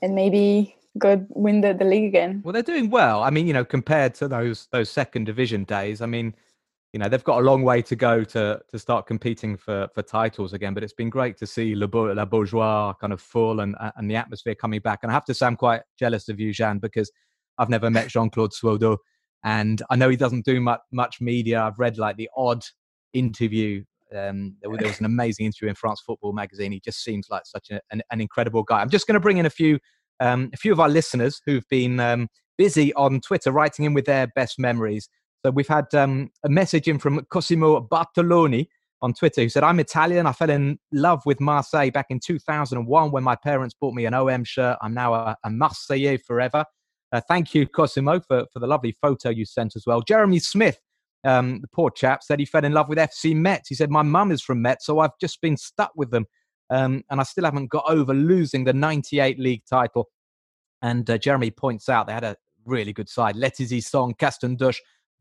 and 0.01 0.13
maybe 0.13 0.75
go 0.97 1.25
win 1.29 1.61
the, 1.61 1.73
the 1.73 1.85
league 1.85 2.05
again. 2.05 2.41
Well, 2.43 2.53
they're 2.53 2.61
doing 2.61 2.89
well. 2.89 3.23
I 3.23 3.29
mean, 3.29 3.47
you 3.47 3.53
know, 3.53 3.65
compared 3.65 4.13
to 4.15 4.27
those 4.27 4.67
those 4.71 4.89
second 4.89 5.25
division 5.25 5.63
days, 5.63 6.01
I 6.01 6.05
mean, 6.05 6.35
you 6.93 6.99
know, 6.99 7.09
they've 7.09 7.23
got 7.23 7.39
a 7.39 7.43
long 7.43 7.63
way 7.63 7.81
to 7.81 7.95
go 7.95 8.23
to 8.23 8.61
to 8.69 8.79
start 8.79 9.07
competing 9.07 9.57
for 9.57 9.89
for 9.93 10.03
titles 10.03 10.53
again. 10.53 10.75
But 10.75 10.83
it's 10.83 10.93
been 10.93 11.09
great 11.09 11.37
to 11.37 11.47
see 11.47 11.73
Beau, 11.73 12.13
La 12.13 12.25
Beaujoire 12.25 12.93
kind 12.99 13.11
of 13.11 13.19
full 13.19 13.59
and 13.59 13.75
and 13.97 14.09
the 14.09 14.15
atmosphere 14.15 14.53
coming 14.53 14.79
back. 14.79 14.99
And 15.01 15.11
I 15.11 15.13
have 15.15 15.25
to 15.25 15.33
say, 15.33 15.47
I'm 15.47 15.55
quite 15.55 15.81
jealous 15.97 16.29
of 16.29 16.39
you, 16.39 16.53
Jean, 16.53 16.77
because 16.77 17.11
I've 17.57 17.69
never 17.69 17.89
met 17.89 18.09
Jean 18.09 18.29
Claude 18.29 18.51
Suaudeau, 18.51 18.97
and 19.43 19.81
I 19.89 19.95
know 19.95 20.07
he 20.07 20.15
doesn't 20.15 20.45
do 20.45 20.61
much 20.61 20.81
much 20.91 21.19
media. 21.19 21.63
I've 21.63 21.79
read 21.79 21.97
like 21.97 22.15
the 22.15 22.29
odd 22.37 22.63
interview 23.13 23.83
um, 24.15 24.55
there, 24.61 24.69
was 24.69 24.99
an 24.99 25.05
amazing 25.05 25.47
interview 25.47 25.69
in 25.69 25.75
France 25.75 26.01
Football 26.05 26.33
magazine. 26.33 26.71
He 26.71 26.79
just 26.79 27.03
seems 27.03 27.27
like 27.29 27.45
such 27.45 27.71
a, 27.71 27.81
an, 27.91 28.03
an, 28.11 28.21
incredible 28.21 28.61
guy. 28.61 28.79
I'm 28.79 28.89
just 28.89 29.07
going 29.07 29.15
to 29.15 29.19
bring 29.19 29.37
in 29.37 29.45
a 29.47 29.49
few 29.49 29.79
um, 30.19 30.51
a 30.53 30.57
few 30.57 30.71
of 30.71 30.79
our 30.79 30.89
listeners 30.89 31.41
who've 31.45 31.67
been 31.69 31.99
um, 31.99 32.27
busy 32.57 32.93
on 32.93 33.19
Twitter 33.19 33.51
writing 33.51 33.85
in 33.85 33.95
with 33.95 34.05
their 34.05 34.27
best 34.27 34.59
memories. 34.59 35.09
So 35.45 35.51
we've 35.51 35.67
had 35.67 35.93
um, 35.93 36.31
a 36.43 36.49
message 36.49 36.87
in 36.87 36.99
from 36.99 37.25
Cosimo 37.25 37.81
Bartoloni 37.81 38.67
on 39.01 39.13
Twitter 39.13 39.41
who 39.41 39.49
said, 39.49 39.63
I'm 39.63 39.79
Italian. 39.79 40.25
I 40.25 40.31
fell 40.31 40.49
in 40.49 40.79
love 40.91 41.21
with 41.25 41.39
Marseille 41.41 41.91
back 41.91 42.07
in 42.09 42.19
2001 42.19 43.11
when 43.11 43.23
my 43.23 43.35
parents 43.35 43.75
bought 43.79 43.93
me 43.93 44.05
an 44.05 44.13
OM 44.13 44.43
shirt. 44.45 44.77
I'm 44.81 44.93
now 44.93 45.13
a, 45.13 45.37
a 45.43 45.49
Marseillais 45.49 46.21
forever. 46.23 46.63
Uh, 47.11 47.21
thank 47.27 47.53
you, 47.53 47.67
Cosimo, 47.67 48.21
for, 48.21 48.45
for 48.53 48.59
the 48.59 48.67
lovely 48.67 48.95
photo 49.01 49.29
you 49.29 49.45
sent 49.45 49.75
as 49.75 49.83
well. 49.85 50.01
Jeremy 50.01 50.39
Smith 50.39 50.79
um, 51.23 51.61
the 51.61 51.67
poor 51.67 51.89
chap 51.89 52.23
said 52.23 52.39
he 52.39 52.45
fell 52.45 52.65
in 52.65 52.73
love 52.73 52.89
with 52.89 52.97
FC 52.97 53.35
Metz. 53.35 53.69
He 53.69 53.75
said, 53.75 53.89
My 53.89 54.01
mum 54.01 54.31
is 54.31 54.41
from 54.41 54.61
Metz, 54.61 54.85
so 54.85 54.99
I've 54.99 55.17
just 55.21 55.41
been 55.41 55.57
stuck 55.57 55.91
with 55.95 56.11
them. 56.11 56.25
Um, 56.69 57.03
and 57.09 57.19
I 57.19 57.23
still 57.23 57.45
haven't 57.45 57.69
got 57.69 57.85
over 57.87 58.13
losing 58.13 58.63
the 58.63 58.73
98 58.73 59.39
league 59.39 59.63
title. 59.69 60.09
And 60.81 61.09
uh, 61.09 61.17
Jeremy 61.17 61.51
points 61.51 61.87
out 61.87 62.07
they 62.07 62.13
had 62.13 62.23
a 62.23 62.35
really 62.65 62.93
good 62.93 63.09
side. 63.09 63.35
Letizia-Song, 63.35 64.15
Kastendeuch, 64.15 64.77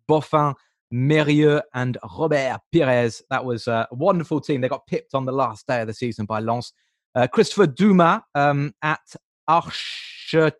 Boffin, 0.08 0.54
Mérieux, 0.92 1.60
and 1.74 1.98
Robert 2.18 2.60
Pires. 2.72 3.22
That 3.30 3.44
was 3.44 3.66
a 3.66 3.88
wonderful 3.90 4.40
team. 4.40 4.60
They 4.60 4.68
got 4.68 4.86
pipped 4.86 5.14
on 5.14 5.24
the 5.24 5.32
last 5.32 5.66
day 5.66 5.80
of 5.80 5.86
the 5.86 5.94
season 5.94 6.26
by 6.26 6.40
Lens. 6.40 6.72
Uh, 7.14 7.26
Christopher 7.26 7.66
Duma 7.66 8.24
um, 8.34 8.74
at 8.82 9.00
Archer 9.48 10.52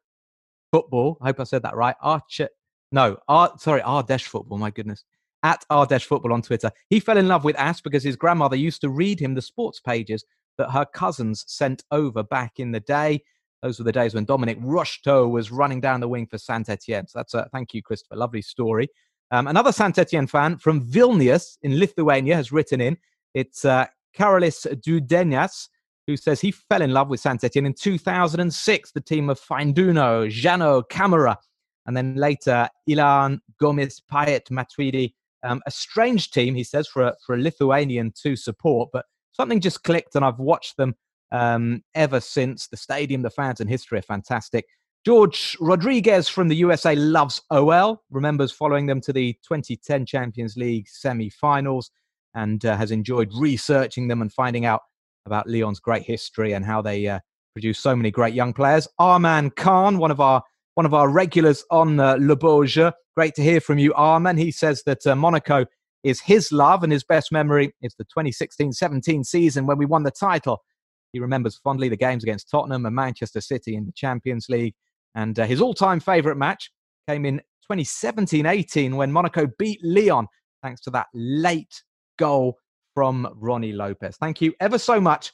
Football. 0.72 1.18
I 1.20 1.26
hope 1.26 1.40
I 1.40 1.44
said 1.44 1.62
that 1.62 1.76
right. 1.76 1.96
Archer. 2.00 2.48
No, 2.92 3.16
Ar- 3.28 3.54
sorry, 3.58 3.80
Ardèche 3.80 4.26
Football. 4.26 4.58
My 4.58 4.70
goodness 4.70 5.04
at 5.42 5.64
Ardèche 5.70 6.06
Football 6.06 6.32
on 6.32 6.42
Twitter. 6.42 6.70
He 6.88 7.00
fell 7.00 7.18
in 7.18 7.28
love 7.28 7.44
with 7.44 7.56
As 7.56 7.80
because 7.80 8.04
his 8.04 8.16
grandmother 8.16 8.56
used 8.56 8.80
to 8.82 8.90
read 8.90 9.20
him 9.20 9.34
the 9.34 9.42
sports 9.42 9.80
pages 9.80 10.24
that 10.58 10.70
her 10.70 10.84
cousins 10.84 11.44
sent 11.46 11.82
over 11.90 12.22
back 12.22 12.58
in 12.58 12.72
the 12.72 12.80
day. 12.80 13.22
Those 13.62 13.78
were 13.78 13.84
the 13.84 13.92
days 13.92 14.14
when 14.14 14.24
Dominique 14.24 14.60
Rocheteau 14.60 15.30
was 15.30 15.50
running 15.50 15.80
down 15.80 16.00
the 16.00 16.08
wing 16.08 16.26
for 16.26 16.38
Saint 16.38 16.68
Etienne. 16.68 17.06
So 17.06 17.18
that's 17.18 17.34
a 17.34 17.48
thank 17.52 17.74
you, 17.74 17.82
Christopher. 17.82 18.16
Lovely 18.16 18.42
story. 18.42 18.88
Um, 19.32 19.46
another 19.46 19.72
Saint 19.72 19.98
Etienne 19.98 20.26
fan 20.26 20.58
from 20.58 20.86
Vilnius 20.86 21.56
in 21.62 21.78
Lithuania 21.78 22.36
has 22.36 22.52
written 22.52 22.82
in. 22.82 22.98
It's 23.32 23.64
uh, 23.64 23.86
Karolis 24.16 24.66
Dudenias, 24.82 25.68
who 26.06 26.18
says 26.18 26.42
he 26.42 26.50
fell 26.52 26.82
in 26.82 26.92
love 26.92 27.08
with 27.08 27.20
Saint 27.20 27.42
Etienne 27.42 27.64
in 27.64 27.72
2006, 27.72 28.92
the 28.92 29.00
team 29.00 29.30
of 29.30 29.40
Feindouno, 29.40 30.30
Janot, 30.30 30.90
Camara, 30.90 31.38
and 31.86 31.96
then 31.96 32.14
later 32.14 32.68
Ilan, 32.86 33.38
Gomis, 33.60 34.02
Payet, 34.12 34.50
Matuidi, 34.50 35.14
um, 35.42 35.62
a 35.66 35.70
strange 35.70 36.30
team, 36.30 36.54
he 36.54 36.62
says, 36.62 36.86
for 36.86 37.02
a, 37.02 37.14
for 37.26 37.34
a 37.34 37.38
Lithuanian 37.38 38.12
to 38.22 38.36
support, 38.36 38.90
but 38.92 39.06
something 39.32 39.60
just 39.60 39.82
clicked, 39.82 40.14
and 40.14 40.26
I've 40.26 40.38
watched 40.38 40.76
them 40.76 40.94
um, 41.32 41.82
ever 41.94 42.20
since. 42.20 42.68
The 42.68 42.76
stadium, 42.76 43.22
the 43.22 43.30
fans, 43.30 43.60
and 43.60 43.70
history 43.70 43.98
are 43.98 44.02
fantastic. 44.02 44.66
George 45.04 45.56
Rodriguez 45.60 46.28
from 46.28 46.46
the 46.46 46.54
USA 46.56 46.94
loves 46.94 47.42
OL, 47.50 48.02
remembers 48.10 48.52
following 48.52 48.86
them 48.86 49.00
to 49.00 49.12
the 49.12 49.32
2010 49.42 50.06
Champions 50.06 50.56
League 50.56 50.88
semi 50.88 51.28
finals, 51.28 51.90
and 52.34 52.64
uh, 52.64 52.76
has 52.76 52.92
enjoyed 52.92 53.30
researching 53.34 54.06
them 54.06 54.22
and 54.22 54.32
finding 54.32 54.64
out 54.64 54.82
about 55.26 55.48
Lyon's 55.48 55.80
great 55.80 56.04
history 56.04 56.52
and 56.52 56.64
how 56.64 56.80
they 56.80 57.08
uh, 57.08 57.18
produce 57.52 57.80
so 57.80 57.96
many 57.96 58.12
great 58.12 58.34
young 58.34 58.52
players. 58.52 58.86
Arman 59.00 59.54
Khan, 59.56 59.98
one 59.98 60.12
of 60.12 60.20
our 60.20 60.40
one 60.74 60.86
of 60.86 60.94
our 60.94 61.08
regulars 61.08 61.64
on 61.70 61.98
uh, 61.98 62.16
Le 62.20 62.66
Jeu. 62.66 62.92
Great 63.16 63.34
to 63.34 63.42
hear 63.42 63.60
from 63.60 63.78
you, 63.78 63.92
Arman. 63.94 64.38
He 64.38 64.52
says 64.52 64.84
that 64.84 65.04
uh, 65.04 65.16
Monaco 65.16 65.66
is 66.04 66.20
his 66.20 66.52
love 66.52 66.82
and 66.84 66.92
his 66.92 67.04
best 67.04 67.30
memory 67.30 67.74
is 67.82 67.94
the 67.96 68.06
2016-17 68.16 69.26
season 69.26 69.66
when 69.66 69.78
we 69.78 69.84
won 69.84 70.04
the 70.04 70.10
title. 70.10 70.62
He 71.12 71.20
remembers 71.20 71.60
fondly 71.62 71.88
the 71.88 71.96
games 71.96 72.22
against 72.22 72.48
Tottenham 72.50 72.86
and 72.86 72.94
Manchester 72.94 73.40
City 73.40 73.76
in 73.76 73.84
the 73.84 73.92
Champions 73.92 74.46
League. 74.48 74.74
And 75.14 75.38
uh, 75.38 75.46
his 75.46 75.60
all-time 75.60 76.00
favourite 76.00 76.38
match 76.38 76.70
came 77.08 77.24
in 77.26 77.40
2017-18 77.70 78.94
when 78.94 79.12
Monaco 79.12 79.46
beat 79.58 79.80
Lyon 79.82 80.26
thanks 80.62 80.80
to 80.82 80.90
that 80.90 81.06
late 81.14 81.82
goal 82.18 82.58
from 82.94 83.28
Rony 83.40 83.74
Lopes. 83.74 84.16
Thank 84.16 84.40
you 84.40 84.54
ever 84.60 84.78
so 84.78 85.00
much 85.00 85.32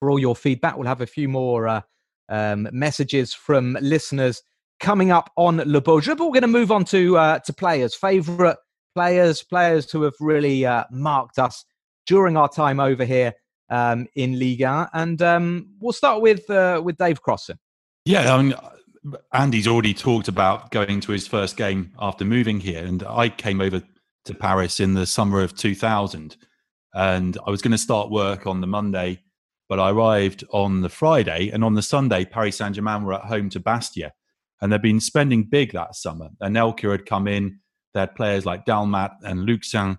for 0.00 0.10
all 0.10 0.18
your 0.18 0.36
feedback. 0.36 0.76
We'll 0.76 0.88
have 0.88 1.00
a 1.00 1.06
few 1.06 1.28
more 1.28 1.68
uh, 1.68 1.80
um, 2.28 2.68
messages 2.72 3.34
from 3.34 3.78
listeners 3.80 4.42
coming 4.80 5.10
up 5.10 5.30
on 5.36 5.58
Le 5.58 5.80
Beau 5.80 6.00
Jeu. 6.00 6.16
But 6.16 6.26
we're 6.26 6.32
going 6.32 6.42
to 6.42 6.48
move 6.48 6.72
on 6.72 6.84
to 6.86 7.16
uh, 7.16 7.38
to 7.40 7.52
players, 7.52 7.94
favourite 7.94 8.56
players, 8.94 9.42
players 9.42 9.90
who 9.90 10.02
have 10.02 10.14
really 10.20 10.66
uh, 10.66 10.84
marked 10.90 11.38
us 11.38 11.64
during 12.06 12.36
our 12.36 12.48
time 12.48 12.80
over 12.80 13.04
here 13.04 13.32
um, 13.70 14.06
in 14.16 14.38
Liga. 14.38 14.88
And 14.92 15.22
um, 15.22 15.68
we'll 15.80 15.92
start 15.92 16.20
with 16.20 16.48
uh, 16.50 16.82
with 16.84 16.96
Dave 16.96 17.22
Crossan. 17.22 17.58
Yeah, 18.04 18.34
I 18.34 18.42
mean, 18.42 18.54
Andy's 19.32 19.66
already 19.66 19.94
talked 19.94 20.28
about 20.28 20.70
going 20.70 21.00
to 21.00 21.12
his 21.12 21.26
first 21.26 21.56
game 21.56 21.92
after 21.98 22.24
moving 22.24 22.60
here, 22.60 22.84
and 22.84 23.02
I 23.02 23.28
came 23.28 23.60
over 23.60 23.82
to 24.24 24.34
Paris 24.34 24.78
in 24.78 24.94
the 24.94 25.06
summer 25.06 25.42
of 25.42 25.56
2000, 25.56 26.36
and 26.94 27.38
I 27.46 27.50
was 27.50 27.62
going 27.62 27.72
to 27.72 27.78
start 27.78 28.10
work 28.10 28.46
on 28.46 28.60
the 28.60 28.66
Monday 28.66 29.22
but 29.72 29.80
I 29.80 29.90
arrived 29.90 30.44
on 30.52 30.82
the 30.82 30.90
Friday, 30.90 31.48
and 31.48 31.64
on 31.64 31.72
the 31.72 31.80
Sunday, 31.80 32.26
Paris 32.26 32.58
Saint 32.58 32.74
Germain 32.74 33.04
were 33.04 33.14
at 33.14 33.24
home 33.24 33.48
to 33.48 33.58
Bastia. 33.58 34.12
And 34.60 34.70
they'd 34.70 34.82
been 34.82 35.00
spending 35.00 35.44
big 35.44 35.72
that 35.72 35.94
summer. 35.94 36.28
And 36.42 36.54
Anelka 36.54 36.90
had 36.90 37.06
come 37.06 37.26
in, 37.26 37.58
they 37.94 38.00
had 38.00 38.14
players 38.14 38.44
like 38.44 38.66
Dalmat 38.66 39.12
and 39.22 39.48
Luccin. 39.48 39.96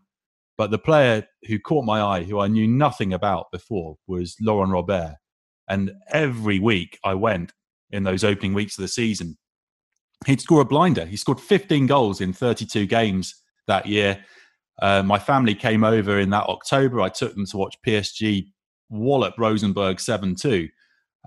But 0.59 0.69
the 0.69 0.77
player 0.77 1.27
who 1.47 1.57
caught 1.57 1.85
my 1.85 2.01
eye, 2.01 2.21
who 2.21 2.39
I 2.39 2.49
knew 2.49 2.67
nothing 2.67 3.13
about 3.13 3.47
before, 3.51 3.95
was 4.05 4.35
Laurent 4.39 4.71
Robert. 4.71 5.15
And 5.67 5.93
every 6.11 6.59
week 6.59 6.99
I 7.03 7.15
went 7.15 7.51
in 7.93 8.03
those 8.03 8.23
opening 8.23 8.53
weeks 8.53 8.77
of 8.77 8.81
the 8.81 8.89
season, 8.89 9.37
he'd 10.25 10.41
score 10.41 10.61
a 10.61 10.65
blinder. 10.65 11.05
He 11.05 11.15
scored 11.15 11.39
15 11.39 11.87
goals 11.87 12.19
in 12.19 12.33
32 12.33 12.85
games 12.87 13.35
that 13.67 13.85
year. 13.85 14.23
Uh, 14.81 15.03
my 15.03 15.19
family 15.19 15.55
came 15.55 15.83
over 15.83 16.19
in 16.19 16.29
that 16.31 16.45
October. 16.45 16.99
I 16.99 17.09
took 17.09 17.35
them 17.35 17.45
to 17.45 17.57
watch 17.57 17.77
PSG 17.85 18.47
wallop 18.89 19.35
Rosenborg 19.37 19.99
7 19.99 20.35
2. 20.35 20.67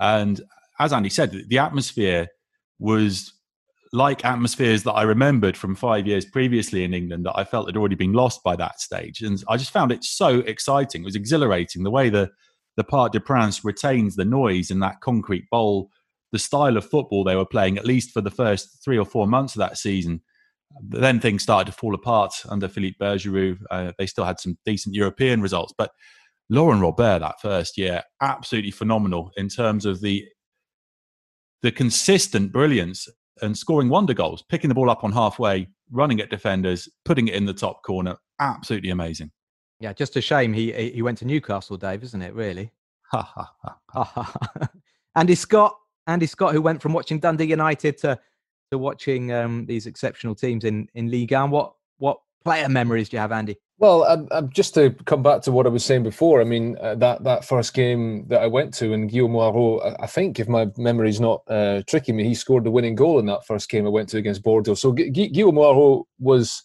And 0.00 0.40
as 0.78 0.92
Andy 0.92 1.08
said, 1.08 1.44
the 1.48 1.58
atmosphere 1.58 2.28
was 2.78 3.32
like 3.92 4.24
atmospheres 4.24 4.82
that 4.82 4.92
I 4.92 5.02
remembered 5.02 5.56
from 5.56 5.74
five 5.74 6.06
years 6.06 6.24
previously 6.24 6.84
in 6.84 6.92
England 6.92 7.24
that 7.24 7.38
I 7.38 7.44
felt 7.44 7.66
had 7.68 7.76
already 7.76 7.94
been 7.94 8.12
lost 8.12 8.42
by 8.42 8.56
that 8.56 8.80
stage. 8.80 9.22
And 9.22 9.42
I 9.48 9.56
just 9.56 9.70
found 9.70 9.92
it 9.92 10.04
so 10.04 10.40
exciting. 10.40 11.02
It 11.02 11.06
was 11.06 11.16
exhilarating 11.16 11.82
the 11.82 11.90
way 11.90 12.10
the, 12.10 12.30
the 12.76 12.84
Parc 12.84 13.12
des 13.12 13.20
Princes 13.20 13.64
retains 13.64 14.16
the 14.16 14.24
noise 14.24 14.70
in 14.70 14.80
that 14.80 15.00
concrete 15.00 15.48
bowl, 15.50 15.90
the 16.32 16.38
style 16.38 16.76
of 16.76 16.88
football 16.88 17.24
they 17.24 17.36
were 17.36 17.46
playing, 17.46 17.78
at 17.78 17.86
least 17.86 18.10
for 18.10 18.20
the 18.20 18.30
first 18.30 18.82
three 18.84 18.98
or 18.98 19.04
four 19.04 19.26
months 19.26 19.54
of 19.54 19.60
that 19.60 19.78
season. 19.78 20.20
But 20.82 21.00
then 21.00 21.20
things 21.20 21.42
started 21.42 21.70
to 21.70 21.78
fall 21.78 21.94
apart 21.94 22.32
under 22.48 22.68
Philippe 22.68 22.96
Bergeroo. 23.00 23.58
Uh, 23.70 23.92
they 23.98 24.06
still 24.06 24.24
had 24.24 24.40
some 24.40 24.58
decent 24.64 24.94
European 24.94 25.40
results, 25.40 25.72
but 25.76 25.92
Laurent 26.48 26.82
Robert 26.82 27.20
that 27.20 27.40
first 27.40 27.76
year, 27.78 28.02
absolutely 28.20 28.70
phenomenal 28.70 29.30
in 29.36 29.48
terms 29.48 29.84
of 29.86 30.00
the 30.00 30.24
the 31.62 31.72
consistent 31.72 32.52
brilliance 32.52 33.08
and 33.42 33.56
scoring 33.56 33.88
wonder 33.88 34.14
goals, 34.14 34.42
picking 34.48 34.68
the 34.68 34.74
ball 34.74 34.90
up 34.90 35.02
on 35.02 35.12
halfway, 35.12 35.66
running 35.90 36.20
at 36.20 36.30
defenders, 36.30 36.88
putting 37.04 37.28
it 37.28 37.34
in 37.34 37.44
the 37.44 37.54
top 37.54 37.82
corner. 37.82 38.16
Absolutely 38.38 38.90
amazing. 38.90 39.30
Yeah, 39.80 39.92
just 39.92 40.16
a 40.16 40.20
shame 40.20 40.52
he 40.52 40.72
he 40.90 41.02
went 41.02 41.18
to 41.18 41.24
Newcastle, 41.24 41.76
Dave, 41.76 42.02
isn't 42.02 42.22
it? 42.22 42.34
Really. 42.34 42.72
Andy 45.16 45.34
Scott, 45.34 45.76
Andy 46.06 46.26
Scott, 46.26 46.52
who 46.52 46.62
went 46.62 46.80
from 46.80 46.92
watching 46.92 47.18
Dundee 47.18 47.46
United 47.46 47.98
to 47.98 48.18
to 48.72 48.78
watching 48.78 49.32
um, 49.32 49.66
these 49.66 49.86
exceptional 49.86 50.34
teams 50.34 50.64
in 50.64 50.88
in 50.94 51.10
Ligue 51.10 51.32
1. 51.32 51.50
What 51.50 51.74
what 51.98 52.18
player 52.44 52.68
memories 52.68 53.08
do 53.08 53.16
you 53.16 53.20
have, 53.20 53.32
Andy? 53.32 53.56
Well, 53.78 54.04
um, 54.04 54.26
um, 54.30 54.48
just 54.50 54.72
to 54.74 54.90
come 55.04 55.22
back 55.22 55.42
to 55.42 55.52
what 55.52 55.66
I 55.66 55.68
was 55.68 55.84
saying 55.84 56.02
before, 56.02 56.40
I 56.40 56.44
mean 56.44 56.78
uh, 56.80 56.94
that 56.94 57.24
that 57.24 57.44
first 57.44 57.74
game 57.74 58.26
that 58.28 58.40
I 58.40 58.46
went 58.46 58.72
to, 58.74 58.94
and 58.94 59.10
Guillaume 59.10 59.32
Hoarau, 59.32 59.96
I 60.00 60.06
think 60.06 60.40
if 60.40 60.48
my 60.48 60.68
memory's 60.78 61.20
not 61.20 61.42
uh, 61.48 61.82
tricking 61.86 62.16
me, 62.16 62.24
he 62.24 62.34
scored 62.34 62.64
the 62.64 62.70
winning 62.70 62.94
goal 62.94 63.18
in 63.18 63.26
that 63.26 63.46
first 63.46 63.68
game 63.68 63.84
I 63.84 63.90
went 63.90 64.08
to 64.10 64.18
against 64.18 64.42
Bordeaux. 64.42 64.74
So 64.74 64.92
Gu- 64.92 65.10
Guillaume 65.10 65.56
Hoarau 65.56 66.04
was, 66.18 66.62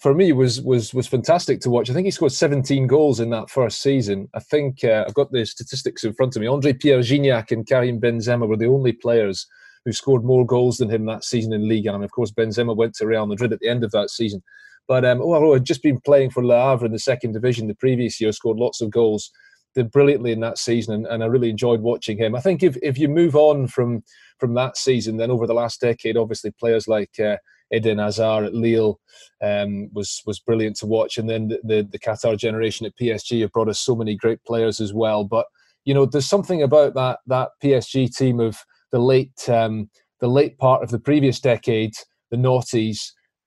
for 0.00 0.14
me, 0.14 0.32
was 0.32 0.62
was 0.62 0.94
was 0.94 1.06
fantastic 1.06 1.60
to 1.60 1.70
watch. 1.70 1.90
I 1.90 1.92
think 1.92 2.06
he 2.06 2.10
scored 2.10 2.32
17 2.32 2.86
goals 2.86 3.20
in 3.20 3.30
that 3.30 3.50
first 3.50 3.82
season. 3.82 4.28
I 4.34 4.40
think 4.40 4.82
uh, 4.82 5.04
I've 5.06 5.14
got 5.14 5.30
the 5.30 5.44
statistics 5.44 6.04
in 6.04 6.14
front 6.14 6.34
of 6.34 6.42
me. 6.42 6.48
Andre 6.48 6.72
Pierre 6.72 7.00
Gignac 7.00 7.52
and 7.52 7.66
Karim 7.66 8.00
Benzema 8.00 8.48
were 8.48 8.56
the 8.56 8.66
only 8.66 8.92
players 8.92 9.46
who 9.84 9.92
scored 9.92 10.24
more 10.24 10.44
goals 10.44 10.78
than 10.78 10.90
him 10.90 11.04
that 11.06 11.24
season 11.24 11.52
in 11.52 11.68
League, 11.68 11.86
and 11.86 12.02
of 12.02 12.10
course 12.10 12.32
Benzema 12.32 12.74
went 12.74 12.94
to 12.94 13.06
Real 13.06 13.26
Madrid 13.26 13.52
at 13.52 13.60
the 13.60 13.68
end 13.68 13.84
of 13.84 13.90
that 13.92 14.10
season. 14.10 14.42
But 14.88 15.04
um, 15.04 15.18
Hoarau 15.18 15.54
had 15.54 15.66
just 15.66 15.82
been 15.82 16.00
playing 16.00 16.30
for 16.30 16.44
Le 16.44 16.56
Havre 16.56 16.86
in 16.86 16.92
the 16.92 16.98
second 16.98 17.32
division 17.32 17.68
the 17.68 17.74
previous 17.74 18.20
year, 18.20 18.32
scored 18.32 18.58
lots 18.58 18.80
of 18.80 18.90
goals, 18.90 19.30
did 19.74 19.90
brilliantly 19.90 20.32
in 20.32 20.40
that 20.40 20.58
season, 20.58 20.94
and, 20.94 21.06
and 21.06 21.22
I 21.22 21.26
really 21.26 21.50
enjoyed 21.50 21.80
watching 21.80 22.18
him. 22.18 22.34
I 22.34 22.40
think 22.40 22.62
if, 22.62 22.76
if 22.82 22.98
you 22.98 23.08
move 23.08 23.36
on 23.36 23.66
from 23.66 24.02
from 24.38 24.54
that 24.54 24.78
season, 24.78 25.18
then 25.18 25.30
over 25.30 25.46
the 25.46 25.54
last 25.54 25.80
decade, 25.80 26.16
obviously 26.16 26.52
players 26.52 26.88
like 26.88 27.20
uh, 27.20 27.36
Eden 27.72 27.98
Hazard 27.98 28.44
at 28.44 28.54
Lille 28.54 28.98
um, 29.42 29.90
was 29.92 30.22
was 30.26 30.40
brilliant 30.40 30.76
to 30.76 30.86
watch, 30.86 31.18
and 31.18 31.28
then 31.28 31.48
the, 31.48 31.60
the, 31.62 31.88
the 31.90 31.98
Qatar 31.98 32.36
generation 32.36 32.86
at 32.86 32.96
PSG 33.00 33.40
have 33.42 33.52
brought 33.52 33.68
us 33.68 33.80
so 33.80 33.94
many 33.94 34.16
great 34.16 34.42
players 34.44 34.80
as 34.80 34.92
well. 34.92 35.24
But 35.24 35.46
you 35.84 35.94
know, 35.94 36.06
there's 36.06 36.28
something 36.28 36.62
about 36.62 36.94
that 36.94 37.20
that 37.26 37.50
PSG 37.62 38.14
team 38.14 38.40
of 38.40 38.58
the 38.92 38.98
late 38.98 39.48
um, 39.48 39.90
the 40.20 40.28
late 40.28 40.58
part 40.58 40.82
of 40.82 40.90
the 40.90 40.98
previous 40.98 41.40
decade, 41.40 41.94
the 42.30 42.36
noughties, 42.36 42.98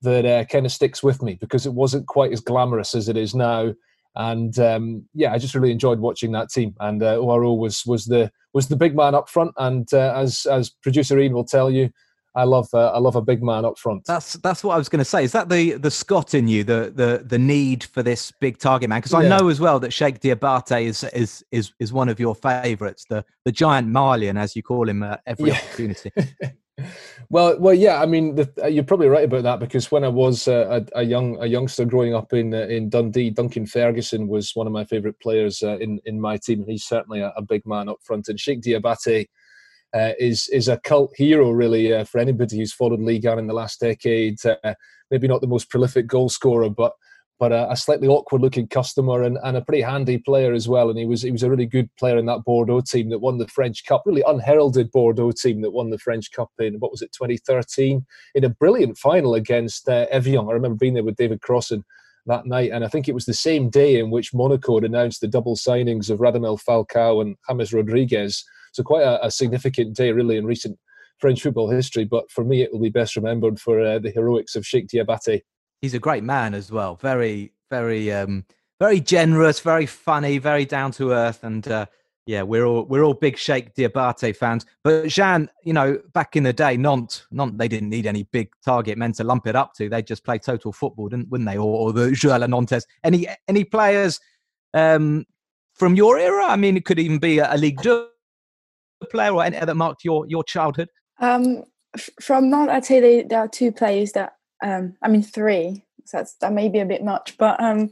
that 0.03 0.25
uh, 0.25 0.45
kind 0.45 0.65
of 0.65 0.71
sticks 0.71 1.01
with 1.01 1.21
me 1.23 1.35
because 1.39 1.65
it 1.65 1.73
wasn't 1.73 2.07
quite 2.07 2.31
as 2.31 2.41
glamorous 2.41 2.93
as 2.93 3.09
it 3.09 3.17
is 3.17 3.33
now. 3.33 3.73
And 4.15 4.57
um, 4.59 5.05
yeah, 5.13 5.33
I 5.33 5.39
just 5.39 5.55
really 5.55 5.71
enjoyed 5.71 5.99
watching 5.99 6.33
that 6.33 6.49
team. 6.49 6.75
And 6.79 7.01
uh, 7.01 7.15
Hoarau 7.15 7.57
was 7.57 7.83
was 7.85 8.05
the 8.05 8.31
was 8.53 8.67
the 8.67 8.75
big 8.75 8.95
man 8.95 9.15
up 9.15 9.29
front. 9.29 9.53
And 9.57 9.91
uh, 9.91 10.13
as 10.15 10.45
as 10.45 10.69
producer 10.69 11.17
Ian 11.17 11.33
will 11.33 11.45
tell 11.45 11.71
you, 11.71 11.89
I 12.35 12.45
love 12.45 12.67
uh, 12.73 12.91
I 12.91 12.99
love 12.99 13.15
a 13.15 13.21
big 13.21 13.43
man 13.43 13.63
up 13.63 13.77
front. 13.77 14.05
That's 14.05 14.33
that's 14.33 14.63
what 14.63 14.73
I 14.73 14.77
was 14.77 14.89
going 14.89 14.99
to 14.99 15.05
say. 15.05 15.23
Is 15.23 15.31
that 15.33 15.49
the 15.49 15.73
the 15.73 15.91
Scot 15.91 16.33
in 16.33 16.47
you, 16.47 16.63
the 16.63 16.91
the 16.93 17.23
the 17.25 17.37
need 17.37 17.83
for 17.83 18.01
this 18.01 18.31
big 18.31 18.57
target 18.57 18.89
man? 18.89 18.99
Because 18.99 19.13
I 19.13 19.23
yeah. 19.23 19.37
know 19.37 19.49
as 19.49 19.59
well 19.59 19.79
that 19.79 19.91
Cheick 19.91 20.19
Diabate 20.19 20.83
is 20.83 21.03
is 21.05 21.45
is 21.51 21.73
is 21.79 21.93
one 21.93 22.09
of 22.09 22.19
your 22.19 22.33
favourites, 22.33 23.05
the 23.09 23.23
the 23.45 23.51
giant 23.51 23.87
Malian, 23.87 24.37
as 24.37 24.55
you 24.55 24.63
call 24.63 24.89
him, 24.89 25.03
uh, 25.03 25.17
every 25.27 25.49
yeah. 25.49 25.57
opportunity. 25.57 26.11
well, 27.29 27.59
well, 27.59 27.73
yeah. 27.73 28.01
I 28.01 28.07
mean, 28.07 28.35
the, 28.35 28.51
uh, 28.61 28.67
you're 28.67 28.83
probably 28.83 29.07
right 29.07 29.25
about 29.25 29.43
that 29.43 29.59
because 29.59 29.91
when 29.91 30.03
I 30.03 30.07
was 30.07 30.47
uh, 30.47 30.81
a, 30.95 30.99
a, 30.99 31.03
young 31.03 31.37
a 31.41 31.45
youngster 31.45 31.85
growing 31.85 32.15
up 32.15 32.33
in 32.33 32.53
uh, 32.53 32.61
in 32.61 32.89
Dundee, 32.89 33.29
Duncan 33.29 33.67
Ferguson 33.67 34.27
was 34.27 34.55
one 34.55 34.65
of 34.65 34.73
my 34.73 34.85
favourite 34.85 35.19
players 35.19 35.61
uh, 35.61 35.77
in 35.77 35.99
in 36.05 36.19
my 36.19 36.37
team, 36.37 36.61
and 36.61 36.69
he's 36.69 36.85
certainly 36.85 37.21
a, 37.21 37.31
a, 37.37 37.41
big 37.43 37.65
man 37.65 37.89
up 37.89 37.97
front. 38.03 38.27
And 38.27 38.39
Cheick 38.39 38.63
Diabate 38.63 39.27
uh, 39.93 40.13
is 40.19 40.47
is 40.49 40.67
a 40.67 40.79
cult 40.79 41.13
hero, 41.15 41.51
really, 41.51 41.93
uh, 41.93 42.03
for 42.03 42.19
anybody 42.19 42.57
who's 42.57 42.73
followed 42.73 42.99
Ligue 42.99 43.25
1 43.25 43.39
in 43.39 43.47
the 43.47 43.53
last 43.53 43.79
decade. 43.79 44.37
maybe 45.11 45.27
not 45.27 45.41
the 45.41 45.47
most 45.47 45.69
prolific 45.69 46.07
goal 46.07 46.29
scorer, 46.29 46.69
but 46.69 46.93
but 47.39 47.51
a, 47.51 47.71
a 47.71 47.75
slightly 47.75 48.07
awkward-looking 48.07 48.67
customer 48.67 49.23
and, 49.23 49.37
and 49.43 49.57
a 49.57 49.61
pretty 49.61 49.81
handy 49.81 50.17
player 50.17 50.53
as 50.53 50.69
well. 50.69 50.89
And 50.89 50.97
he 50.97 51.05
was 51.05 51.23
he 51.23 51.31
was 51.31 51.43
a 51.43 51.49
really 51.49 51.65
good 51.65 51.89
player 51.97 52.17
in 52.17 52.25
that 52.27 52.43
Bordeaux 52.45 52.81
team 52.81 53.09
that 53.09 53.19
won 53.19 53.37
the 53.37 53.47
French 53.47 53.85
Cup, 53.85 54.03
really 54.05 54.23
unheralded 54.25 54.91
Bordeaux 54.91 55.31
team 55.31 55.61
that 55.61 55.71
won 55.71 55.89
the 55.89 55.99
French 55.99 56.31
Cup 56.31 56.51
in 56.59 56.75
what 56.75 56.91
was 56.91 57.01
it 57.01 57.11
2013 57.11 58.05
in 58.35 58.43
a 58.43 58.49
brilliant 58.49 58.97
final 58.97 59.35
against 59.35 59.89
uh, 59.89 60.05
Evian. 60.09 60.47
I 60.47 60.53
remember 60.53 60.77
being 60.77 60.93
there 60.93 61.03
with 61.03 61.17
David 61.17 61.41
Crossan 61.41 61.83
that 62.25 62.45
night, 62.45 62.71
and 62.71 62.85
I 62.85 62.87
think 62.87 63.07
it 63.07 63.13
was 63.13 63.25
the 63.25 63.33
same 63.33 63.69
day 63.69 63.99
in 63.99 64.09
which 64.09 64.33
Monaco 64.33 64.77
announced 64.77 65.21
the 65.21 65.27
double 65.27 65.55
signings 65.55 66.09
of 66.09 66.19
Radamel 66.19 66.61
Falcao 66.63 67.21
and 67.21 67.35
James 67.49 67.73
Rodriguez. 67.73 68.45
So 68.73 68.83
quite 68.83 69.03
a, 69.03 69.25
a 69.25 69.31
significant 69.31 69.95
day, 69.95 70.11
really, 70.11 70.37
in 70.37 70.45
recent 70.45 70.77
French 71.19 71.41
football 71.41 71.69
history. 71.69 72.03
But 72.03 72.29
for 72.29 72.43
me, 72.43 72.61
it 72.61 72.71
will 72.71 72.81
be 72.81 72.89
best 72.89 73.15
remembered 73.15 73.59
for 73.59 73.79
uh, 73.79 73.99
the 73.99 74.11
heroics 74.11 74.55
of 74.55 74.63
Cheick 74.63 74.89
Diabate 74.89 75.41
he's 75.83 75.93
a 75.93 75.99
great 75.99 76.23
man 76.23 76.53
as 76.55 76.71
well. 76.71 76.95
Very, 76.95 77.51
very, 77.69 78.09
um, 78.11 78.45
very 78.79 79.01
generous, 79.01 79.59
very 79.59 79.85
funny, 79.85 80.37
very 80.37 80.63
down 80.65 80.91
to 80.93 81.11
earth, 81.11 81.43
and 81.43 81.67
uh, 81.67 81.85
yeah, 82.25 82.41
we're 82.41 82.65
all 82.65 82.85
we're 82.85 83.03
all 83.03 83.13
big 83.13 83.35
Cheick 83.35 83.75
Diabate 83.75 84.35
fans. 84.35 84.65
But 84.81 85.09
Jean, 85.09 85.49
you 85.63 85.73
know, 85.73 85.99
back 86.13 86.37
in 86.37 86.43
the 86.43 86.53
day, 86.53 86.77
Nantes, 86.77 87.27
Nantes, 87.31 87.57
they 87.57 87.67
didn't 87.67 87.89
need 87.89 88.07
any 88.07 88.23
big 88.23 88.49
target 88.63 88.97
men 88.97 89.11
to 89.13 89.25
lump 89.25 89.45
it 89.45 89.57
up 89.57 89.73
to. 89.75 89.89
They 89.89 90.01
just 90.01 90.23
play 90.23 90.39
total 90.39 90.71
football, 90.71 91.09
didn't 91.09 91.29
wouldn't 91.29 91.49
they? 91.49 91.57
Or, 91.57 91.75
or 91.75 91.93
the 91.93 92.11
Joël 92.11 92.49
Nantes. 92.49 92.85
Any 93.03 93.27
any 93.49 93.65
players 93.65 94.21
um, 94.73 95.25
from 95.73 95.95
your 95.95 96.17
era? 96.17 96.45
I 96.45 96.55
mean, 96.55 96.77
it 96.77 96.85
could 96.85 96.99
even 96.99 97.19
be 97.19 97.39
a, 97.39 97.53
a 97.53 97.57
League 97.57 97.81
Two 97.81 98.07
player 99.03 99.31
or 99.31 99.43
any 99.43 99.57
that 99.57 99.75
marked 99.75 100.03
your 100.03 100.25
your 100.27 100.43
childhood. 100.43 100.89
Um, 101.19 101.63
from 102.21 102.49
Nantes, 102.49 102.73
I'd 102.73 102.85
say 102.85 102.99
they, 102.99 103.23
there 103.23 103.39
are 103.39 103.47
two 103.47 103.71
players 103.71 104.13
that 104.13 104.33
um, 104.63 104.95
I 105.01 105.07
mean 105.07 105.23
three. 105.23 105.85
So 106.05 106.17
that's 106.17 106.33
that 106.35 106.53
may 106.53 106.69
be 106.69 106.79
a 106.79 106.85
bit 106.85 107.03
much, 107.03 107.37
but 107.37 107.61
um, 107.61 107.91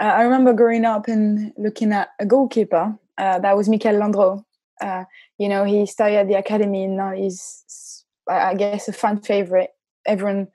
uh, 0.00 0.04
I 0.04 0.22
remember 0.22 0.52
growing 0.52 0.84
up 0.84 1.08
and 1.08 1.52
looking 1.56 1.92
at 1.92 2.10
a 2.20 2.26
goalkeeper. 2.26 2.96
Uh, 3.16 3.38
that 3.40 3.56
was 3.56 3.68
Mickaël 3.68 3.98
Landreau. 3.98 4.44
Uh, 4.80 5.04
you 5.38 5.48
know, 5.48 5.64
he 5.64 5.86
studied 5.86 6.18
at 6.18 6.28
the 6.28 6.34
academy, 6.34 6.84
and 6.84 6.96
now 6.96 7.12
he's, 7.12 8.04
I 8.30 8.54
guess, 8.54 8.86
a 8.86 8.92
fan 8.92 9.20
favorite. 9.20 9.70
Everyone 10.06 10.48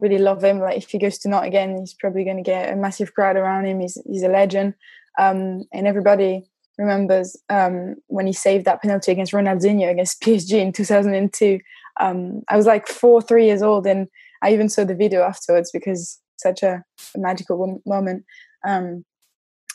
really 0.00 0.18
love 0.18 0.42
him. 0.42 0.58
Like 0.58 0.78
if 0.78 0.90
he 0.90 0.98
goes 0.98 1.18
to 1.18 1.28
Nantes 1.28 1.46
again, 1.46 1.78
he's 1.78 1.94
probably 1.94 2.24
going 2.24 2.36
to 2.36 2.42
get 2.42 2.72
a 2.72 2.76
massive 2.76 3.14
crowd 3.14 3.36
around 3.36 3.66
him. 3.66 3.80
He's 3.80 3.98
he's 4.04 4.24
a 4.24 4.28
legend, 4.28 4.74
um, 5.18 5.64
and 5.72 5.86
everybody 5.86 6.50
remembers 6.78 7.36
um, 7.50 7.96
when 8.06 8.26
he 8.26 8.32
saved 8.32 8.64
that 8.64 8.80
penalty 8.80 9.12
against 9.12 9.32
Ronaldinho 9.32 9.90
against 9.90 10.20
PSG 10.22 10.52
in 10.52 10.72
2002. 10.72 11.60
Um, 12.00 12.42
I 12.48 12.56
was 12.56 12.66
like 12.66 12.86
four, 12.86 13.20
three 13.20 13.46
years 13.46 13.62
old, 13.62 13.86
and 13.86 14.08
I 14.42 14.52
even 14.52 14.68
saw 14.68 14.84
the 14.84 14.94
video 14.94 15.22
afterwards 15.22 15.70
because 15.72 16.20
such 16.36 16.62
a, 16.62 16.84
a 17.14 17.18
magical 17.18 17.82
moment. 17.84 18.24
Um, 18.66 19.04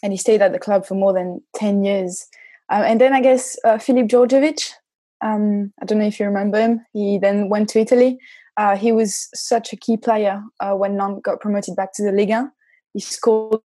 and 0.02 0.12
he 0.12 0.18
stayed 0.18 0.42
at 0.42 0.52
the 0.52 0.60
club 0.60 0.86
for 0.86 0.96
more 0.96 1.14
than 1.14 1.42
10 1.56 1.84
years. 1.84 2.26
Um, 2.70 2.84
and 2.84 3.02
then 3.02 3.14
I 3.14 3.22
guess 3.22 3.58
uh, 3.64 3.78
Filip 3.78 4.08
Djordjevic, 4.08 4.72
um, 5.24 5.74
I 5.82 5.86
don't 5.86 6.00
know 6.00 6.08
if 6.08 6.20
you 6.20 6.26
remember 6.26 6.60
him, 6.60 6.86
he 6.94 7.18
then 7.18 7.50
went 7.50 7.70
to 7.70 7.80
Italy. 7.80 8.18
Uh, 8.58 8.76
he 8.76 8.92
was 8.92 9.30
such 9.34 9.74
a 9.74 9.78
key 9.78 9.98
player 9.98 10.42
uh, 10.60 10.74
when 10.74 10.96
Nantes 10.96 11.22
got 11.24 11.40
promoted 11.40 11.76
back 11.76 11.94
to 11.94 12.04
the 12.04 12.12
Liga. 12.12 12.52
He 12.94 13.00
scored 13.00 13.60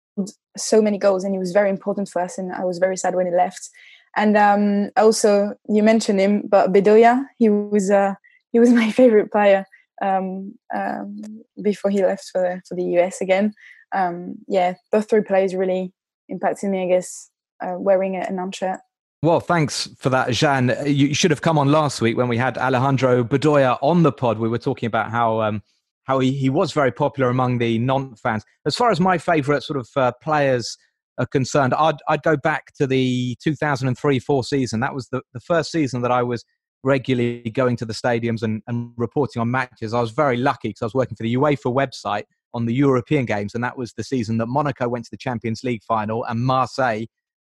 so 0.57 0.81
many 0.81 0.97
goals 0.97 1.23
and 1.23 1.33
he 1.33 1.39
was 1.39 1.51
very 1.51 1.69
important 1.69 2.09
for 2.09 2.21
us 2.21 2.37
and 2.37 2.51
I 2.53 2.63
was 2.63 2.77
very 2.77 2.97
sad 2.97 3.15
when 3.15 3.25
he 3.25 3.33
left. 3.33 3.69
And 4.15 4.37
um, 4.37 4.91
also, 4.95 5.55
you 5.67 5.83
mentioned 5.83 6.19
him, 6.19 6.43
but 6.47 6.71
Bedoya, 6.71 7.25
he 7.37 7.49
was 7.49 7.91
uh, 7.91 8.15
he 8.51 8.59
was 8.59 8.69
my 8.81 8.91
favorite 8.91 9.31
player 9.31 9.65
um, 10.01 10.53
um, 10.73 11.21
before 11.61 11.91
he 11.91 12.03
left 12.03 12.29
for 12.31 12.41
the, 12.41 12.61
for 12.67 12.75
the 12.75 12.83
US 12.99 13.21
again. 13.21 13.53
Um, 13.91 14.35
yeah, 14.47 14.75
those 14.91 15.05
three 15.05 15.21
players 15.21 15.55
really 15.55 15.93
impacted 16.29 16.69
me, 16.69 16.83
I 16.83 16.87
guess, 16.87 17.29
uh, 17.61 17.75
wearing 17.77 18.15
a 18.15 18.29
Nantes 18.31 18.57
shirt. 18.57 18.79
Well, 19.21 19.39
thanks 19.39 19.89
for 19.97 20.09
that, 20.09 20.31
Jean. 20.31 20.71
You 20.85 21.13
should 21.13 21.31
have 21.31 21.41
come 21.41 21.57
on 21.57 21.71
last 21.71 21.99
week 22.01 22.15
when 22.15 22.27
we 22.27 22.37
had 22.37 22.57
Alejandro 22.57 23.23
Bedoya 23.23 23.77
on 23.81 24.03
the 24.03 24.11
pod. 24.11 24.37
We 24.37 24.49
were 24.49 24.59
talking 24.59 24.87
about 24.87 25.09
how 25.09 25.41
um, 25.41 25.63
how 26.05 26.19
he, 26.19 26.31
he 26.31 26.49
was 26.49 26.71
very 26.71 26.91
popular 26.91 27.29
among 27.29 27.57
the 27.57 27.77
Nantes 27.79 28.21
fans. 28.21 28.43
As 28.65 28.75
far 28.75 28.91
as 28.91 28.99
my 28.99 29.17
favourite 29.17 29.63
sort 29.63 29.79
of 29.79 29.89
uh, 29.95 30.11
players 30.21 30.77
are 31.17 31.25
concerned, 31.25 31.73
I'd, 31.73 31.97
I'd 32.07 32.23
go 32.23 32.37
back 32.37 32.73
to 32.75 32.87
the 32.87 33.35
2003 33.43 34.19
4 34.19 34.43
season. 34.43 34.79
That 34.79 34.93
was 34.93 35.09
the, 35.09 35.21
the 35.33 35.39
first 35.39 35.71
season 35.71 36.01
that 36.01 36.11
I 36.11 36.23
was 36.23 36.45
regularly 36.83 37.49
going 37.51 37.75
to 37.77 37.85
the 37.85 37.93
stadiums 37.93 38.43
and, 38.43 38.61
and 38.67 38.91
reporting 38.95 39.41
on 39.41 39.49
matches. 39.49 39.93
I 39.93 40.01
was 40.01 40.11
very 40.11 40.37
lucky 40.37 40.69
because 40.69 40.83
I 40.83 40.85
was 40.85 40.93
working 40.93 41.15
for 41.15 41.23
the 41.23 41.35
UEFA 41.35 41.73
website 41.73 42.23
on 42.53 42.65
the 42.65 42.73
European 42.73 43.25
games, 43.25 43.55
and 43.55 43.63
that 43.63 43.77
was 43.77 43.93
the 43.93 44.03
season 44.03 44.37
that 44.37 44.45
Monaco 44.45 44.87
went 44.87 45.05
to 45.05 45.11
the 45.11 45.17
Champions 45.17 45.63
League 45.63 45.83
final 45.83 46.23
and 46.25 46.39
Marseille 46.39 47.05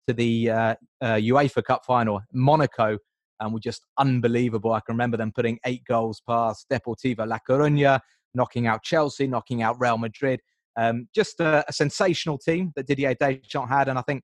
to 0.08 0.14
the 0.14 0.50
uh, 0.50 0.76
uh, 1.02 1.16
UEFA 1.16 1.64
Cup 1.64 1.86
final. 1.86 2.22
Monaco 2.34 2.98
um, 3.40 3.54
were 3.54 3.60
just 3.60 3.86
unbelievable. 3.98 4.74
I 4.74 4.80
can 4.80 4.96
remember 4.96 5.18
them 5.18 5.32
putting 5.32 5.60
eight 5.66 5.84
goals 5.86 6.22
past 6.28 6.66
Deportivo 6.72 7.28
La 7.28 7.40
Coruña, 7.48 8.00
knocking 8.34 8.68
out 8.68 8.84
Chelsea, 8.84 9.28
knocking 9.28 9.62
out 9.62 9.80
Real 9.80 9.98
Madrid. 9.98 10.42
Um, 10.78 11.08
just 11.14 11.40
a, 11.40 11.66
a, 11.68 11.74
sensational 11.74 12.38
team 12.38 12.72
that 12.76 12.86
Didier 12.86 13.16
Deschamps 13.16 13.70
had, 13.70 13.88
and 13.88 13.98
I 13.98 14.04
think 14.04 14.22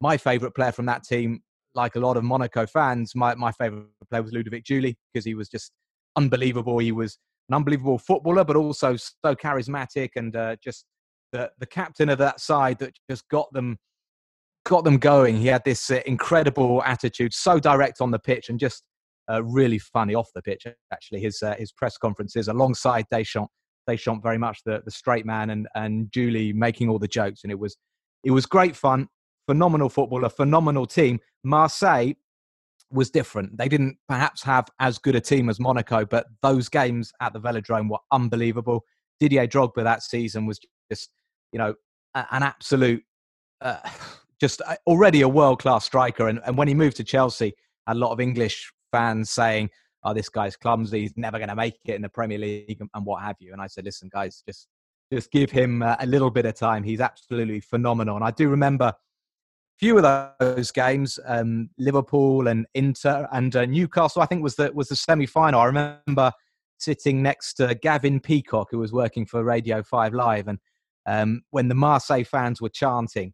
my 0.00 0.16
favourite 0.16 0.54
player 0.54 0.72
from 0.72 0.86
that 0.86 1.04
team, 1.04 1.40
like 1.74 1.94
a 1.94 2.00
lot 2.00 2.16
of 2.16 2.24
Monaco 2.24 2.64
fans, 2.66 3.12
my, 3.14 3.34
my 3.34 3.52
favourite 3.52 3.84
player 4.08 4.22
was 4.22 4.32
Ludovic 4.32 4.64
Giuly 4.64 4.96
because 5.12 5.26
he 5.26 5.34
was 5.34 5.50
just 5.50 5.72
unbelievable. 6.16 6.78
He 6.78 6.90
was 6.90 7.18
an 7.50 7.56
unbelievable 7.56 7.98
footballer, 7.98 8.44
but 8.44 8.56
also 8.56 8.96
so 8.96 9.34
charismatic 9.34 10.10
and 10.16 10.34
uh, 10.34 10.56
just 10.62 10.86
the 11.32 11.50
the 11.58 11.66
captain 11.66 12.08
of 12.08 12.18
that 12.18 12.40
side 12.40 12.78
that 12.78 12.92
just 13.08 13.28
got 13.28 13.52
them 13.52 13.76
got 14.64 14.84
them 14.84 14.98
going. 14.98 15.36
He 15.36 15.46
had 15.46 15.64
this 15.64 15.90
uh, 15.90 16.00
incredible 16.06 16.82
attitude, 16.84 17.32
so 17.34 17.58
direct 17.58 18.00
on 18.00 18.10
the 18.10 18.18
pitch, 18.18 18.48
and 18.48 18.58
just 18.58 18.82
uh, 19.30 19.42
really 19.44 19.78
funny 19.78 20.14
off 20.14 20.30
the 20.34 20.42
pitch. 20.42 20.66
Actually, 20.92 21.20
his 21.20 21.42
uh, 21.42 21.54
his 21.58 21.72
press 21.72 21.96
conferences 21.96 22.48
alongside 22.48 23.06
Deschamps, 23.10 23.52
Deschamps 23.86 24.22
very 24.22 24.38
much 24.38 24.60
the 24.64 24.82
the 24.84 24.90
straight 24.90 25.26
man, 25.26 25.50
and 25.50 25.68
and 25.74 26.10
Giuly 26.10 26.54
making 26.54 26.88
all 26.88 26.98
the 26.98 27.08
jokes, 27.08 27.40
and 27.44 27.50
it 27.50 27.58
was 27.58 27.76
it 28.24 28.30
was 28.30 28.46
great 28.46 28.76
fun. 28.76 29.08
Phenomenal 29.46 29.88
footballer, 29.88 30.28
phenomenal 30.28 30.86
team. 30.86 31.18
Marseille 31.42 32.12
was 32.92 33.10
different. 33.10 33.56
They 33.56 33.68
didn't 33.68 33.96
perhaps 34.08 34.42
have 34.42 34.68
as 34.80 34.98
good 34.98 35.14
a 35.14 35.20
team 35.20 35.48
as 35.48 35.60
Monaco, 35.60 36.04
but 36.04 36.26
those 36.42 36.68
games 36.68 37.12
at 37.20 37.32
the 37.32 37.40
Velodrome 37.40 37.88
were 37.88 37.98
unbelievable. 38.12 38.84
Didier 39.20 39.46
Drogba 39.46 39.84
that 39.84 40.02
season 40.02 40.46
was 40.46 40.58
just, 40.90 41.10
you 41.52 41.58
know, 41.58 41.74
an 42.14 42.42
absolute, 42.42 43.02
uh, 43.60 43.78
just 44.40 44.60
already 44.86 45.20
a 45.20 45.28
world 45.28 45.60
class 45.60 45.84
striker. 45.84 46.28
And, 46.28 46.40
and 46.46 46.56
when 46.56 46.68
he 46.68 46.74
moved 46.74 46.96
to 46.96 47.04
Chelsea, 47.04 47.54
a 47.86 47.94
lot 47.94 48.12
of 48.12 48.20
English 48.20 48.72
fans 48.90 49.30
saying, 49.30 49.70
"Oh, 50.04 50.14
this 50.14 50.28
guy's 50.28 50.56
clumsy. 50.56 51.00
He's 51.02 51.16
never 51.16 51.38
going 51.38 51.48
to 51.48 51.56
make 51.56 51.78
it 51.84 51.94
in 51.94 52.02
the 52.02 52.08
Premier 52.08 52.38
League," 52.38 52.80
and, 52.80 53.06
what 53.06 53.22
have 53.22 53.36
you. 53.40 53.52
And 53.52 53.60
I 53.60 53.66
said, 53.66 53.84
"Listen, 53.84 54.08
guys, 54.12 54.42
just 54.46 54.68
just 55.12 55.30
give 55.30 55.50
him 55.50 55.82
uh, 55.82 55.96
a 56.00 56.06
little 56.06 56.30
bit 56.30 56.46
of 56.46 56.54
time. 56.54 56.82
He's 56.82 57.00
absolutely 57.00 57.60
phenomenal." 57.60 58.16
And 58.16 58.24
I 58.24 58.30
do 58.30 58.48
remember 58.48 58.86
a 58.86 58.96
few 59.78 59.98
of 59.98 60.36
those 60.38 60.70
games, 60.70 61.18
um, 61.26 61.70
Liverpool 61.78 62.48
and 62.48 62.66
Inter 62.74 63.28
and 63.32 63.54
uh, 63.54 63.66
Newcastle. 63.66 64.22
I 64.22 64.26
think 64.26 64.42
was 64.42 64.56
the 64.56 64.72
was 64.72 64.88
the 64.88 64.96
semi 64.96 65.26
final. 65.26 65.60
I 65.60 65.66
remember 65.66 66.32
sitting 66.78 67.22
next 67.22 67.54
to 67.54 67.74
Gavin 67.74 68.20
Peacock, 68.20 68.68
who 68.70 68.78
was 68.78 68.92
working 68.92 69.26
for 69.26 69.44
Radio 69.44 69.82
Five 69.82 70.14
Live, 70.14 70.48
and 70.48 70.58
um, 71.06 71.42
when 71.50 71.68
the 71.68 71.74
Marseille 71.74 72.24
fans 72.24 72.60
were 72.60 72.68
chanting, 72.68 73.32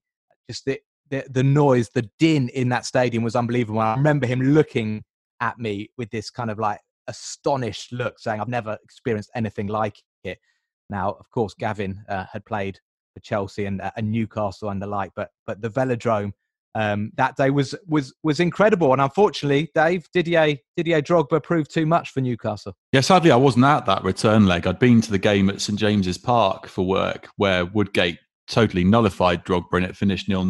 just 0.49 0.64
the, 0.64 0.81
the 1.11 1.25
the 1.31 1.42
noise, 1.42 1.90
the 1.90 2.09
din 2.19 2.49
in 2.51 2.69
that 2.71 2.85
stadium 2.85 3.23
was 3.23 3.37
unbelievable. 3.37 3.81
I 3.81 3.95
remember 3.95 4.27
him 4.27 4.40
looking 4.40 5.05
at 5.40 5.59
me 5.59 5.90
with 5.96 6.11
this 6.11 6.31
kind 6.31 6.51
of 6.51 6.59
like 6.59 6.81
astonished 7.09 7.92
look, 7.92 8.18
saying, 8.18 8.40
"I've 8.40 8.49
never 8.49 8.79
experienced 8.85 9.31
anything 9.35 9.66
like 9.68 9.96
it." 10.25 10.38
Now, 10.90 11.11
of 11.18 11.31
course, 11.31 11.55
Gavin 11.55 12.05
uh, 12.09 12.27
had 12.33 12.44
played 12.44 12.79
for 13.14 13.20
Chelsea 13.20 13.64
and, 13.66 13.81
uh, 13.81 13.90
and 13.96 14.11
Newcastle 14.11 14.70
and 14.70 14.81
the 14.81 14.87
like. 14.87 15.12
But 15.14 15.31
but 15.46 15.61
the 15.61 15.70
Velodrome 15.70 16.33
um, 16.77 17.11
that 17.16 17.37
day 17.37 17.49
was 17.49 17.75
was 17.87 18.14
was 18.22 18.38
incredible. 18.38 18.92
And 18.92 19.01
unfortunately, 19.01 19.70
Dave 19.75 20.07
Didier 20.12 20.57
Didier 20.77 21.01
Drogba 21.01 21.42
proved 21.42 21.72
too 21.72 21.87
much 21.87 22.11
for 22.11 22.20
Newcastle. 22.20 22.77
Yeah, 22.92 23.01
sadly, 23.01 23.31
I 23.31 23.37
wasn't 23.37 23.64
at 23.64 23.87
that 23.87 24.05
return 24.05 24.46
leg. 24.46 24.66
I'd 24.66 24.79
been 24.79 25.01
to 25.01 25.11
the 25.11 25.18
game 25.18 25.49
at 25.49 25.62
St 25.62 25.79
James's 25.79 26.18
Park 26.18 26.66
for 26.66 26.87
work, 26.87 27.29
where 27.37 27.64
Woodgate 27.64 28.18
totally 28.46 28.85
nullified 28.85 29.44
Drogba 29.44 29.72
and 29.72 29.87
it 29.87 29.96
finished 29.96 30.29
nil 30.29 30.44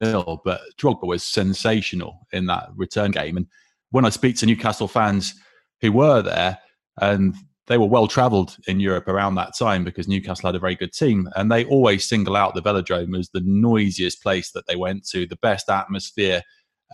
nil. 0.00 0.40
But 0.44 0.60
Drogba 0.78 1.08
was 1.08 1.24
sensational 1.24 2.20
in 2.32 2.46
that 2.46 2.68
return 2.76 3.10
game. 3.10 3.36
And 3.36 3.46
when 3.94 4.04
I 4.04 4.08
speak 4.08 4.34
to 4.38 4.46
Newcastle 4.46 4.88
fans 4.88 5.34
who 5.80 5.92
were 5.92 6.20
there, 6.20 6.58
and 7.00 7.32
they 7.68 7.78
were 7.78 7.86
well 7.86 8.08
travelled 8.08 8.56
in 8.66 8.80
Europe 8.80 9.06
around 9.06 9.36
that 9.36 9.56
time 9.56 9.84
because 9.84 10.08
Newcastle 10.08 10.48
had 10.48 10.56
a 10.56 10.58
very 10.58 10.74
good 10.74 10.92
team, 10.92 11.28
and 11.36 11.48
they 11.50 11.64
always 11.66 12.04
single 12.04 12.34
out 12.34 12.56
the 12.56 12.60
Velodrome 12.60 13.16
as 13.16 13.30
the 13.30 13.42
noisiest 13.44 14.20
place 14.20 14.50
that 14.50 14.66
they 14.66 14.74
went 14.74 15.06
to, 15.10 15.28
the 15.28 15.36
best 15.36 15.70
atmosphere, 15.70 16.42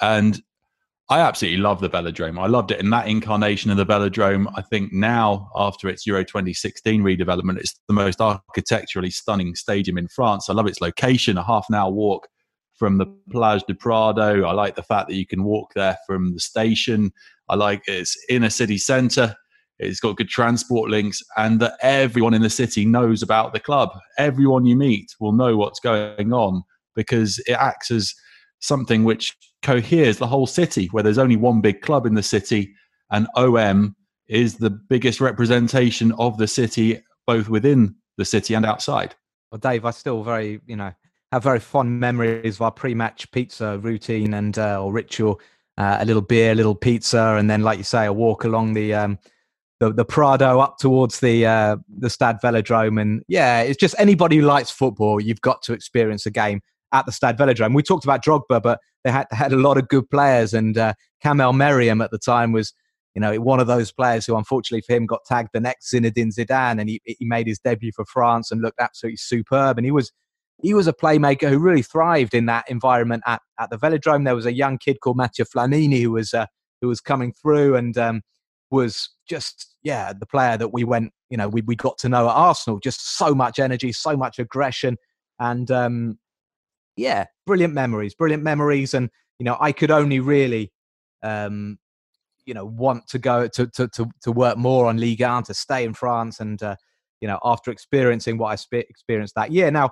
and 0.02 0.42
I 1.08 1.20
absolutely 1.20 1.62
love 1.62 1.80
the 1.80 1.88
Velodrome. 1.88 2.38
I 2.38 2.48
loved 2.48 2.70
it 2.70 2.80
in 2.80 2.90
that 2.90 3.08
incarnation 3.08 3.70
of 3.70 3.78
the 3.78 3.86
Velodrome. 3.86 4.52
I 4.54 4.60
think 4.60 4.92
now, 4.92 5.48
after 5.56 5.88
its 5.88 6.06
Euro 6.06 6.22
2016 6.22 7.02
redevelopment, 7.02 7.60
it's 7.60 7.80
the 7.88 7.94
most 7.94 8.20
architecturally 8.20 9.10
stunning 9.10 9.54
stadium 9.54 9.96
in 9.96 10.06
France. 10.08 10.50
I 10.50 10.52
love 10.52 10.66
its 10.66 10.82
location, 10.82 11.38
a 11.38 11.42
half 11.42 11.64
an 11.70 11.76
hour 11.76 11.90
walk 11.90 12.28
from 12.80 12.98
the 12.98 13.06
Plage 13.30 13.62
de 13.68 13.74
Prado. 13.74 14.44
I 14.44 14.52
like 14.52 14.74
the 14.74 14.82
fact 14.82 15.08
that 15.08 15.14
you 15.14 15.26
can 15.26 15.44
walk 15.44 15.74
there 15.74 15.96
from 16.04 16.34
the 16.34 16.40
station. 16.40 17.12
I 17.48 17.54
like 17.54 17.86
its 17.86 18.16
inner 18.28 18.50
city 18.50 18.78
centre 18.78 19.36
it's 19.80 19.98
got 19.98 20.16
good 20.16 20.28
transport 20.28 20.90
links, 20.90 21.22
and 21.38 21.58
that 21.60 21.78
everyone 21.80 22.34
in 22.34 22.42
the 22.42 22.50
city 22.50 22.84
knows 22.84 23.22
about 23.22 23.54
the 23.54 23.60
club. 23.60 23.88
Everyone 24.18 24.66
you 24.66 24.76
meet 24.76 25.14
will 25.20 25.32
know 25.32 25.56
what's 25.56 25.80
going 25.80 26.32
on 26.32 26.62
because 26.94 27.38
it 27.46 27.52
acts 27.52 27.90
as 27.90 28.14
something 28.60 29.04
which 29.04 29.34
coheres 29.62 30.18
the 30.18 30.26
whole 30.26 30.46
city, 30.46 30.88
where 30.88 31.02
there's 31.02 31.18
only 31.18 31.36
one 31.36 31.62
big 31.62 31.80
club 31.80 32.04
in 32.04 32.14
the 32.14 32.22
city, 32.22 32.74
and 33.10 33.26
OM 33.36 33.96
is 34.28 34.58
the 34.58 34.70
biggest 34.70 35.18
representation 35.18 36.12
of 36.18 36.36
the 36.36 36.46
city, 36.46 37.02
both 37.26 37.48
within 37.48 37.94
the 38.18 38.24
city 38.26 38.52
and 38.52 38.66
outside. 38.66 39.14
Well, 39.50 39.58
Dave, 39.58 39.86
I 39.86 39.92
still 39.92 40.22
very, 40.22 40.60
you 40.66 40.76
know, 40.76 40.92
have 41.32 41.42
very 41.42 41.60
fond 41.60 42.00
memories 42.00 42.56
of 42.56 42.62
our 42.62 42.72
pre-match 42.72 43.30
pizza 43.30 43.78
routine 43.78 44.34
and 44.34 44.58
uh, 44.58 44.82
or 44.82 44.92
ritual. 44.92 45.40
Uh, 45.78 45.96
a 46.00 46.04
little 46.04 46.20
beer, 46.20 46.52
a 46.52 46.54
little 46.54 46.74
pizza, 46.74 47.36
and 47.38 47.48
then, 47.48 47.62
like 47.62 47.78
you 47.78 47.84
say, 47.84 48.04
a 48.04 48.12
walk 48.12 48.44
along 48.44 48.74
the 48.74 48.92
um, 48.92 49.18
the, 49.78 49.90
the 49.90 50.04
Prado 50.04 50.60
up 50.60 50.76
towards 50.76 51.20
the 51.20 51.46
uh, 51.46 51.76
the 51.88 52.10
Stade 52.10 52.36
Velodrome, 52.44 53.00
and 53.00 53.22
yeah, 53.28 53.62
it's 53.62 53.78
just 53.78 53.94
anybody 53.98 54.36
who 54.36 54.42
likes 54.42 54.70
football, 54.70 55.20
you've 55.20 55.40
got 55.40 55.62
to 55.62 55.72
experience 55.72 56.26
a 56.26 56.30
game 56.30 56.60
at 56.92 57.06
the 57.06 57.12
Stade 57.12 57.38
Velodrome. 57.38 57.74
We 57.74 57.82
talked 57.82 58.04
about 58.04 58.22
Drogba, 58.22 58.60
but 58.60 58.78
they 59.04 59.10
had 59.10 59.26
had 59.30 59.54
a 59.54 59.56
lot 59.56 59.78
of 59.78 59.88
good 59.88 60.10
players, 60.10 60.52
and 60.52 60.76
uh, 60.76 60.92
Camel 61.22 61.54
Meriem 61.54 62.04
at 62.04 62.10
the 62.10 62.18
time 62.18 62.52
was, 62.52 62.74
you 63.14 63.20
know, 63.20 63.34
one 63.36 63.58
of 63.58 63.66
those 63.66 63.90
players 63.90 64.26
who, 64.26 64.36
unfortunately 64.36 64.82
for 64.82 64.94
him, 64.94 65.06
got 65.06 65.24
tagged 65.24 65.50
the 65.54 65.60
next 65.60 65.90
Zinedine 65.90 66.34
Zidane, 66.34 66.78
and 66.78 66.90
he 66.90 67.00
he 67.06 67.24
made 67.24 67.46
his 67.46 67.58
debut 67.58 67.92
for 67.96 68.04
France 68.04 68.50
and 68.50 68.60
looked 68.60 68.80
absolutely 68.80 69.16
superb, 69.16 69.78
and 69.78 69.86
he 69.86 69.92
was. 69.92 70.12
He 70.62 70.74
was 70.74 70.86
a 70.86 70.92
playmaker 70.92 71.48
who 71.48 71.58
really 71.58 71.82
thrived 71.82 72.34
in 72.34 72.46
that 72.46 72.68
environment 72.68 73.22
at, 73.26 73.40
at 73.58 73.70
the 73.70 73.78
Velodrome. 73.78 74.24
There 74.24 74.34
was 74.34 74.46
a 74.46 74.52
young 74.52 74.78
kid 74.78 75.00
called 75.00 75.16
Mathieu 75.16 75.44
Flamini 75.44 76.02
who 76.02 76.12
was 76.12 76.34
uh, 76.34 76.46
who 76.80 76.88
was 76.88 77.00
coming 77.00 77.32
through, 77.32 77.76
and 77.76 77.96
um, 77.96 78.22
was 78.70 79.10
just 79.28 79.74
yeah 79.82 80.12
the 80.12 80.26
player 80.26 80.56
that 80.56 80.72
we 80.72 80.84
went 80.84 81.12
you 81.30 81.36
know 81.36 81.48
we, 81.48 81.62
we 81.62 81.74
got 81.74 81.98
to 81.98 82.08
know 82.08 82.28
at 82.28 82.34
arsenal. 82.34 82.78
Just 82.78 83.16
so 83.16 83.34
much 83.34 83.58
energy 83.58 83.92
so 83.92 84.16
much 84.16 84.38
aggression 84.38 84.96
and 85.38 85.70
um 85.70 86.18
yeah 86.96 87.24
brilliant 87.46 87.74
memories 87.74 88.14
brilliant 88.14 88.42
memories. 88.42 88.94
And 88.94 89.10
you 89.40 89.44
know 89.44 89.56
i 89.58 89.72
could 89.72 89.90
only 89.90 90.20
really 90.20 90.70
um 91.22 91.78
you 92.46 92.54
know 92.54 92.64
want 92.64 93.08
to 93.08 93.18
go 93.18 93.48
to 93.48 93.66
to 93.66 93.88
to, 93.88 94.06
to 94.22 94.30
work 94.30 94.56
more 94.56 94.86
on 94.86 94.98
ligue 94.98 95.22
1 95.22 95.44
to 95.44 95.54
stay 95.54 95.84
in 95.84 95.94
france 95.94 96.40
and 96.40 96.62
uh, 96.62 96.76
you 97.20 97.26
know 97.26 97.38
after 97.42 97.70
experiencing 97.70 98.38
what 98.38 98.48
i 98.48 98.54
spe- 98.54 98.88
experienced 98.88 99.34
that 99.34 99.50
year. 99.50 99.70
Now 99.70 99.90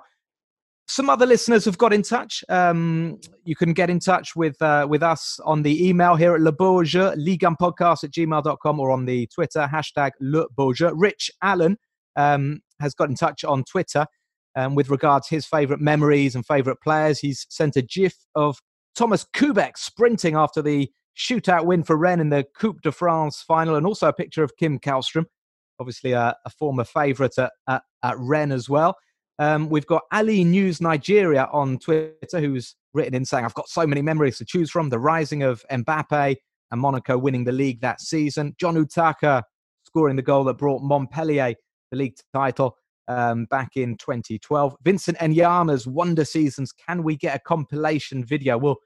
some 0.89 1.07
other 1.07 1.27
listeners 1.27 1.65
have 1.65 1.77
got 1.77 1.93
in 1.93 2.01
touch. 2.01 2.43
Um, 2.49 3.19
you 3.45 3.55
can 3.55 3.73
get 3.73 3.91
in 3.91 3.99
touch 3.99 4.35
with 4.35 4.59
uh, 4.61 4.87
with 4.89 5.03
us 5.03 5.39
on 5.45 5.61
the 5.61 5.87
email 5.87 6.15
here 6.15 6.33
at 6.33 6.41
Le 6.41 6.51
Jeu, 6.51 7.11
Podcast 7.11 8.03
at 8.03 8.11
gmail.com 8.11 8.79
or 8.79 8.89
on 8.89 9.05
the 9.05 9.27
Twitter, 9.27 9.69
hashtag 9.71 10.11
Le 10.19 10.47
Jeu. 10.73 10.91
Rich 10.95 11.29
Allen 11.43 11.77
um, 12.15 12.61
has 12.81 12.95
got 12.95 13.09
in 13.09 13.15
touch 13.15 13.43
on 13.43 13.63
Twitter 13.63 14.07
um, 14.55 14.73
with 14.73 14.89
regards 14.89 15.27
to 15.27 15.35
his 15.35 15.45
favourite 15.45 15.79
memories 15.79 16.33
and 16.33 16.43
favourite 16.45 16.79
players. 16.83 17.19
He's 17.19 17.45
sent 17.49 17.75
a 17.75 17.83
gif 17.83 18.15
of 18.33 18.57
Thomas 18.95 19.25
Koubek 19.35 19.77
sprinting 19.77 20.35
after 20.35 20.63
the 20.63 20.89
shootout 21.15 21.65
win 21.65 21.83
for 21.83 21.97
Rennes 21.97 22.21
in 22.21 22.29
the 22.29 22.45
Coupe 22.57 22.81
de 22.81 22.91
France 22.91 23.43
final 23.47 23.75
and 23.75 23.85
also 23.85 24.07
a 24.07 24.13
picture 24.13 24.43
of 24.43 24.55
Kim 24.57 24.79
Kallstrom, 24.79 25.25
obviously 25.79 26.13
a, 26.13 26.35
a 26.45 26.49
former 26.49 26.83
favourite 26.83 27.37
at, 27.37 27.51
at, 27.67 27.83
at 28.03 28.15
Rennes 28.17 28.53
as 28.53 28.67
well. 28.67 28.95
Um, 29.39 29.69
we've 29.69 29.87
got 29.87 30.03
Ali 30.11 30.43
News 30.43 30.81
Nigeria 30.81 31.47
on 31.53 31.79
Twitter, 31.79 32.39
who's 32.39 32.75
written 32.93 33.15
in 33.15 33.23
saying, 33.23 33.45
I've 33.45 33.53
got 33.53 33.69
so 33.69 33.87
many 33.87 34.01
memories 34.01 34.37
to 34.39 34.45
choose 34.45 34.69
from. 34.69 34.89
The 34.89 34.99
rising 34.99 35.43
of 35.43 35.63
Mbappe 35.71 36.35
and 36.71 36.81
Monaco 36.81 37.17
winning 37.17 37.45
the 37.45 37.53
league 37.53 37.79
that 37.81 38.01
season. 38.01 38.53
John 38.59 38.75
Utaka 38.75 39.43
scoring 39.85 40.17
the 40.17 40.21
goal 40.21 40.43
that 40.43 40.55
brought 40.55 40.81
Montpellier 40.81 41.55
the 41.89 41.97
league 41.97 42.15
title 42.33 42.75
um, 43.07 43.45
back 43.45 43.77
in 43.77 43.95
2012. 43.97 44.75
Vincent 44.83 45.17
Enyeama's 45.19 45.87
wonder 45.87 46.25
seasons. 46.25 46.73
Can 46.73 47.01
we 47.01 47.15
get 47.15 47.35
a 47.35 47.39
compilation 47.39 48.25
video? 48.25 48.57
We'll 48.57 48.77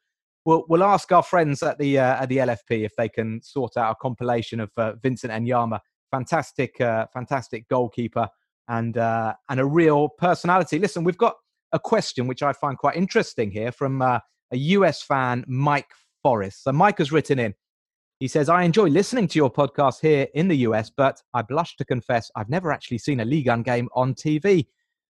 we'll, 0.46 0.66
we'll 0.70 0.84
ask 0.84 1.12
our 1.12 1.24
friends 1.24 1.64
at 1.64 1.80
the 1.80 1.98
uh, 1.98 2.22
at 2.22 2.30
the 2.30 2.38
LFP 2.38 2.86
if 2.86 2.96
they 2.96 3.10
can 3.10 3.42
sort 3.42 3.76
out 3.76 3.92
a 3.92 3.96
compilation 4.00 4.60
of 4.60 4.72
uh, 4.78 4.94
Vincent 5.02 5.34
Enyeama. 5.34 5.80
Fantastic, 6.12 6.80
uh, 6.80 7.08
fantastic 7.12 7.68
goalkeeper 7.70 8.28
and 8.68 8.98
uh, 8.98 9.34
and 9.50 9.60
a 9.60 9.66
real 9.66 10.10
personality. 10.10 10.80
Listen, 10.80 11.04
we've 11.04 11.18
got 11.18 11.36
a 11.72 11.80
question 11.80 12.28
which 12.28 12.44
I 12.44 12.54
find 12.54 12.78
quite 12.78 12.96
interesting 12.96 13.52
here 13.52 13.72
from 13.72 14.02
uh, 14.02 14.20
a 14.52 14.58
US 14.58 15.02
fan, 15.02 15.44
Mike 15.48 15.90
Forrest. 16.22 16.64
So 16.64 16.72
Mike 16.72 17.00
has 17.00 17.12
written 17.12 17.40
in. 17.40 17.54
He 18.20 18.28
says, 18.28 18.48
I 18.48 18.64
enjoy 18.64 18.86
listening 18.86 19.28
to 19.30 19.38
your 19.38 19.52
podcast 19.52 20.00
here 20.02 20.28
in 20.34 20.48
the 20.48 20.58
US, 20.58 20.90
but 20.96 21.22
I 21.34 21.42
blush 21.42 21.76
to 21.78 21.86
confess 21.86 22.32
I've 22.36 22.50
never 22.50 22.72
actually 22.72 23.00
seen 23.00 23.20
a 23.20 23.26
Ligue 23.26 23.48
1 23.48 23.64
game 23.64 23.90
on 23.96 24.14
TV. 24.14 24.68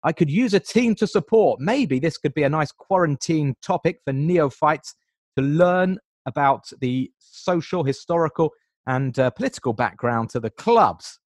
I 0.02 0.12
could 0.12 0.30
use 0.30 0.54
a 0.54 0.60
team 0.60 0.94
to 0.96 1.06
support. 1.06 1.60
Maybe 1.60 1.98
this 1.98 2.18
could 2.18 2.34
be 2.34 2.42
a 2.42 2.48
nice 2.48 2.72
quarantine 2.72 3.54
topic 3.62 4.00
for 4.04 4.12
neophytes 4.12 4.94
to 5.36 5.42
learn 5.42 5.98
about 6.26 6.64
the 6.80 7.10
social, 7.18 7.84
historical, 7.84 8.50
and 8.86 9.18
uh, 9.18 9.30
political 9.30 9.72
background 9.72 10.30
to 10.30 10.40
the 10.40 10.50
clubs. 10.50 11.18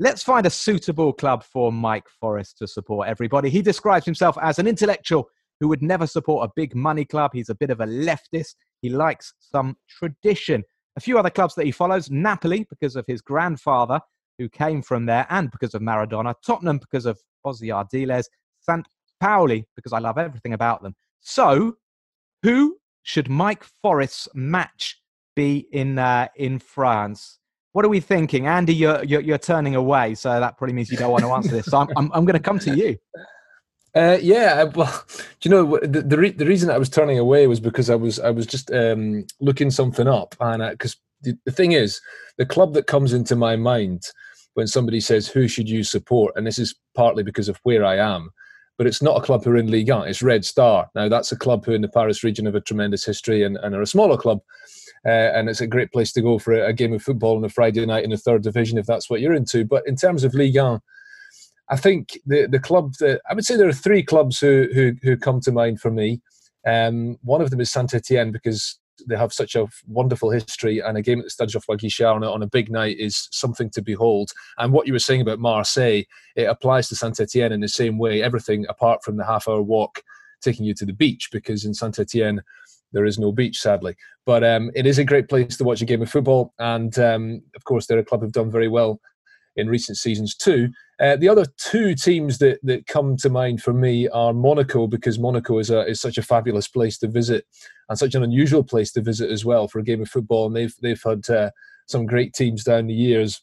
Let's 0.00 0.22
find 0.22 0.46
a 0.46 0.50
suitable 0.50 1.12
club 1.12 1.42
for 1.42 1.72
Mike 1.72 2.08
Forrest 2.20 2.58
to 2.58 2.68
support 2.68 3.08
everybody. 3.08 3.50
He 3.50 3.62
describes 3.62 4.04
himself 4.04 4.38
as 4.40 4.60
an 4.60 4.68
intellectual 4.68 5.28
who 5.58 5.66
would 5.66 5.82
never 5.82 6.06
support 6.06 6.48
a 6.48 6.52
big 6.54 6.76
money 6.76 7.04
club. 7.04 7.32
He's 7.34 7.48
a 7.48 7.54
bit 7.56 7.70
of 7.70 7.80
a 7.80 7.86
leftist. 7.86 8.54
He 8.80 8.90
likes 8.90 9.34
some 9.40 9.76
tradition. 9.88 10.62
A 10.96 11.00
few 11.00 11.18
other 11.18 11.30
clubs 11.30 11.56
that 11.56 11.66
he 11.66 11.72
follows 11.72 12.12
Napoli, 12.12 12.64
because 12.70 12.94
of 12.94 13.06
his 13.08 13.20
grandfather, 13.20 14.00
who 14.38 14.48
came 14.48 14.82
from 14.82 15.06
there, 15.06 15.26
and 15.30 15.50
because 15.50 15.74
of 15.74 15.82
Maradona. 15.82 16.34
Tottenham, 16.46 16.78
because 16.78 17.04
of 17.04 17.18
Ossie 17.44 17.74
Ardiles. 17.74 18.26
St. 18.60 18.86
Pauli, 19.18 19.66
because 19.74 19.92
I 19.92 19.98
love 19.98 20.16
everything 20.16 20.52
about 20.52 20.80
them. 20.80 20.94
So, 21.18 21.74
who 22.44 22.76
should 23.02 23.28
Mike 23.28 23.64
Forrest's 23.82 24.28
match 24.32 25.00
be 25.34 25.66
in, 25.72 25.98
uh, 25.98 26.28
in 26.36 26.60
France? 26.60 27.40
What 27.78 27.84
are 27.84 27.90
we 27.90 28.00
thinking, 28.00 28.48
Andy? 28.48 28.74
You're, 28.74 29.04
you're, 29.04 29.20
you're 29.20 29.38
turning 29.38 29.76
away, 29.76 30.16
so 30.16 30.40
that 30.40 30.58
probably 30.58 30.74
means 30.74 30.90
you 30.90 30.96
don't 30.96 31.12
want 31.12 31.22
to 31.22 31.30
answer 31.30 31.52
this. 31.52 31.66
So 31.66 31.78
I'm 31.78 31.88
I'm, 31.96 32.10
I'm 32.12 32.24
going 32.24 32.34
to 32.34 32.42
come 32.42 32.58
to 32.58 32.74
you. 32.74 32.98
Uh, 33.94 34.18
yeah, 34.20 34.64
well, 34.64 35.04
do 35.40 35.48
you 35.48 35.50
know 35.50 35.78
the 35.80 36.02
the, 36.02 36.18
re- 36.18 36.30
the, 36.30 36.44
reason 36.44 36.70
I 36.70 36.76
was 36.76 36.90
turning 36.90 37.18
away 37.18 37.46
was 37.46 37.58
because 37.58 37.88
I 37.88 37.94
was 37.94 38.20
I 38.20 38.30
was 38.30 38.46
just 38.46 38.70
um, 38.70 39.24
looking 39.40 39.70
something 39.70 40.06
up, 40.06 40.36
and 40.40 40.62
because 40.70 40.96
the, 41.22 41.36
the 41.46 41.50
thing 41.50 41.72
is, 41.72 42.00
the 42.36 42.44
club 42.44 42.74
that 42.74 42.86
comes 42.86 43.12
into 43.12 43.34
my 43.34 43.56
mind 43.56 44.02
when 44.54 44.66
somebody 44.66 45.00
says 45.00 45.26
who 45.26 45.48
should 45.48 45.70
you 45.70 45.82
support, 45.82 46.34
and 46.36 46.46
this 46.46 46.58
is 46.58 46.74
partly 46.94 47.22
because 47.22 47.48
of 47.48 47.58
where 47.62 47.84
I 47.84 47.96
am, 47.96 48.30
but 48.78 48.86
it's 48.86 49.02
not 49.02 49.18
a 49.18 49.20
club 49.20 49.44
who 49.44 49.50
are 49.50 49.56
in 49.56 49.70
Ligue 49.70 49.90
1. 49.90 50.08
It's 50.08 50.22
Red 50.22 50.44
Star. 50.44 50.88
Now 50.94 51.08
that's 51.08 51.32
a 51.32 51.36
club 51.36 51.66
who 51.66 51.72
in 51.72 51.82
the 51.82 51.88
Paris 51.88 52.22
region 52.22 52.46
have 52.46 52.54
a 52.54 52.60
tremendous 52.60 53.04
history 53.04 53.42
and, 53.42 53.58
and 53.58 53.74
are 53.74 53.82
a 53.82 53.86
smaller 53.86 54.16
club, 54.16 54.40
uh, 55.04 55.10
and 55.10 55.48
it's 55.48 55.60
a 55.60 55.66
great 55.66 55.92
place 55.92 56.12
to 56.12 56.22
go 56.22 56.38
for 56.38 56.52
a, 56.54 56.68
a, 56.68 56.72
game 56.72 56.92
of 56.92 57.02
football 57.02 57.36
on 57.36 57.44
a 57.44 57.48
Friday 57.48 57.84
night 57.84 58.04
in 58.04 58.10
the 58.10 58.16
third 58.16 58.42
division 58.42 58.78
if 58.78 58.86
that's 58.86 59.10
what 59.10 59.20
you're 59.20 59.34
into. 59.34 59.64
But 59.64 59.82
in 59.86 59.96
terms 59.96 60.22
of 60.22 60.32
Ligue 60.32 60.56
1, 60.56 60.80
I 61.70 61.76
think 61.76 62.18
the 62.24 62.46
the 62.46 62.60
club 62.60 62.94
that 63.00 63.20
I 63.28 63.34
would 63.34 63.44
say 63.44 63.56
there 63.56 63.68
are 63.68 63.72
three 63.72 64.02
clubs 64.02 64.38
who 64.38 64.68
who, 64.72 64.94
who 65.02 65.16
come 65.16 65.40
to 65.40 65.52
mind 65.52 65.80
for 65.80 65.90
me. 65.90 66.22
Um, 66.66 67.18
one 67.22 67.40
of 67.40 67.50
them 67.50 67.60
is 67.60 67.70
Saint 67.70 67.94
Etienne 67.94 68.30
because 68.30 68.78
they 69.06 69.16
have 69.16 69.32
such 69.32 69.54
a 69.54 69.66
wonderful 69.86 70.30
history, 70.30 70.80
and 70.80 70.96
a 70.96 71.02
game 71.02 71.18
at 71.18 71.24
the 71.24 71.30
Stade 71.30 71.50
Geoffroy 71.50 71.76
Guichard 71.76 72.16
on 72.16 72.22
a, 72.22 72.30
on 72.30 72.42
a 72.42 72.48
big 72.48 72.70
night 72.70 72.98
is 72.98 73.28
something 73.30 73.70
to 73.70 73.82
behold. 73.82 74.32
And 74.58 74.72
what 74.72 74.86
you 74.86 74.92
were 74.92 74.98
saying 74.98 75.20
about 75.20 75.38
Marseille, 75.38 76.02
it 76.36 76.44
applies 76.44 76.88
to 76.88 76.96
Saint 76.96 77.20
Etienne 77.20 77.52
in 77.52 77.60
the 77.60 77.68
same 77.68 77.98
way. 77.98 78.22
Everything 78.22 78.66
apart 78.68 79.04
from 79.04 79.16
the 79.16 79.24
half-hour 79.24 79.62
walk 79.62 80.02
taking 80.40 80.64
you 80.64 80.74
to 80.74 80.86
the 80.86 80.92
beach, 80.92 81.30
because 81.32 81.64
in 81.64 81.74
Saint 81.74 81.98
Etienne 81.98 82.42
there 82.92 83.04
is 83.04 83.18
no 83.18 83.32
beach, 83.32 83.58
sadly. 83.58 83.96
But 84.24 84.42
um, 84.44 84.70
it 84.74 84.86
is 84.86 84.98
a 84.98 85.04
great 85.04 85.28
place 85.28 85.56
to 85.58 85.64
watch 85.64 85.82
a 85.82 85.84
game 85.84 86.00
of 86.00 86.10
football. 86.10 86.54
And 86.58 86.98
um, 86.98 87.42
of 87.54 87.64
course, 87.64 87.86
they're 87.86 87.98
a 87.98 88.04
club 88.04 88.22
who've 88.22 88.32
done 88.32 88.50
very 88.50 88.68
well 88.68 89.00
in 89.56 89.68
recent 89.68 89.98
seasons 89.98 90.34
too. 90.36 90.70
Uh, 91.00 91.16
the 91.16 91.28
other 91.28 91.44
two 91.56 91.94
teams 91.94 92.38
that, 92.38 92.60
that 92.62 92.86
come 92.86 93.16
to 93.16 93.28
mind 93.28 93.60
for 93.60 93.72
me 93.72 94.08
are 94.08 94.32
Monaco 94.32 94.86
because 94.86 95.18
Monaco 95.18 95.58
is 95.58 95.70
a, 95.70 95.84
is 95.86 96.00
such 96.00 96.16
a 96.16 96.22
fabulous 96.22 96.68
place 96.68 96.96
to 96.98 97.08
visit 97.08 97.44
and 97.88 97.98
such 97.98 98.14
an 98.14 98.22
unusual 98.22 98.62
place 98.62 98.92
to 98.92 99.00
visit 99.00 99.30
as 99.30 99.44
well 99.44 99.68
for 99.68 99.78
a 99.78 99.84
game 99.84 100.02
of 100.02 100.08
football. 100.08 100.46
And 100.46 100.56
they've 100.56 100.74
they've 100.82 101.02
had 101.02 101.28
uh, 101.30 101.50
some 101.86 102.06
great 102.06 102.34
teams 102.34 102.64
down 102.64 102.86
the 102.86 102.94
years. 102.94 103.42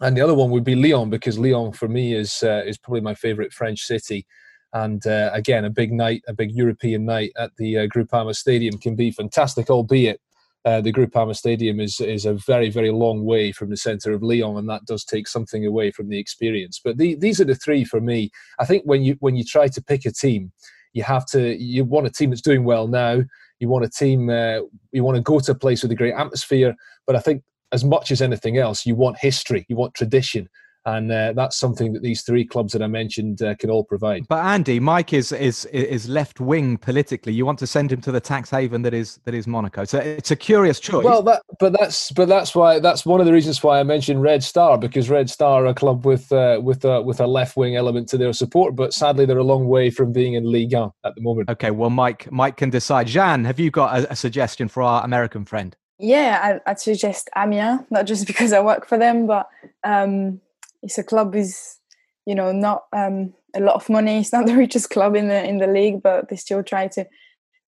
And 0.00 0.16
the 0.16 0.20
other 0.20 0.34
one 0.34 0.50
would 0.50 0.64
be 0.64 0.74
Lyon 0.74 1.10
because 1.10 1.38
Lyon 1.38 1.72
for 1.72 1.88
me 1.88 2.14
is 2.14 2.42
uh, 2.42 2.62
is 2.66 2.78
probably 2.78 3.00
my 3.00 3.14
favourite 3.14 3.52
French 3.52 3.80
city. 3.80 4.26
And 4.74 5.06
uh, 5.06 5.30
again, 5.32 5.64
a 5.64 5.70
big 5.70 5.92
night, 5.92 6.22
a 6.26 6.32
big 6.32 6.52
European 6.52 7.04
night 7.04 7.32
at 7.36 7.50
the 7.56 7.78
uh, 7.78 7.86
Groupama 7.88 8.34
Stadium 8.34 8.78
can 8.78 8.96
be 8.96 9.10
fantastic, 9.10 9.68
albeit 9.68 10.18
uh, 10.64 10.80
the 10.80 10.92
Groupama 10.92 11.36
Stadium 11.36 11.80
is 11.80 12.00
is 12.00 12.24
a 12.24 12.34
very 12.34 12.70
very 12.70 12.90
long 12.90 13.24
way 13.24 13.52
from 13.52 13.70
the 13.70 13.76
centre 13.76 14.12
of 14.12 14.22
Lyon, 14.22 14.56
and 14.56 14.68
that 14.68 14.84
does 14.86 15.04
take 15.04 15.26
something 15.28 15.66
away 15.66 15.90
from 15.90 16.08
the 16.08 16.18
experience. 16.18 16.80
But 16.82 16.98
the, 16.98 17.14
these 17.16 17.40
are 17.40 17.44
the 17.44 17.54
three 17.54 17.84
for 17.84 18.00
me. 18.00 18.30
I 18.58 18.64
think 18.64 18.84
when 18.84 19.02
you 19.02 19.16
when 19.20 19.36
you 19.36 19.44
try 19.44 19.68
to 19.68 19.82
pick 19.82 20.06
a 20.06 20.12
team, 20.12 20.52
you 20.92 21.02
have 21.02 21.26
to 21.26 21.56
you 21.56 21.84
want 21.84 22.06
a 22.06 22.10
team 22.10 22.30
that's 22.30 22.42
doing 22.42 22.64
well 22.64 22.86
now. 22.86 23.22
You 23.62 23.68
want 23.68 23.84
a 23.84 23.88
team 23.88 24.28
uh, 24.28 24.58
you 24.90 25.04
want 25.04 25.14
to 25.14 25.22
go 25.22 25.38
to 25.38 25.52
a 25.52 25.54
place 25.54 25.82
with 25.82 25.92
a 25.92 25.94
great 25.94 26.14
atmosphere. 26.14 26.74
But 27.06 27.14
I 27.14 27.20
think 27.20 27.44
as 27.70 27.84
much 27.84 28.10
as 28.10 28.20
anything 28.20 28.58
else, 28.58 28.84
you 28.84 28.96
want 28.96 29.18
history, 29.18 29.64
you 29.68 29.76
want 29.76 29.94
tradition, 29.94 30.48
and 30.84 31.12
uh, 31.12 31.32
that's 31.34 31.56
something 31.56 31.92
that 31.92 32.02
these 32.02 32.22
three 32.22 32.44
clubs 32.44 32.72
that 32.72 32.82
I 32.82 32.86
mentioned 32.86 33.42
uh, 33.42 33.54
can 33.54 33.70
all 33.70 33.84
provide. 33.84 34.26
But 34.28 34.44
Andy, 34.44 34.80
Mike 34.80 35.12
is 35.12 35.32
is 35.32 35.64
is 35.66 36.08
left 36.08 36.40
wing 36.40 36.76
politically. 36.76 37.32
You 37.32 37.46
want 37.46 37.58
to 37.60 37.66
send 37.66 37.92
him 37.92 38.00
to 38.02 38.12
the 38.12 38.20
tax 38.20 38.50
haven 38.50 38.82
that 38.82 38.94
is 38.94 39.20
that 39.24 39.34
is 39.34 39.46
Monaco. 39.46 39.84
So 39.84 39.98
it's 39.98 40.30
a 40.30 40.36
curious 40.36 40.80
choice. 40.80 41.04
Well, 41.04 41.22
that, 41.22 41.42
but 41.60 41.72
that's 41.72 42.10
but 42.12 42.28
that's 42.28 42.54
why 42.54 42.80
that's 42.80 43.06
one 43.06 43.20
of 43.20 43.26
the 43.26 43.32
reasons 43.32 43.62
why 43.62 43.78
I 43.78 43.82
mentioned 43.84 44.22
Red 44.22 44.42
Star 44.42 44.76
because 44.76 45.08
Red 45.08 45.30
Star 45.30 45.64
are 45.64 45.66
a 45.66 45.74
club 45.74 46.04
with 46.04 46.32
uh, 46.32 46.60
with 46.62 46.84
a 46.84 47.00
with 47.00 47.20
a 47.20 47.26
left 47.26 47.56
wing 47.56 47.76
element 47.76 48.08
to 48.08 48.18
their 48.18 48.32
support, 48.32 48.74
but 48.74 48.92
sadly 48.92 49.24
they're 49.24 49.38
a 49.38 49.44
long 49.44 49.68
way 49.68 49.90
from 49.90 50.12
being 50.12 50.34
in 50.34 50.44
Ligue 50.44 50.74
1 50.74 50.90
at 51.04 51.14
the 51.14 51.20
moment. 51.20 51.48
Okay, 51.48 51.70
well, 51.70 51.90
Mike 51.90 52.30
Mike 52.32 52.56
can 52.56 52.70
decide. 52.70 53.06
Jeanne, 53.06 53.44
have 53.44 53.60
you 53.60 53.70
got 53.70 54.00
a, 54.00 54.12
a 54.12 54.16
suggestion 54.16 54.68
for 54.68 54.82
our 54.82 55.04
American 55.04 55.44
friend? 55.44 55.76
Yeah, 55.98 56.60
I, 56.66 56.70
would 56.70 56.80
suggest 56.80 57.30
Amiens, 57.36 57.82
not 57.90 58.06
just 58.06 58.26
because 58.32 58.52
I 58.52 58.60
work 58.60 58.86
for 58.86 58.98
them, 58.98 59.26
but. 59.26 59.48
Um, 59.84 60.40
it's 60.82 60.98
a 60.98 61.04
club 61.04 61.34
is 61.34 61.78
you 62.26 62.34
know 62.34 62.52
not 62.52 62.84
um, 62.92 63.32
a 63.54 63.60
lot 63.60 63.76
of 63.76 63.88
money. 63.88 64.18
It's 64.20 64.32
not 64.32 64.46
the 64.46 64.56
richest 64.56 64.90
club 64.90 65.16
in 65.16 65.28
the 65.28 65.44
in 65.44 65.58
the 65.58 65.66
league, 65.66 66.02
but 66.02 66.28
they 66.28 66.36
still 66.36 66.62
try 66.62 66.88
to 66.88 67.06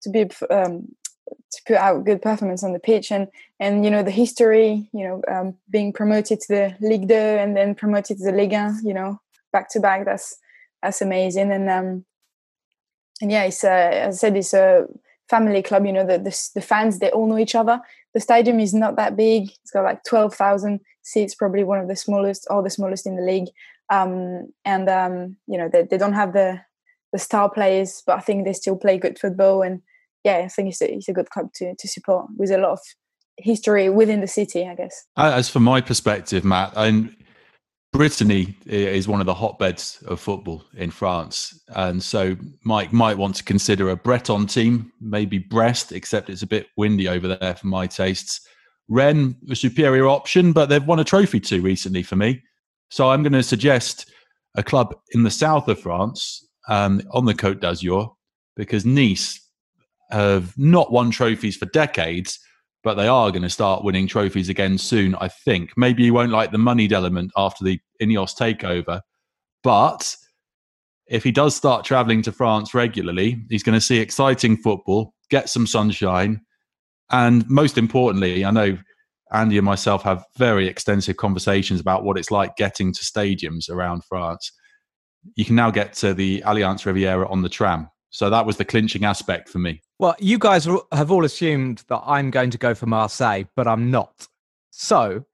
to 0.03 0.11
be 0.11 0.31
um, 0.51 0.89
to 1.53 1.63
put 1.67 1.77
out 1.77 2.05
good 2.05 2.23
performance 2.23 2.63
on 2.63 2.73
the 2.73 2.79
pitch. 2.79 3.11
And 3.11 3.29
and 3.61 3.85
you 3.85 3.91
know 3.91 4.03
the 4.03 4.11
history 4.11 4.89
you 4.93 5.07
know 5.07 5.23
um, 5.29 5.55
being 5.71 5.93
promoted 5.93 6.41
to 6.41 6.49
the 6.49 6.77
Ligue 6.81 7.09
2 7.09 7.15
and 7.15 7.57
then 7.57 7.75
promoted 7.75 8.19
to 8.19 8.25
the 8.25 8.33
Ligue 8.33 8.53
1 8.53 8.81
you 8.85 8.95
know 8.95 9.21
back 9.53 9.71
to 9.71 9.81
back 9.81 10.05
that's 10.05 10.37
that's 10.83 11.01
amazing. 11.01 11.53
And 11.53 11.71
um 11.71 12.05
and 13.21 13.31
yeah 13.31 13.45
it's 13.45 13.65
a, 13.65 14.03
as 14.07 14.17
I 14.17 14.19
said 14.19 14.37
it's 14.37 14.55
a 14.55 14.87
family 15.31 15.63
club 15.63 15.87
you 15.87 15.93
know 15.93 16.07
the, 16.07 16.19
the 16.19 16.49
the 16.55 16.61
fans 16.61 16.99
they 16.99 17.11
all 17.11 17.27
know 17.27 17.39
each 17.39 17.55
other. 17.55 17.81
The 18.13 18.21
stadium 18.21 18.61
is 18.61 18.73
not 18.73 18.95
that 18.97 19.17
big. 19.17 19.51
It's 19.63 19.73
got 19.73 19.83
like 19.83 20.05
12,000 20.05 20.79
seats, 21.05 21.35
probably 21.35 21.63
one 21.63 21.79
of 21.79 21.89
the 21.89 21.97
smallest 21.97 22.47
or 22.51 22.63
the 22.63 22.71
smallest 22.71 23.07
in 23.07 23.17
the 23.17 23.23
league. 23.23 23.49
Um, 23.91 24.53
and 24.65 24.89
um, 24.89 25.37
you 25.47 25.59
know 25.59 25.69
they, 25.73 25.83
they 25.83 25.99
don't 25.99 26.15
have 26.15 26.33
the 26.33 26.61
the 27.13 27.19
star 27.19 27.49
players, 27.49 28.03
but 28.07 28.17
I 28.17 28.21
think 28.21 28.45
they 28.45 28.53
still 28.53 28.77
play 28.77 28.99
good 28.99 29.19
football. 29.19 29.63
And 29.63 29.83
yeah, 30.25 30.39
I 30.39 30.49
think 30.49 30.71
it's 30.71 30.83
a, 30.83 30.93
it's 30.93 31.09
a 31.09 31.13
good 31.13 31.31
club 31.31 31.53
to 31.57 31.75
to 31.75 31.89
support 31.89 32.27
with 32.37 32.51
a 32.51 32.59
lot 32.59 32.73
of 32.73 32.81
history 33.37 33.89
within 33.89 34.21
the 34.21 34.27
city, 34.27 34.67
I 34.67 34.75
guess. 34.75 35.07
As 35.17 35.49
for 35.49 35.61
my 35.61 35.81
perspective, 35.81 36.45
Matt, 36.45 36.73
and 36.77 37.15
Brittany 37.95 38.57
is 38.67 39.07
one 39.07 39.21
of 39.21 39.27
the 39.27 39.35
hotbeds 39.35 40.03
of 40.09 40.19
football 40.19 40.65
in 40.77 40.91
France. 40.91 41.63
And 41.69 42.03
so 42.03 42.37
Mike 42.65 42.93
might 42.93 43.17
want 43.17 43.37
to 43.37 43.45
consider 43.45 43.89
a 43.89 43.97
Breton 43.97 44.49
team, 44.49 44.93
maybe 45.01 45.39
Brest, 45.39 45.93
except 45.93 46.29
it's 46.29 46.43
a 46.43 46.47
bit 46.47 46.67
windy 46.77 47.07
over 47.07 47.29
there 47.29 47.55
for 47.55 47.69
my 47.69 47.87
tastes. 47.87 48.41
Rennes, 48.89 49.35
a 49.51 49.57
superior 49.57 50.07
option, 50.07 50.53
but 50.53 50.69
they've 50.69 50.87
won 50.87 51.01
a 51.01 51.05
trophy 51.05 51.41
too 51.41 51.63
recently 51.63 52.03
for 52.03 52.17
me. 52.17 52.43
So 52.91 53.11
I'm 53.11 53.23
going 53.23 53.33
to 53.33 53.43
suggest 53.43 54.11
a 54.57 54.63
club 54.63 54.95
in 55.13 55.23
the 55.23 55.31
south 55.31 55.69
of 55.69 55.81
France 55.81 56.47
um, 56.69 57.03
on 57.13 57.25
the 57.25 57.35
Côte 57.35 57.61
d'Azur 57.61 58.15
because 58.57 58.85
Nice 58.85 59.41
have 60.11 60.57
not 60.57 60.93
won 60.93 61.11
trophies 61.11 61.57
for 61.57 61.67
decades, 61.67 62.39
but 62.83 62.95
they 62.95 63.09
are 63.09 63.31
going 63.31 63.43
to 63.43 63.51
start 63.51 63.83
winning 63.83 64.07
trophies 64.07 64.49
again 64.49 64.79
soon, 64.79 65.15
I 65.17 65.29
think. 65.29 65.73
Maybe 65.77 66.05
you 66.05 66.15
won't 66.15 66.31
like 66.31 66.53
the 66.53 66.59
moneyed 66.59 66.93
element 66.93 67.33
after 67.37 67.65
the 67.65 67.81
Ineos 68.01 68.37
takeover, 68.37 69.01
but 69.63 70.15
if 71.07 71.25
he 71.25 71.33
does 71.33 71.55
start 71.55 71.85
traveling 71.85 72.23
to 72.23 72.33
France 72.33 72.75
regularly, 72.75 73.45
he's 73.51 73.63
going 73.63 73.75
to 73.75 73.81
see 73.81 73.99
exciting 73.99 74.57
football, 74.57 75.15
get 75.31 75.49
some 75.49 75.67
sunshine, 75.67 76.41
and 77.11 77.49
most 77.49 77.79
importantly, 77.79 78.45
I 78.45 78.51
know 78.51 78.79
Andy 79.33 79.59
and 79.59 79.65
myself 79.65 80.03
have 80.03 80.25
very 80.37 80.69
extensive 80.69 81.17
conversations 81.17 81.81
about 81.81 82.05
what 82.05 82.19
it's 82.19 82.31
like 82.31 82.57
getting 82.57 82.93
to 82.93 83.01
stadiums 83.01 83.69
around 83.69 84.05
France. 84.05 84.53
You 85.37 85.45
can 85.45 85.57
now 85.57 85.71
get 85.71 85.93
to 85.95 86.15
the 86.15 86.43
Allianz 86.43 86.85
Riviera 86.87 87.29
on 87.29 87.43
the 87.43 87.49
tram. 87.49 87.89
So 88.11 88.31
that 88.31 88.47
was 88.47 88.59
the 88.59 88.65
clinching 88.65 89.05
aspect 89.05 89.49
for 89.49 89.59
me. 89.59 89.83
Well, 89.99 90.15
you 90.21 90.39
guys 90.39 90.69
have 90.93 91.11
all 91.11 91.25
assumed 91.25 91.83
that 91.89 92.01
I'm 92.07 92.31
going 92.31 92.51
to 92.51 92.59
go 92.59 92.75
for 92.75 92.87
Marseille, 92.87 93.43
but 93.57 93.67
I'm 93.67 93.91
not. 93.91 94.29
So 94.71 95.25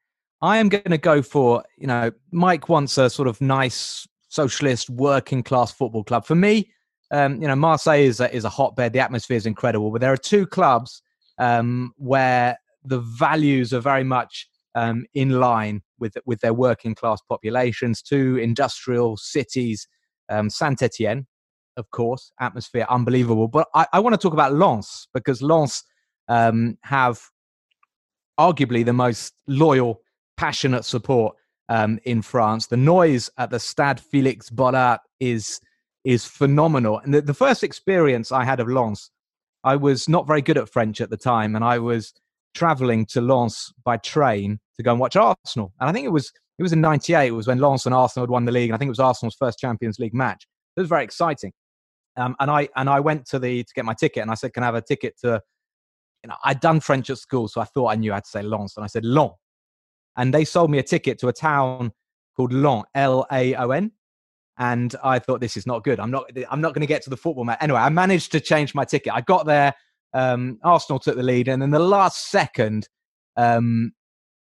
I 0.40 0.56
am 0.56 0.70
going 0.70 0.90
to 0.90 0.98
go 0.98 1.20
for, 1.20 1.62
you 1.76 1.86
know, 1.86 2.10
Mike 2.32 2.70
wants 2.70 2.96
a 2.96 3.10
sort 3.10 3.28
of 3.28 3.38
nice 3.42 4.08
socialist 4.28 4.88
working 4.88 5.42
class 5.42 5.72
football 5.72 6.04
club. 6.04 6.24
For 6.24 6.34
me, 6.34 6.70
um, 7.10 7.42
you 7.42 7.48
know, 7.48 7.56
Marseille 7.56 8.00
is 8.00 8.20
a, 8.20 8.34
is 8.34 8.44
a 8.44 8.48
hotbed. 8.48 8.94
The 8.94 9.00
atmosphere 9.00 9.36
is 9.36 9.44
incredible, 9.44 9.90
but 9.90 10.00
there 10.00 10.12
are 10.12 10.16
two 10.16 10.46
clubs 10.46 11.02
um, 11.40 11.92
where 11.96 12.56
the 12.84 13.00
values 13.00 13.74
are 13.74 13.80
very 13.80 14.04
much 14.04 14.46
um, 14.76 15.04
in 15.14 15.40
line 15.40 15.82
with 15.98 16.16
with 16.24 16.40
their 16.40 16.54
working 16.54 16.94
class 16.94 17.20
populations. 17.28 18.02
Two 18.02 18.36
industrial 18.36 19.16
cities, 19.16 19.88
um, 20.28 20.48
Saint 20.48 20.80
Etienne, 20.82 21.26
of 21.76 21.90
course, 21.90 22.30
atmosphere 22.40 22.86
unbelievable. 22.88 23.48
But 23.48 23.66
I, 23.74 23.86
I 23.92 23.98
want 23.98 24.14
to 24.14 24.18
talk 24.18 24.32
about 24.32 24.54
Lens 24.54 25.08
because 25.12 25.42
Lens 25.42 25.82
um, 26.28 26.78
have 26.84 27.20
arguably 28.38 28.84
the 28.84 28.92
most 28.92 29.34
loyal, 29.48 30.00
passionate 30.36 30.84
support 30.84 31.34
um, 31.68 31.98
in 32.04 32.22
France. 32.22 32.66
The 32.66 32.76
noise 32.76 33.30
at 33.38 33.50
the 33.50 33.58
Stade 33.58 33.98
Felix 33.98 34.50
Bollaert 34.50 34.98
is 35.18 35.60
is 36.04 36.24
phenomenal. 36.24 36.98
And 36.98 37.12
the, 37.12 37.20
the 37.20 37.34
first 37.34 37.62
experience 37.62 38.32
I 38.32 38.44
had 38.44 38.60
of 38.60 38.68
Lens, 38.68 39.10
I 39.64 39.76
was 39.76 40.08
not 40.08 40.26
very 40.26 40.42
good 40.42 40.58
at 40.58 40.68
French 40.68 41.00
at 41.00 41.10
the 41.10 41.16
time, 41.16 41.54
and 41.54 41.64
I 41.64 41.78
was 41.78 42.12
traveling 42.54 43.06
to 43.06 43.20
Lens 43.20 43.72
by 43.84 43.96
train 43.98 44.58
to 44.76 44.82
go 44.82 44.90
and 44.92 45.00
watch 45.00 45.16
Arsenal. 45.16 45.72
And 45.80 45.88
I 45.88 45.92
think 45.92 46.06
it 46.06 46.10
was 46.10 46.32
it 46.58 46.62
was 46.62 46.72
in 46.72 46.80
'98. 46.80 47.28
It 47.28 47.30
was 47.32 47.46
when 47.46 47.58
Lens 47.58 47.86
and 47.86 47.94
Arsenal 47.94 48.24
had 48.24 48.30
won 48.30 48.44
the 48.44 48.52
league, 48.52 48.70
and 48.70 48.74
I 48.74 48.78
think 48.78 48.88
it 48.88 48.90
was 48.90 49.00
Arsenal's 49.00 49.36
first 49.36 49.58
Champions 49.58 49.98
League 49.98 50.14
match. 50.14 50.46
It 50.76 50.80
was 50.80 50.88
very 50.88 51.04
exciting. 51.04 51.52
Um, 52.16 52.36
and 52.40 52.50
I 52.50 52.68
and 52.76 52.88
I 52.88 53.00
went 53.00 53.26
to 53.26 53.38
the 53.38 53.62
to 53.62 53.74
get 53.74 53.84
my 53.84 53.94
ticket, 53.94 54.22
and 54.22 54.30
I 54.30 54.34
said, 54.34 54.52
"Can 54.54 54.62
I 54.62 54.66
have 54.66 54.74
a 54.74 54.82
ticket 54.82 55.18
to?" 55.20 55.40
You 56.22 56.28
know, 56.28 56.36
I'd 56.44 56.60
done 56.60 56.80
French 56.80 57.08
at 57.08 57.16
school, 57.16 57.48
so 57.48 57.62
I 57.62 57.64
thought 57.64 57.86
I 57.88 57.94
knew 57.94 58.12
how 58.12 58.20
to 58.20 58.28
say 58.28 58.42
Lens, 58.42 58.74
and 58.76 58.84
I 58.84 58.88
said 58.88 59.06
Lens 59.06 59.32
and 60.16 60.34
they 60.34 60.44
sold 60.44 60.70
me 60.70 60.78
a 60.78 60.82
ticket 60.82 61.18
to 61.20 61.28
a 61.28 61.32
town 61.32 61.92
called 62.36 62.52
Laon, 62.52 62.84
L 62.94 63.26
A 63.32 63.54
O 63.54 63.70
N. 63.70 63.92
And 64.60 64.94
I 65.02 65.18
thought 65.18 65.40
this 65.40 65.56
is 65.56 65.66
not 65.66 65.84
good. 65.84 65.98
I'm 65.98 66.10
not. 66.10 66.30
I'm 66.50 66.60
not 66.60 66.74
going 66.74 66.82
to 66.82 66.86
get 66.86 67.00
to 67.04 67.10
the 67.10 67.16
football 67.16 67.44
match. 67.44 67.56
Anyway, 67.62 67.80
I 67.80 67.88
managed 67.88 68.30
to 68.32 68.40
change 68.40 68.74
my 68.74 68.84
ticket. 68.84 69.14
I 69.14 69.22
got 69.22 69.46
there. 69.46 69.74
Um, 70.12 70.58
Arsenal 70.62 70.98
took 70.98 71.16
the 71.16 71.22
lead, 71.22 71.48
and 71.48 71.62
then 71.62 71.70
the 71.70 71.78
last 71.78 72.30
second, 72.30 72.86
um, 73.38 73.92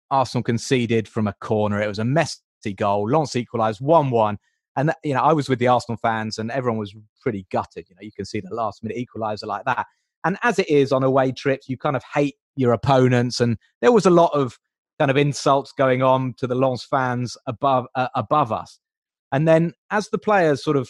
Arsenal 0.09 0.43
conceded 0.43 1.07
from 1.07 1.27
a 1.27 1.33
corner. 1.39 1.81
It 1.81 1.87
was 1.87 1.99
a 1.99 2.03
messy 2.03 2.73
goal. 2.75 3.09
Lens 3.09 3.37
equalised 3.37 3.79
one-one, 3.79 4.37
and 4.75 4.91
you 5.01 5.13
know 5.13 5.21
I 5.21 5.31
was 5.31 5.47
with 5.47 5.59
the 5.59 5.69
Arsenal 5.69 5.97
fans, 6.01 6.37
and 6.37 6.51
everyone 6.51 6.77
was 6.77 6.93
pretty 7.21 7.47
gutted. 7.49 7.87
You 7.87 7.95
know, 7.95 8.03
you 8.03 8.11
can 8.11 8.25
see 8.25 8.41
the 8.41 8.53
last-minute 8.53 8.97
equaliser 8.97 9.45
like 9.45 9.63
that. 9.63 9.85
And 10.25 10.37
as 10.43 10.59
it 10.59 10.69
is 10.69 10.91
on 10.91 11.03
away 11.03 11.31
trips, 11.31 11.69
you 11.69 11.77
kind 11.77 11.95
of 11.95 12.03
hate 12.13 12.35
your 12.57 12.73
opponents, 12.73 13.39
and 13.39 13.57
there 13.79 13.93
was 13.93 14.05
a 14.05 14.09
lot 14.09 14.31
of 14.33 14.59
kind 14.99 15.09
of 15.09 15.15
insults 15.15 15.71
going 15.71 16.03
on 16.03 16.33
to 16.37 16.47
the 16.47 16.55
Lens 16.55 16.83
fans 16.83 17.37
above 17.47 17.85
uh, 17.95 18.09
above 18.13 18.51
us. 18.51 18.77
And 19.31 19.47
then 19.47 19.73
as 19.89 20.09
the 20.09 20.17
players 20.17 20.63
sort 20.63 20.77
of 20.77 20.89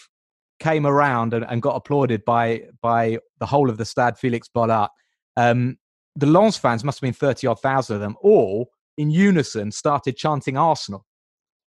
came 0.59 0.85
around 0.85 1.33
and, 1.33 1.45
and, 1.49 1.61
got 1.61 1.75
applauded 1.75 2.23
by 2.25 2.63
by 2.81 3.17
the 3.39 3.45
whole 3.45 3.69
of 3.69 3.77
the 3.77 3.85
Stade 3.85 4.17
Felix 4.17 4.47
Bollaert, 4.55 4.89
um, 5.37 5.77
the 6.15 6.27
Lens 6.27 6.57
fans 6.57 6.83
must 6.83 6.99
have 6.99 7.07
been 7.07 7.13
thirty 7.13 7.47
odd 7.47 7.61
thousand 7.61 7.95
of 7.95 8.01
them, 8.01 8.15
all 8.21 8.69
in 8.97 9.09
unison 9.09 9.71
started 9.71 10.17
chanting 10.17 10.57
Arsenal, 10.57 11.05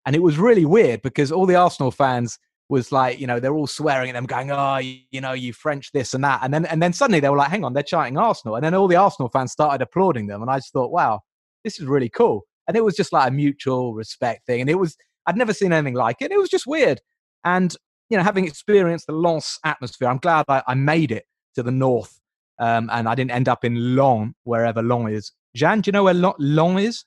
and 0.06 0.16
it 0.16 0.22
was 0.22 0.38
really 0.38 0.64
weird 0.64 1.02
because 1.02 1.30
all 1.30 1.46
the 1.46 1.56
Arsenal 1.56 1.90
fans 1.90 2.38
was 2.68 2.92
like, 2.92 3.18
you 3.18 3.26
know, 3.26 3.40
they're 3.40 3.54
all 3.54 3.66
swearing 3.66 4.10
at 4.10 4.14
them, 4.14 4.26
going, 4.26 4.50
"Oh, 4.50 4.78
you, 4.78 4.98
you, 5.10 5.20
know, 5.20 5.32
you 5.32 5.52
French 5.52 5.92
this 5.92 6.14
and 6.14 6.24
that," 6.24 6.40
and 6.42 6.54
then 6.54 6.66
and 6.66 6.82
then 6.82 6.92
suddenly 6.92 7.20
they 7.20 7.28
were 7.28 7.36
like, 7.36 7.50
"Hang 7.50 7.64
on, 7.64 7.72
they're 7.74 7.82
chanting 7.82 8.16
Arsenal," 8.16 8.56
and 8.56 8.64
then 8.64 8.74
all 8.74 8.88
the 8.88 8.96
Arsenal 8.96 9.28
fans 9.28 9.52
started 9.52 9.82
applauding 9.82 10.26
them, 10.26 10.42
and 10.42 10.50
I 10.50 10.58
just 10.58 10.72
thought, 10.72 10.90
"Wow, 10.90 11.20
this 11.64 11.78
is 11.78 11.86
really 11.86 12.08
cool. 12.08 12.46
And 12.66 12.76
it 12.76 12.84
was 12.84 12.94
just 12.94 13.12
like 13.12 13.28
a 13.28 13.32
mutual 13.32 13.94
respect 13.94 14.46
thing. 14.46 14.60
And 14.60 14.70
it 14.70 14.78
was, 14.78 14.96
I'd 15.30 15.36
never 15.36 15.54
seen 15.54 15.72
anything 15.72 15.94
like 15.94 16.16
it. 16.20 16.32
It 16.32 16.38
was 16.38 16.48
just 16.48 16.66
weird. 16.66 17.00
And, 17.44 17.72
you 18.08 18.16
know, 18.16 18.24
having 18.24 18.48
experienced 18.48 19.06
the 19.06 19.12
Lens 19.12 19.60
atmosphere, 19.64 20.08
I'm 20.08 20.18
glad 20.18 20.44
I, 20.48 20.64
I 20.66 20.74
made 20.74 21.12
it 21.12 21.24
to 21.54 21.62
the 21.62 21.70
north 21.70 22.18
um, 22.58 22.90
and 22.92 23.08
I 23.08 23.14
didn't 23.14 23.30
end 23.30 23.48
up 23.48 23.64
in 23.64 23.94
Laon, 23.94 24.34
wherever 24.42 24.82
Laon 24.82 25.12
is. 25.12 25.30
Jeanne, 25.54 25.82
do 25.82 25.88
you 25.88 25.92
know 25.92 26.02
where 26.02 26.14
Laon 26.14 26.78
is? 26.78 27.04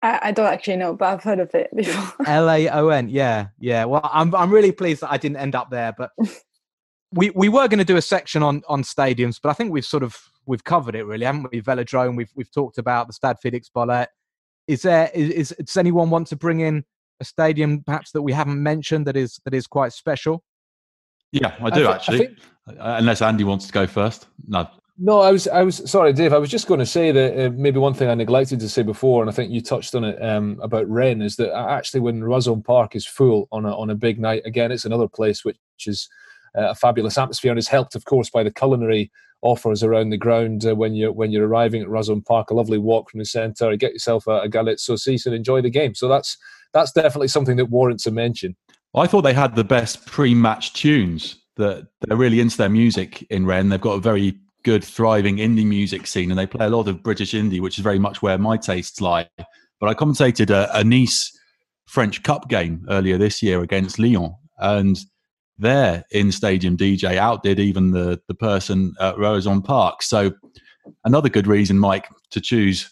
I, 0.00 0.20
I 0.22 0.32
don't 0.32 0.46
actually 0.46 0.76
know, 0.76 0.94
but 0.94 1.12
I've 1.12 1.22
heard 1.22 1.38
of 1.38 1.54
it 1.54 1.68
before. 1.76 2.14
L 2.26 2.48
A 2.48 2.68
O 2.70 2.88
N, 2.88 3.10
yeah, 3.10 3.48
yeah. 3.58 3.84
Well, 3.84 4.08
I'm 4.10 4.34
I'm 4.34 4.50
really 4.50 4.72
pleased 4.72 5.02
that 5.02 5.10
I 5.10 5.16
didn't 5.16 5.38
end 5.38 5.54
up 5.54 5.70
there, 5.70 5.94
but 5.96 6.10
we 7.12 7.30
we 7.30 7.48
were 7.48 7.68
going 7.68 7.78
to 7.78 7.84
do 7.84 7.96
a 7.96 8.02
section 8.02 8.42
on 8.42 8.62
on 8.68 8.82
stadiums, 8.82 9.38
but 9.42 9.50
I 9.50 9.52
think 9.52 9.72
we've 9.72 9.84
sort 9.84 10.02
of 10.02 10.18
we've 10.46 10.64
covered 10.64 10.94
it 10.94 11.04
really, 11.04 11.24
haven't 11.24 11.50
we? 11.50 11.62
Velodrome, 11.62 12.16
we've 12.16 12.32
we've 12.34 12.52
talked 12.52 12.78
about 12.78 13.06
the 13.06 13.12
Stade 13.12 13.36
Felix 13.42 13.70
Bollaert. 13.74 14.08
Is 14.68 14.82
there 14.82 15.10
is, 15.14 15.50
is 15.50 15.56
does 15.64 15.76
anyone 15.76 16.10
want 16.10 16.26
to 16.28 16.36
bring 16.36 16.60
in 16.60 16.84
a 17.20 17.24
stadium 17.24 17.82
perhaps 17.84 18.12
that 18.12 18.22
we 18.22 18.32
haven't 18.32 18.62
mentioned 18.62 19.06
that 19.06 19.16
is 19.16 19.40
that 19.44 19.54
is 19.54 19.66
quite 19.66 19.92
special? 19.92 20.42
Yeah, 21.32 21.54
I 21.60 21.70
do 21.70 21.80
I 21.80 21.84
th- 21.84 21.88
actually. 21.88 22.16
I 22.16 22.26
think, 22.26 22.38
uh, 22.68 22.96
Unless 22.98 23.22
Andy 23.22 23.44
wants 23.44 23.66
to 23.66 23.72
go 23.72 23.86
first. 23.86 24.26
No. 24.46 24.68
No, 24.98 25.20
I 25.20 25.30
was, 25.30 25.46
I 25.48 25.62
was 25.62 25.90
sorry, 25.90 26.14
Dave. 26.14 26.32
I 26.32 26.38
was 26.38 26.48
just 26.48 26.66
going 26.66 26.80
to 26.80 26.86
say 26.86 27.12
that 27.12 27.46
uh, 27.46 27.50
maybe 27.50 27.78
one 27.78 27.92
thing 27.92 28.08
I 28.08 28.14
neglected 28.14 28.60
to 28.60 28.68
say 28.68 28.82
before, 28.82 29.22
and 29.22 29.28
I 29.28 29.32
think 29.34 29.52
you 29.52 29.60
touched 29.60 29.94
on 29.94 30.04
it 30.04 30.20
um, 30.22 30.58
about 30.62 30.88
Rennes, 30.88 31.22
is 31.22 31.36
that 31.36 31.54
actually 31.54 32.00
when 32.00 32.22
Roazhon 32.22 32.64
Park 32.64 32.96
is 32.96 33.06
full 33.06 33.46
on 33.52 33.66
a 33.66 33.76
on 33.76 33.90
a 33.90 33.94
big 33.94 34.18
night, 34.18 34.42
again, 34.46 34.72
it's 34.72 34.86
another 34.86 35.06
place 35.06 35.44
which 35.44 35.58
is 35.84 36.08
uh, 36.56 36.70
a 36.70 36.74
fabulous 36.74 37.18
atmosphere 37.18 37.52
and 37.52 37.58
is 37.58 37.68
helped, 37.68 37.94
of 37.94 38.06
course, 38.06 38.30
by 38.30 38.42
the 38.42 38.50
culinary 38.50 39.12
offers 39.42 39.82
around 39.82 40.08
the 40.08 40.16
ground 40.16 40.64
uh, 40.64 40.74
when 40.74 40.94
you're 40.94 41.12
when 41.12 41.30
you're 41.30 41.46
arriving 41.46 41.82
at 41.82 41.88
Roazhon 41.88 42.24
Park. 42.24 42.50
A 42.50 42.54
lovely 42.54 42.78
walk 42.78 43.10
from 43.10 43.18
the 43.18 43.26
centre, 43.26 43.76
get 43.76 43.92
yourself 43.92 44.26
a, 44.26 44.40
a 44.40 44.48
galette 44.48 44.78
saucisse 44.78 45.26
and 45.26 45.34
enjoy 45.34 45.60
the 45.60 45.68
game. 45.68 45.94
So 45.94 46.08
that's 46.08 46.38
that's 46.76 46.92
definitely 46.92 47.28
something 47.28 47.56
that 47.56 47.70
warrants 47.70 48.06
a 48.06 48.10
mention. 48.10 48.54
I 48.94 49.06
thought 49.06 49.22
they 49.22 49.34
had 49.34 49.56
the 49.56 49.64
best 49.64 50.06
pre-match 50.06 50.74
tunes. 50.74 51.36
That 51.56 51.86
they're 52.02 52.18
really 52.18 52.40
into 52.40 52.58
their 52.58 52.68
music 52.68 53.26
in 53.30 53.46
Rennes. 53.46 53.70
They've 53.70 53.80
got 53.80 53.94
a 53.94 54.00
very 54.00 54.38
good, 54.62 54.84
thriving 54.84 55.38
indie 55.38 55.64
music 55.64 56.06
scene, 56.06 56.30
and 56.30 56.38
they 56.38 56.46
play 56.46 56.66
a 56.66 56.70
lot 56.70 56.86
of 56.86 57.02
British 57.02 57.32
indie, 57.32 57.62
which 57.62 57.78
is 57.78 57.84
very 57.84 57.98
much 57.98 58.20
where 58.20 58.36
my 58.36 58.58
tastes 58.58 59.00
lie. 59.00 59.26
But 59.80 59.88
I 59.88 59.94
commentated 59.94 60.50
a, 60.50 60.68
a 60.76 60.84
Nice 60.84 61.32
French 61.86 62.22
Cup 62.22 62.50
game 62.50 62.84
earlier 62.90 63.16
this 63.16 63.42
year 63.42 63.62
against 63.62 63.98
Lyon, 63.98 64.34
and 64.58 64.98
their 65.56 66.04
in 66.10 66.30
stadium 66.30 66.76
DJ 66.76 67.16
outdid 67.16 67.58
even 67.58 67.92
the, 67.92 68.20
the 68.28 68.34
person 68.34 68.92
at 69.00 69.16
Roazhon 69.16 69.64
Park. 69.64 70.02
So, 70.02 70.32
another 71.06 71.30
good 71.30 71.46
reason, 71.46 71.78
Mike, 71.78 72.06
to 72.32 72.40
choose 72.40 72.90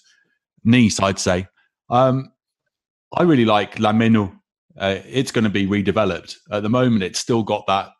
Nice, 0.65 1.01
I'd 1.01 1.19
say. 1.19 1.47
Um, 1.91 2.33
I 3.15 3.23
really 3.23 3.45
like 3.45 3.79
La 3.79 3.93
Meinau. 3.93 4.33
Uh, 4.77 4.99
it's 5.07 5.31
going 5.31 5.45
to 5.45 5.51
be 5.51 5.67
redeveloped. 5.67 6.37
At 6.51 6.63
the 6.63 6.69
moment, 6.69 7.05
it's 7.05 7.19
still 7.19 7.43
got 7.43 7.67
that 7.69 7.91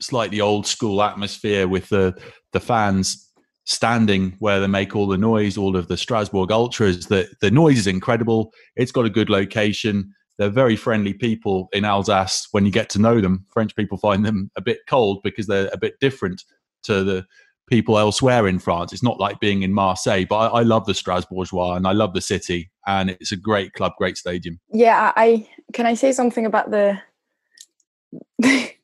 slightly 0.00 0.40
old 0.40 0.66
school 0.66 1.02
atmosphere 1.02 1.66
with 1.66 1.88
the, 1.88 2.20
the 2.52 2.60
fans 2.60 3.26
standing 3.64 4.36
where 4.38 4.60
they 4.60 4.66
make 4.66 4.94
all 4.94 5.06
the 5.06 5.18
noise, 5.18 5.56
all 5.56 5.76
of 5.76 5.88
the 5.88 5.96
Strasbourg 5.96 6.50
ultras. 6.50 7.06
The, 7.06 7.28
the 7.40 7.50
noise 7.50 7.78
is 7.78 7.86
incredible. 7.86 8.52
It's 8.76 8.92
got 8.92 9.06
a 9.06 9.10
good 9.10 9.30
location 9.30 10.12
they're 10.40 10.48
very 10.48 10.74
friendly 10.74 11.12
people 11.12 11.68
in 11.70 11.84
Alsace. 11.84 12.48
When 12.52 12.64
you 12.64 12.72
get 12.72 12.88
to 12.90 12.98
know 12.98 13.20
them, 13.20 13.44
French 13.52 13.76
people 13.76 13.98
find 13.98 14.24
them 14.24 14.50
a 14.56 14.62
bit 14.62 14.78
cold 14.88 15.20
because 15.22 15.46
they're 15.46 15.68
a 15.70 15.76
bit 15.76 16.00
different 16.00 16.44
to 16.84 17.04
the 17.04 17.26
people 17.70 17.98
elsewhere 17.98 18.46
in 18.46 18.58
France. 18.58 18.92
It's 18.92 19.02
not 19.02 19.18
like 19.18 19.40
being 19.40 19.62
in 19.62 19.72
Marseille, 19.72 20.24
but 20.28 20.36
I, 20.36 20.58
I 20.58 20.62
love 20.62 20.84
the 20.86 20.94
Strasbourgeois 20.94 21.76
and 21.76 21.86
I 21.86 21.92
love 21.92 22.12
the 22.12 22.20
city, 22.20 22.70
and 22.86 23.10
it's 23.10 23.32
a 23.32 23.36
great 23.36 23.72
club, 23.72 23.92
great 23.96 24.16
stadium. 24.16 24.60
Yeah, 24.72 25.12
I 25.16 25.48
can 25.72 25.86
I 25.86 25.94
say 25.94 26.12
something 26.12 26.44
about 26.44 26.70
the. 26.70 27.00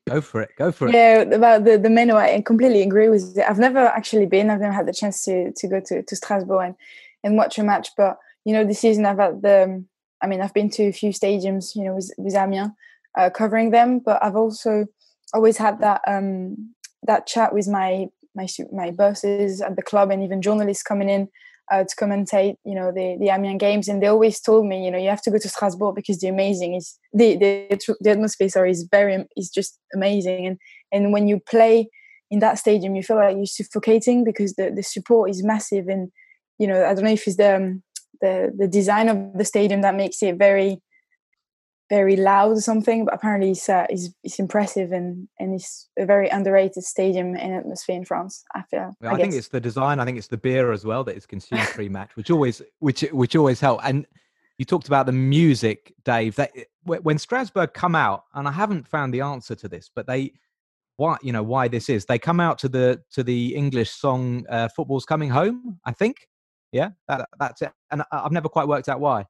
go 0.08 0.20
for 0.20 0.40
it. 0.40 0.50
Go 0.56 0.72
for 0.72 0.88
it. 0.88 0.94
Yeah, 0.94 1.22
about 1.22 1.64
the 1.64 1.76
the 1.76 1.88
Meinau, 1.88 2.16
I 2.16 2.40
completely 2.40 2.82
agree 2.82 3.08
with 3.08 3.36
it. 3.36 3.44
I've 3.48 3.58
never 3.58 3.80
actually 3.80 4.26
been. 4.26 4.48
I've 4.48 4.60
never 4.60 4.72
had 4.72 4.86
the 4.86 4.94
chance 4.94 5.24
to 5.24 5.52
to 5.52 5.68
go 5.68 5.80
to 5.80 6.02
to 6.02 6.16
Strasbourg 6.16 6.64
and 6.64 6.74
and 7.24 7.36
watch 7.36 7.58
a 7.58 7.64
match, 7.64 7.88
but 7.96 8.18
you 8.44 8.52
know, 8.52 8.64
this 8.64 8.78
season 8.78 9.04
I've 9.04 9.18
had 9.18 9.42
the 9.42 9.84
I 10.22 10.26
mean, 10.26 10.40
I've 10.40 10.54
been 10.54 10.70
to 10.70 10.84
a 10.84 10.92
few 10.92 11.10
stadiums, 11.10 11.74
you 11.74 11.84
know, 11.84 11.94
with, 11.94 12.10
with 12.16 12.34
Amiens, 12.34 12.70
uh, 13.18 13.30
covering 13.30 13.70
them, 13.70 13.98
but 13.98 14.22
I've 14.22 14.36
also 14.36 14.86
always 15.34 15.56
had 15.56 15.80
that 15.80 16.00
um, 16.06 16.74
that 17.02 17.26
chat 17.26 17.52
with 17.52 17.68
my 17.68 18.06
my 18.36 18.46
my 18.72 18.90
bosses 18.90 19.60
at 19.60 19.74
the 19.74 19.82
club 19.82 20.10
and 20.10 20.22
even 20.22 20.42
journalists 20.42 20.82
coming 20.82 21.08
in 21.08 21.28
uh, 21.72 21.84
to 21.84 21.96
commentate, 21.96 22.56
you 22.64 22.74
know, 22.74 22.92
the 22.92 23.16
the 23.18 23.30
Amiens 23.30 23.58
games, 23.58 23.88
and 23.88 24.02
they 24.02 24.06
always 24.06 24.40
told 24.40 24.66
me, 24.66 24.84
you 24.84 24.90
know, 24.90 24.98
you 24.98 25.08
have 25.08 25.22
to 25.22 25.30
go 25.30 25.38
to 25.38 25.48
Strasbourg 25.48 25.94
because 25.96 26.18
the 26.18 26.28
amazing 26.28 26.74
is 26.74 26.98
the 27.12 27.36
the, 27.36 27.96
the 28.00 28.10
atmosphere. 28.10 28.66
Is 28.66 28.86
very 28.90 29.24
is 29.36 29.50
just 29.50 29.78
amazing, 29.94 30.46
and 30.46 30.58
and 30.92 31.12
when 31.12 31.26
you 31.26 31.40
play 31.40 31.88
in 32.30 32.38
that 32.40 32.58
stadium, 32.58 32.94
you 32.94 33.02
feel 33.02 33.16
like 33.16 33.36
you're 33.36 33.46
suffocating 33.46 34.24
because 34.24 34.54
the 34.54 34.70
the 34.70 34.82
support 34.82 35.30
is 35.30 35.42
massive, 35.42 35.88
and 35.88 36.10
you 36.58 36.66
know, 36.66 36.84
I 36.84 36.94
don't 36.94 37.04
know 37.04 37.10
if 37.10 37.26
it's 37.26 37.36
the 37.36 37.56
um, 37.56 37.82
the 38.20 38.52
the 38.56 38.68
design 38.68 39.08
of 39.08 39.32
the 39.34 39.44
stadium 39.44 39.82
that 39.82 39.96
makes 39.96 40.22
it 40.22 40.36
very 40.36 40.80
very 41.88 42.16
loud 42.16 42.56
or 42.56 42.60
something 42.60 43.04
but 43.04 43.14
apparently 43.14 43.50
it's, 43.50 43.68
uh, 43.68 43.86
impressive 44.38 44.92
and 44.92 45.28
and 45.38 45.54
it's 45.54 45.88
a 45.98 46.04
very 46.04 46.28
underrated 46.28 46.82
stadium 46.82 47.34
and 47.36 47.54
atmosphere 47.54 47.96
in 47.96 48.04
France 48.04 48.44
I 48.54 48.62
feel 48.70 48.92
well, 49.00 49.12
I, 49.12 49.14
I 49.14 49.20
think 49.20 49.34
it's 49.34 49.48
the 49.48 49.60
design 49.60 50.00
I 50.00 50.04
think 50.04 50.18
it's 50.18 50.26
the 50.28 50.36
beer 50.36 50.72
as 50.72 50.84
well 50.84 51.04
that 51.04 51.16
is 51.16 51.26
consumed 51.26 51.62
pre-match 51.62 52.16
which 52.16 52.30
always 52.30 52.62
which 52.80 53.02
which 53.12 53.36
always 53.36 53.60
help. 53.60 53.80
And 53.84 54.06
you 54.58 54.64
talked 54.64 54.88
about 54.88 55.06
the 55.06 55.12
music 55.12 55.94
Dave 56.04 56.36
that 56.36 56.50
when 56.84 57.18
Strasbourg 57.18 57.72
come 57.74 57.94
out 57.94 58.24
and 58.34 58.48
I 58.48 58.52
haven't 58.52 58.88
found 58.88 59.12
the 59.14 59.20
answer 59.20 59.54
to 59.54 59.68
this 59.68 59.90
but 59.94 60.06
they 60.06 60.32
why 60.96 61.16
you 61.22 61.32
know 61.32 61.42
why 61.42 61.68
this 61.68 61.88
is 61.88 62.06
they 62.06 62.18
come 62.18 62.40
out 62.40 62.58
to 62.60 62.68
the 62.68 63.00
to 63.12 63.22
the 63.22 63.54
English 63.54 63.90
song 63.90 64.44
uh, 64.48 64.68
football's 64.68 65.04
coming 65.04 65.30
home 65.30 65.78
I 65.84 65.92
think? 65.92 66.28
Yeah 66.72 66.90
that, 67.08 67.28
that's 67.38 67.62
it. 67.62 67.72
And 67.90 68.02
I've 68.10 68.32
never 68.32 68.48
quite 68.48 68.66
worked 68.66 68.88
out 68.88 69.00
why 69.00 69.26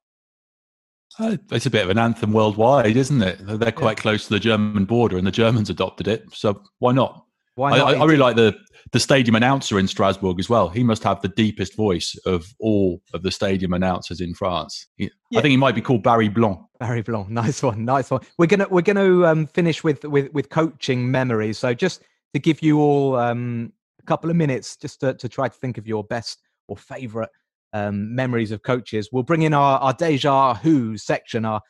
it's 1.18 1.66
a 1.66 1.70
bit 1.70 1.84
of 1.84 1.90
an 1.90 1.98
anthem 1.98 2.32
worldwide, 2.32 2.96
isn't 2.96 3.22
it? 3.22 3.38
They're 3.40 3.72
quite 3.72 3.98
yeah. 3.98 4.02
close 4.02 4.24
to 4.26 4.34
the 4.34 4.40
German 4.40 4.84
border, 4.84 5.16
and 5.16 5.26
the 5.26 5.32
Germans 5.32 5.70
adopted 5.70 6.08
it. 6.08 6.24
So 6.32 6.62
why 6.78 6.92
not? 6.92 7.24
Why 7.54 7.78
not? 7.78 7.94
I, 7.94 7.98
I, 7.98 8.04
really 8.04 8.18
like 8.18 8.36
the 8.36 8.56
the 8.92 9.00
stadium 9.00 9.34
announcer 9.34 9.78
in 9.78 9.88
Strasbourg 9.88 10.38
as 10.38 10.48
well. 10.48 10.68
He 10.68 10.84
must 10.84 11.02
have 11.04 11.20
the 11.22 11.28
deepest 11.28 11.74
voice 11.74 12.14
of 12.26 12.46
all 12.60 13.00
of 13.14 13.22
the 13.22 13.30
stadium 13.30 13.72
announcers 13.72 14.20
in 14.20 14.34
France. 14.34 14.86
He, 14.96 15.10
yeah. 15.30 15.38
I 15.38 15.42
think 15.42 15.50
he 15.50 15.56
might 15.56 15.74
be 15.74 15.80
called 15.80 16.02
Barry 16.02 16.28
Blanc. 16.28 16.60
Barry 16.78 17.02
Blanc, 17.02 17.28
nice 17.30 17.62
one, 17.62 17.84
nice 17.84 18.10
one. 18.10 18.20
We're 18.38 18.46
gonna 18.46 18.68
we're 18.70 18.82
gonna 18.82 19.26
um, 19.26 19.46
finish 19.46 19.82
with 19.82 20.04
with 20.04 20.32
with 20.32 20.50
coaching 20.50 21.10
memories. 21.10 21.58
So 21.58 21.72
just 21.72 22.02
to 22.34 22.40
give 22.40 22.62
you 22.62 22.78
all 22.80 23.16
um, 23.16 23.72
a 24.00 24.02
couple 24.04 24.28
of 24.28 24.36
minutes, 24.36 24.76
just 24.76 25.00
to, 25.00 25.14
to 25.14 25.28
try 25.28 25.48
to 25.48 25.54
think 25.54 25.78
of 25.78 25.86
your 25.86 26.04
best 26.04 26.42
or 26.68 26.76
favorite 26.76 27.30
um, 27.76 28.14
memories 28.14 28.52
of 28.52 28.62
coaches. 28.62 29.10
We'll 29.12 29.22
bring 29.22 29.42
in 29.42 29.52
our, 29.52 29.78
our 29.78 29.92
deja 29.92 30.54
who 30.54 30.96
section, 30.96 31.44
our, 31.44 31.60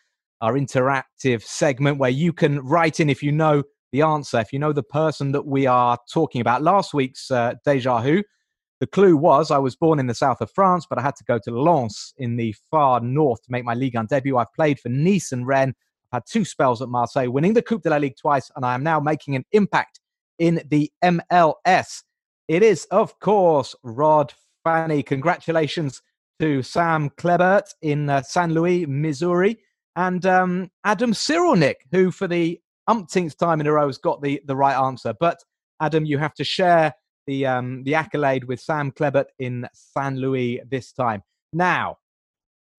our 0.40 0.54
interactive 0.54 1.42
segment 1.42 1.98
where 1.98 2.10
you 2.10 2.32
can 2.32 2.60
write 2.60 3.00
in 3.00 3.10
if 3.10 3.22
you 3.22 3.32
know 3.32 3.64
the 3.92 4.02
answer, 4.02 4.38
if 4.38 4.52
you 4.52 4.58
know 4.58 4.72
the 4.72 4.82
person 4.82 5.32
that 5.32 5.46
we 5.46 5.66
are 5.66 5.98
talking 6.12 6.40
about. 6.40 6.62
Last 6.62 6.94
week's 6.94 7.30
uh, 7.30 7.54
deja 7.64 8.00
who, 8.00 8.22
the 8.78 8.86
clue 8.86 9.16
was 9.16 9.50
I 9.50 9.58
was 9.58 9.74
born 9.74 9.98
in 9.98 10.06
the 10.06 10.14
south 10.14 10.40
of 10.40 10.50
France, 10.50 10.86
but 10.88 10.98
I 10.98 11.02
had 11.02 11.16
to 11.16 11.24
go 11.24 11.38
to 11.42 11.50
Lens 11.50 12.14
in 12.18 12.36
the 12.36 12.54
far 12.70 13.00
north 13.00 13.42
to 13.42 13.50
make 13.50 13.64
my 13.64 13.74
Ligue 13.74 13.94
1 13.94 14.06
debut. 14.06 14.36
I've 14.36 14.52
played 14.54 14.78
for 14.78 14.90
Nice 14.90 15.32
and 15.32 15.46
Rennes. 15.46 15.74
I've 16.12 16.18
had 16.18 16.22
two 16.30 16.44
spells 16.44 16.82
at 16.82 16.88
Marseille, 16.88 17.30
winning 17.30 17.54
the 17.54 17.62
Coupe 17.62 17.82
de 17.82 17.90
la 17.90 17.96
Ligue 17.96 18.16
twice, 18.20 18.50
and 18.54 18.64
I 18.64 18.74
am 18.74 18.82
now 18.82 19.00
making 19.00 19.34
an 19.34 19.44
impact 19.52 19.98
in 20.38 20.62
the 20.70 20.92
MLS. 21.02 22.02
It 22.48 22.62
is, 22.62 22.84
of 22.90 23.18
course, 23.18 23.74
Rod 23.82 24.32
Fanni. 24.66 25.06
Congratulations 25.06 26.02
to 26.40 26.60
Sam 26.60 27.10
Klebert 27.10 27.72
in 27.82 28.10
uh, 28.10 28.22
San 28.22 28.52
Luis, 28.52 28.86
Missouri, 28.88 29.58
and 29.94 30.26
um, 30.26 30.70
Adam 30.82 31.12
Cyrulnik, 31.12 31.76
who 31.92 32.10
for 32.10 32.26
the 32.26 32.60
umpteenth 32.88 33.38
time 33.38 33.60
in 33.60 33.68
a 33.68 33.72
row 33.72 33.86
has 33.86 33.98
got 33.98 34.20
the, 34.22 34.42
the 34.46 34.56
right 34.56 34.76
answer. 34.76 35.14
But 35.20 35.38
Adam, 35.80 36.04
you 36.04 36.18
have 36.18 36.34
to 36.34 36.44
share 36.44 36.92
the 37.28 37.46
um, 37.46 37.84
the 37.84 37.94
accolade 37.94 38.44
with 38.44 38.60
Sam 38.60 38.90
Klebert 38.90 39.26
in 39.38 39.68
San 39.72 40.16
Luis 40.16 40.60
this 40.68 40.92
time. 40.92 41.22
Now, 41.52 41.98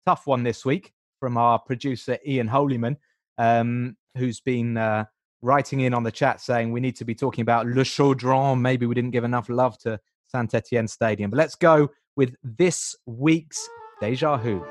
tough 0.05 0.27
one 0.27 0.43
this 0.43 0.65
week 0.65 0.91
from 1.21 1.37
our 1.37 1.57
producer 1.57 2.17
Ian 2.27 2.49
Holyman, 2.49 2.97
um, 3.37 3.95
who's 4.17 4.41
been 4.41 4.75
uh, 4.75 5.05
writing 5.41 5.81
in 5.81 5.93
on 5.93 6.03
the 6.03 6.11
chat 6.11 6.41
saying 6.41 6.73
we 6.73 6.81
need 6.81 6.97
to 6.97 7.05
be 7.05 7.15
talking 7.15 7.43
about 7.43 7.65
Le 7.65 7.83
Chaudron. 7.83 8.59
Maybe 8.59 8.85
we 8.85 8.95
didn't 8.95 9.11
give 9.11 9.23
enough 9.23 9.47
love 9.47 9.77
to 9.79 9.99
Saint 10.27 10.53
Etienne 10.53 10.87
Stadium. 10.87 11.29
But 11.29 11.37
let's 11.37 11.55
go 11.55 11.89
with 12.15 12.35
this 12.43 12.95
week's 13.05 13.69
Deja 14.01 14.37
Who. 14.37 14.65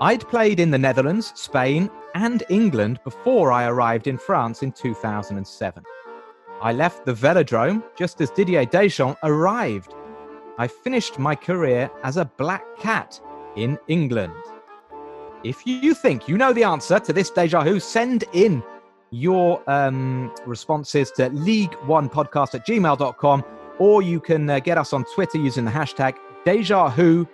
I'd 0.00 0.28
played 0.28 0.60
in 0.60 0.70
the 0.70 0.78
Netherlands, 0.78 1.32
Spain, 1.34 1.90
and 2.14 2.42
England 2.48 3.00
before 3.04 3.50
I 3.52 3.66
arrived 3.66 4.06
in 4.06 4.16
France 4.16 4.62
in 4.62 4.72
2007. 4.72 5.82
I 6.60 6.72
left 6.72 7.04
the 7.04 7.12
velodrome 7.12 7.82
just 7.96 8.20
as 8.20 8.30
Didier 8.30 8.64
Deschamps 8.64 9.18
arrived. 9.22 9.94
I 10.58 10.66
finished 10.66 11.18
my 11.18 11.34
career 11.34 11.90
as 12.02 12.16
a 12.16 12.24
black 12.24 12.64
cat 12.78 13.20
in 13.56 13.78
England. 13.88 14.34
If 15.44 15.64
you 15.66 15.94
think 15.94 16.28
you 16.28 16.36
know 16.36 16.52
the 16.52 16.64
answer 16.64 16.98
to 16.98 17.12
this 17.12 17.30
deja 17.30 17.62
vu, 17.62 17.78
send 17.78 18.24
in 18.32 18.62
your 19.10 19.62
um, 19.70 20.34
responses 20.46 21.10
to 21.12 21.30
league1podcast 21.30 22.54
at 22.54 22.66
gmail.com 22.66 23.44
or 23.78 24.02
you 24.02 24.20
can 24.20 24.48
uh, 24.48 24.60
get 24.60 24.78
us 24.78 24.92
on 24.92 25.04
Twitter 25.14 25.38
using 25.38 25.64
the 25.64 25.70
hashtag 25.70 26.16
DejaWhoL1. 26.46 27.26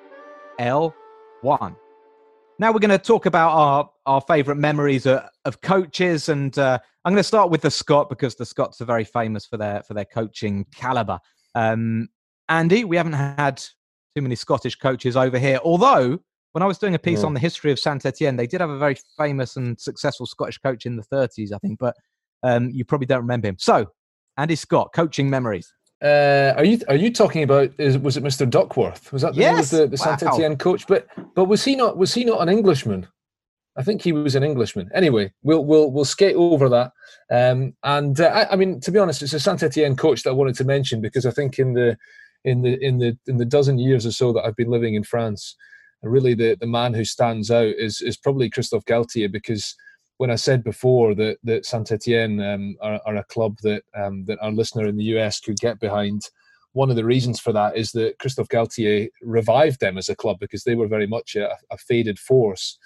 Now 2.58 2.70
we're 2.72 2.78
going 2.78 2.90
to 2.90 2.98
talk 2.98 3.26
about 3.26 3.50
our, 3.50 3.90
our 4.06 4.20
favorite 4.20 4.56
memories 4.56 5.06
of, 5.06 5.24
of 5.44 5.60
coaches, 5.60 6.28
and 6.28 6.56
uh, 6.58 6.78
I'm 7.04 7.12
going 7.12 7.20
to 7.20 7.24
start 7.24 7.50
with 7.50 7.62
the 7.62 7.70
Scot 7.70 8.08
because 8.08 8.36
the 8.36 8.46
Scots 8.46 8.80
are 8.80 8.84
very 8.84 9.04
famous 9.04 9.44
for 9.44 9.56
their 9.56 9.82
for 9.82 9.94
their 9.94 10.04
coaching 10.04 10.64
caliber. 10.74 11.18
Um, 11.54 12.08
Andy, 12.48 12.84
we 12.84 12.96
haven't 12.96 13.14
had 13.14 13.58
too 14.14 14.22
many 14.22 14.36
Scottish 14.36 14.76
coaches 14.76 15.16
over 15.16 15.38
here, 15.38 15.58
although 15.64 16.20
when 16.52 16.62
I 16.62 16.66
was 16.66 16.78
doing 16.78 16.94
a 16.94 16.98
piece 17.00 17.20
yeah. 17.20 17.26
on 17.26 17.34
the 17.34 17.40
history 17.40 17.72
of 17.72 17.80
Saint 17.80 18.06
Etienne, 18.06 18.36
they 18.36 18.46
did 18.46 18.60
have 18.60 18.70
a 18.70 18.78
very 18.78 18.96
famous 19.18 19.56
and 19.56 19.78
successful 19.80 20.24
Scottish 20.24 20.58
coach 20.58 20.86
in 20.86 20.94
the 20.94 21.02
30s, 21.02 21.52
I 21.52 21.58
think, 21.58 21.80
but 21.80 21.96
um, 22.44 22.70
you 22.70 22.84
probably 22.84 23.08
don't 23.08 23.22
remember 23.22 23.48
him. 23.48 23.56
So, 23.58 23.86
Andy 24.36 24.54
Scott, 24.54 24.92
coaching 24.94 25.28
memories. 25.28 25.74
Uh, 26.04 26.52
are 26.58 26.64
you 26.64 26.78
are 26.88 26.96
you 26.96 27.10
talking 27.10 27.42
about? 27.42 27.70
Is, 27.78 27.96
was 27.96 28.18
it 28.18 28.22
Mr. 28.22 28.48
Duckworth? 28.48 29.10
Was 29.10 29.22
that 29.22 29.34
the 29.34 29.40
yes. 29.40 29.72
name 29.72 29.82
of 29.82 29.90
the, 29.90 29.96
the 29.96 30.02
wow. 30.04 30.16
Saint 30.16 30.34
Etienne 30.34 30.58
coach? 30.58 30.86
But 30.86 31.06
but 31.34 31.46
was 31.46 31.64
he 31.64 31.76
not 31.76 31.96
was 31.96 32.12
he 32.12 32.24
not 32.24 32.42
an 32.42 32.50
Englishman? 32.50 33.08
I 33.76 33.82
think 33.82 34.02
he 34.02 34.12
was 34.12 34.34
an 34.34 34.44
Englishman. 34.44 34.90
Anyway, 34.94 35.32
we'll 35.42 35.64
we'll 35.64 35.90
we'll 35.90 36.04
skate 36.04 36.36
over 36.36 36.68
that. 36.68 36.92
Um, 37.30 37.74
and 37.82 38.20
uh, 38.20 38.26
I, 38.26 38.52
I, 38.52 38.56
mean, 38.56 38.80
to 38.80 38.92
be 38.92 38.98
honest, 38.98 39.22
it's 39.22 39.32
a 39.32 39.40
Saint 39.40 39.62
Etienne 39.62 39.96
coach 39.96 40.22
that 40.22 40.30
I 40.30 40.34
wanted 40.34 40.56
to 40.56 40.64
mention 40.64 41.00
because 41.00 41.24
I 41.24 41.30
think 41.30 41.58
in 41.58 41.72
the 41.72 41.96
in 42.44 42.60
the 42.60 42.78
in 42.84 42.98
the 42.98 43.16
in 43.26 43.38
the 43.38 43.46
dozen 43.46 43.78
years 43.78 44.04
or 44.04 44.12
so 44.12 44.32
that 44.34 44.44
I've 44.44 44.56
been 44.56 44.70
living 44.70 44.94
in 44.94 45.04
France, 45.04 45.56
really 46.02 46.34
the 46.34 46.56
the 46.60 46.66
man 46.66 46.92
who 46.92 47.06
stands 47.06 47.50
out 47.50 47.74
is 47.78 48.02
is 48.02 48.18
probably 48.18 48.50
Christophe 48.50 48.84
Galtier 48.84 49.32
because 49.32 49.74
when 50.24 50.30
I 50.30 50.36
said 50.36 50.64
before 50.64 51.14
that 51.16 51.36
that 51.44 51.66
Saint 51.66 51.92
Etienne 51.92 52.40
um, 52.40 52.76
are, 52.80 52.98
are, 53.04 53.16
a 53.16 53.24
club 53.24 53.58
that 53.62 53.82
um, 53.94 54.24
that 54.24 54.38
our 54.40 54.52
listener 54.52 54.86
in 54.86 54.96
the 54.96 55.12
US 55.16 55.38
could 55.38 55.58
get 55.58 55.78
behind, 55.78 56.22
one 56.72 56.88
of 56.88 56.96
the 56.96 57.04
reasons 57.04 57.40
for 57.40 57.52
that 57.52 57.76
is 57.76 57.92
that 57.92 58.18
Christophe 58.20 58.48
Galtier 58.48 59.10
revived 59.20 59.80
them 59.80 59.98
as 59.98 60.08
a 60.08 60.16
club 60.16 60.38
because 60.40 60.64
they 60.64 60.76
were 60.76 60.88
very 60.88 61.06
much 61.06 61.36
a, 61.36 61.54
a 61.70 61.76
faded 61.76 62.18
force, 62.18 62.78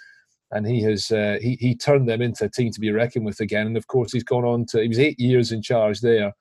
and 0.50 0.66
he 0.66 0.82
has 0.82 1.12
uh, 1.12 1.38
he 1.40 1.56
he 1.60 1.76
turned 1.76 2.08
them 2.08 2.22
into 2.22 2.44
a 2.44 2.50
team 2.50 2.72
to 2.72 2.80
be 2.80 2.90
reckoned 2.90 3.24
with 3.24 3.38
again. 3.38 3.68
And 3.68 3.76
of 3.76 3.86
course, 3.86 4.10
he's 4.10 4.24
gone 4.24 4.44
on 4.44 4.66
to 4.70 4.82
he 4.82 4.88
was 4.88 4.98
eight 4.98 5.20
years 5.20 5.52
in 5.52 5.62
charge 5.62 6.00
there, 6.00 6.32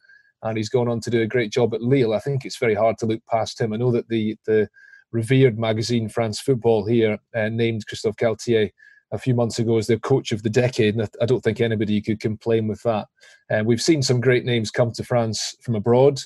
and 0.42 0.58
he's 0.58 0.70
gone 0.70 0.88
on 0.88 1.00
to 1.02 1.12
do 1.12 1.22
a 1.22 1.28
great 1.28 1.52
job 1.52 1.76
at 1.76 1.84
Lille. 1.84 2.16
I 2.16 2.20
think 2.22 2.44
it's 2.44 2.58
very 2.58 2.74
hard 2.74 2.98
to 2.98 3.06
look 3.06 3.22
past 3.30 3.62
him. 3.62 3.72
I 3.72 3.78
know 3.78 3.92
that 3.92 4.10
the 4.10 4.36
the 4.48 4.68
revered 5.12 5.60
magazine 5.60 6.10
France 6.10 6.40
Football 6.40 6.88
here 6.88 7.20
uh, 7.36 7.50
named 7.50 7.86
Christophe 7.86 8.16
Galtier 8.16 8.72
a 9.12 9.18
few 9.18 9.34
months 9.34 9.60
ago 9.60 9.78
as 9.78 9.88
the 9.88 10.00
coach 10.00 10.32
of 10.32 10.44
the 10.44 10.50
decade, 10.50 10.96
and 10.96 11.10
I 11.22 11.26
don't 11.26 11.42
think 11.42 11.62
anybody 11.62 12.02
could 12.02 12.20
complain 12.20 12.68
with 12.68 12.82
that. 12.84 13.08
And 13.50 13.62
uh, 13.62 13.64
we've 13.64 13.82
seen 13.82 14.02
some 14.02 14.20
great 14.20 14.46
names 14.46 14.72
come 14.72 14.92
to 14.92 15.04
France 15.04 15.56
from 15.62 15.76
abroad. 15.76 16.20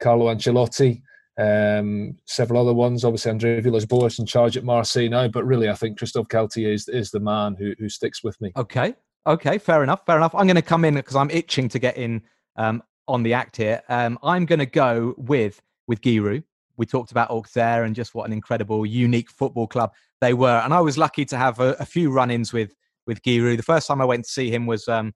Carlo 0.00 0.26
Ancelotti, 0.26 1.02
um, 1.38 2.16
several 2.26 2.60
other 2.60 2.74
ones. 2.74 3.04
Obviously, 3.04 3.30
Andre 3.30 3.60
Villas-Boas 3.60 4.18
in 4.18 4.26
charge 4.26 4.56
at 4.56 4.64
Marseille 4.64 5.08
now, 5.08 5.28
but 5.28 5.44
really, 5.44 5.68
I 5.68 5.74
think 5.74 5.98
Christophe 5.98 6.28
Galtier 6.28 6.72
is, 6.72 6.88
is 6.88 7.10
the 7.10 7.20
man 7.20 7.56
who, 7.56 7.74
who 7.78 7.88
sticks 7.88 8.24
with 8.24 8.40
me. 8.40 8.52
Okay, 8.56 8.94
okay, 9.26 9.58
fair 9.58 9.82
enough, 9.82 10.04
fair 10.06 10.16
enough. 10.16 10.34
I'm 10.34 10.46
going 10.46 10.56
to 10.56 10.62
come 10.62 10.84
in 10.84 10.94
because 10.94 11.16
I'm 11.16 11.30
itching 11.30 11.68
to 11.68 11.78
get 11.78 11.96
in 11.96 12.22
um, 12.56 12.82
on 13.06 13.22
the 13.22 13.34
act 13.34 13.56
here. 13.56 13.82
Um, 13.88 14.18
I'm 14.22 14.46
going 14.46 14.58
to 14.58 14.66
go 14.66 15.14
with 15.16 15.60
with 15.86 16.02
Guy 16.02 16.16
Roux 16.16 16.42
we 16.78 16.86
talked 16.86 17.10
about 17.10 17.30
Auxerre 17.30 17.84
and 17.84 17.94
just 17.94 18.14
what 18.14 18.26
an 18.26 18.32
incredible, 18.32 18.86
unique 18.86 19.30
football 19.30 19.66
club 19.66 19.92
they 20.20 20.32
were. 20.32 20.62
And 20.64 20.72
I 20.72 20.80
was 20.80 20.96
lucky 20.96 21.24
to 21.26 21.36
have 21.36 21.60
a, 21.60 21.72
a 21.80 21.84
few 21.84 22.10
run-ins 22.10 22.52
with 22.52 22.74
with 23.06 23.22
Guy 23.22 23.38
Roux. 23.38 23.56
The 23.56 23.62
first 23.62 23.88
time 23.88 24.00
I 24.00 24.04
went 24.04 24.24
to 24.24 24.30
see 24.30 24.50
him 24.50 24.66
was 24.66 24.86
um, 24.86 25.12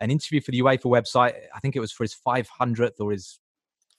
an 0.00 0.10
interview 0.10 0.40
for 0.40 0.50
the 0.52 0.60
UEFA 0.60 0.84
website. 0.84 1.34
I 1.54 1.60
think 1.60 1.74
it 1.74 1.80
was 1.80 1.90
for 1.92 2.04
his 2.04 2.14
500th 2.26 3.00
or 3.00 3.12
his 3.12 3.38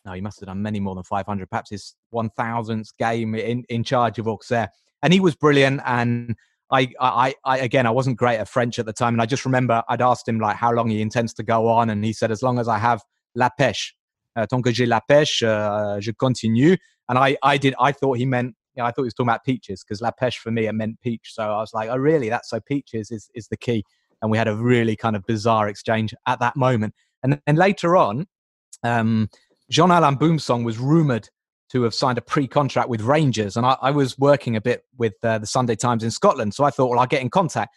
no, 0.05 0.11
he 0.11 0.21
must 0.21 0.39
have 0.41 0.47
done 0.47 0.61
many 0.61 0.79
more 0.79 0.95
than 0.95 1.03
500, 1.03 1.49
perhaps 1.49 1.69
his 1.69 1.95
1000th 2.13 2.89
game 2.99 3.35
in, 3.35 3.63
in 3.69 3.83
charge 3.83 4.19
of 4.19 4.27
Auxerre. 4.27 4.69
And 5.01 5.13
he 5.13 5.21
was 5.21 5.33
brilliant. 5.33 5.81
And 5.85 6.35
I, 6.69 6.91
I, 6.99 7.35
I, 7.45 7.59
again, 7.59 7.85
I 7.85 7.91
wasn't 7.91 8.17
great 8.17 8.37
at 8.37 8.49
French 8.49 8.79
at 8.79 8.85
the 8.85 8.91
time. 8.91 9.13
And 9.13 9.21
I 9.21 9.25
just 9.25 9.45
remember 9.45 9.81
I'd 9.87 10.01
asked 10.01 10.27
him 10.27 10.39
like 10.39 10.57
how 10.57 10.73
long 10.73 10.89
he 10.89 11.01
intends 11.01 11.33
to 11.35 11.43
go 11.43 11.69
on. 11.69 11.89
And 11.89 12.03
he 12.03 12.11
said, 12.11 12.31
as 12.31 12.43
long 12.43 12.59
as 12.59 12.67
I 12.67 12.79
have 12.79 13.01
La 13.33 13.49
Pêche, 13.57 13.91
uh, 14.35 14.45
tant 14.45 14.61
que 14.61 14.71
j'ai 14.71 14.85
la 14.85 15.01
pêche, 15.01 15.43
uh, 15.43 15.99
je 15.99 16.11
continue. 16.11 16.77
And 17.09 17.17
I, 17.17 17.37
I 17.43 17.57
did, 17.57 17.75
I 17.79 17.91
thought 17.91 18.17
he 18.17 18.25
meant, 18.25 18.55
you 18.75 18.81
know, 18.81 18.85
I 18.85 18.91
thought 18.91 19.03
he 19.03 19.07
was 19.07 19.13
talking 19.13 19.29
about 19.29 19.43
peaches 19.43 19.83
because 19.83 20.01
La 20.01 20.11
Pêche 20.11 20.37
for 20.37 20.51
me, 20.51 20.67
it 20.67 20.73
meant 20.73 20.99
peach. 21.01 21.33
So 21.33 21.43
I 21.43 21.57
was 21.57 21.73
like, 21.73 21.89
oh, 21.89 21.97
really? 21.97 22.29
That's 22.29 22.49
so 22.49 22.59
peaches 22.59 23.11
is, 23.11 23.29
is 23.35 23.47
the 23.49 23.57
key. 23.57 23.83
And 24.21 24.31
we 24.31 24.37
had 24.37 24.47
a 24.47 24.55
really 24.55 24.95
kind 24.95 25.15
of 25.15 25.25
bizarre 25.25 25.67
exchange 25.67 26.13
at 26.27 26.39
that 26.39 26.55
moment. 26.55 26.93
And 27.21 27.39
then 27.45 27.55
later 27.55 27.97
on, 27.97 28.25
um, 28.83 29.29
Jean 29.69 29.91
Alain 29.91 30.15
Boumsong 30.15 30.63
was 30.63 30.77
rumored 30.77 31.29
to 31.73 31.81
have 31.83 31.93
signed 31.93 32.17
a 32.17 32.21
pre-contract 32.21 32.87
with 32.87 33.01
Rangers, 33.01 33.57
and 33.57 33.65
I, 33.65 33.75
I 33.81 33.89
was 33.89 34.17
working 34.19 34.55
a 34.55 34.61
bit 34.61 34.83
with 34.97 35.13
uh, 35.23 35.39
the 35.39 35.47
Sunday 35.47 35.75
Times 35.75 36.03
in 36.03 36.11
Scotland, 36.11 36.53
so 36.53 36.63
I 36.63 36.69
thought, 36.69 36.89
well, 36.89 36.99
I'll 36.99 37.07
get 37.07 37.21
in 37.21 37.31
contact. 37.31 37.73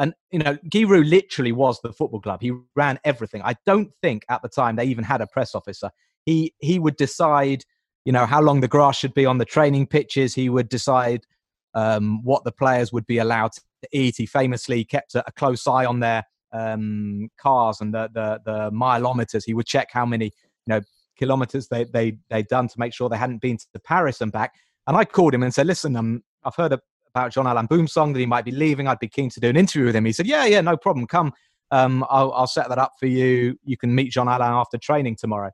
And 0.00 0.14
you 0.32 0.38
know, 0.38 0.56
Guy 0.70 0.84
Roux 0.84 1.04
literally 1.04 1.52
was 1.52 1.78
the 1.82 1.92
football 1.92 2.22
club. 2.22 2.40
He 2.40 2.52
ran 2.74 2.98
everything. 3.04 3.42
I 3.44 3.54
don't 3.66 3.92
think 4.02 4.24
at 4.30 4.40
the 4.40 4.48
time 4.48 4.76
they 4.76 4.86
even 4.86 5.04
had 5.04 5.20
a 5.20 5.26
press 5.26 5.54
officer. 5.54 5.90
He 6.24 6.54
he 6.58 6.78
would 6.78 6.96
decide, 6.96 7.64
you 8.06 8.12
know, 8.12 8.24
how 8.24 8.40
long 8.40 8.60
the 8.60 8.68
grass 8.68 8.96
should 8.96 9.12
be 9.12 9.26
on 9.26 9.36
the 9.36 9.44
training 9.44 9.86
pitches. 9.86 10.34
He 10.34 10.48
would 10.48 10.70
decide 10.70 11.26
um, 11.74 12.24
what 12.24 12.44
the 12.44 12.52
players 12.52 12.92
would 12.94 13.06
be 13.06 13.18
allowed 13.18 13.52
to 13.52 13.60
eat. 13.92 14.14
He 14.16 14.24
famously 14.24 14.84
kept 14.84 15.14
a, 15.14 15.22
a 15.28 15.32
close 15.32 15.66
eye 15.66 15.84
on 15.84 16.00
their 16.00 16.24
um, 16.52 17.28
cars 17.38 17.82
and 17.82 17.92
the, 17.92 18.08
the 18.14 18.40
the 18.44 18.70
mileometers. 18.70 19.44
He 19.44 19.52
would 19.52 19.66
check 19.66 19.88
how 19.92 20.06
many 20.06 20.26
you 20.26 20.68
know 20.68 20.80
kilometers 21.18 21.68
they 21.68 21.84
they 21.84 22.16
they'd 22.30 22.48
done 22.48 22.68
to 22.68 22.78
make 22.78 22.94
sure 22.94 23.10
they 23.10 23.18
hadn't 23.18 23.42
been 23.42 23.58
to 23.58 23.80
Paris 23.84 24.22
and 24.22 24.32
back. 24.32 24.54
And 24.86 24.96
I 24.96 25.04
called 25.04 25.34
him 25.34 25.42
and 25.42 25.52
said, 25.52 25.66
"Listen, 25.66 25.94
um, 25.94 26.22
I've 26.42 26.56
heard 26.56 26.72
about 27.10 27.32
Jean 27.32 27.46
Alain 27.46 27.68
Boumsong 27.68 28.12
that 28.12 28.18
he 28.18 28.26
might 28.26 28.44
be 28.44 28.50
leaving. 28.50 28.88
I'd 28.88 28.98
be 28.98 29.08
keen 29.08 29.30
to 29.30 29.40
do 29.40 29.48
an 29.48 29.56
interview 29.56 29.86
with 29.86 29.96
him." 29.96 30.04
He 30.04 30.12
said, 30.12 30.26
"Yeah, 30.26 30.46
yeah, 30.46 30.60
no 30.60 30.76
problem. 30.76 31.06
Come, 31.06 31.32
um, 31.70 32.04
I'll, 32.08 32.32
I'll 32.32 32.46
set 32.46 32.68
that 32.68 32.78
up 32.78 32.92
for 32.98 33.06
you. 33.06 33.56
You 33.64 33.76
can 33.76 33.94
meet 33.94 34.10
John 34.10 34.28
Alain 34.28 34.52
after 34.52 34.78
training 34.78 35.16
tomorrow." 35.16 35.50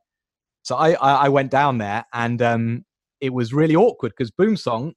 So 0.63 0.75
I 0.75 0.93
I, 0.93 1.13
I 1.25 1.29
went 1.29 1.51
down 1.51 1.77
there 1.77 2.05
and 2.13 2.41
um, 2.41 2.85
it 3.21 3.33
was 3.33 3.53
really 3.53 3.75
awkward 3.75 4.13
because 4.17 4.31
Boumsong 4.31 4.93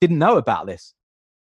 didn't 0.00 0.18
know 0.18 0.36
about 0.36 0.66
this. 0.66 0.94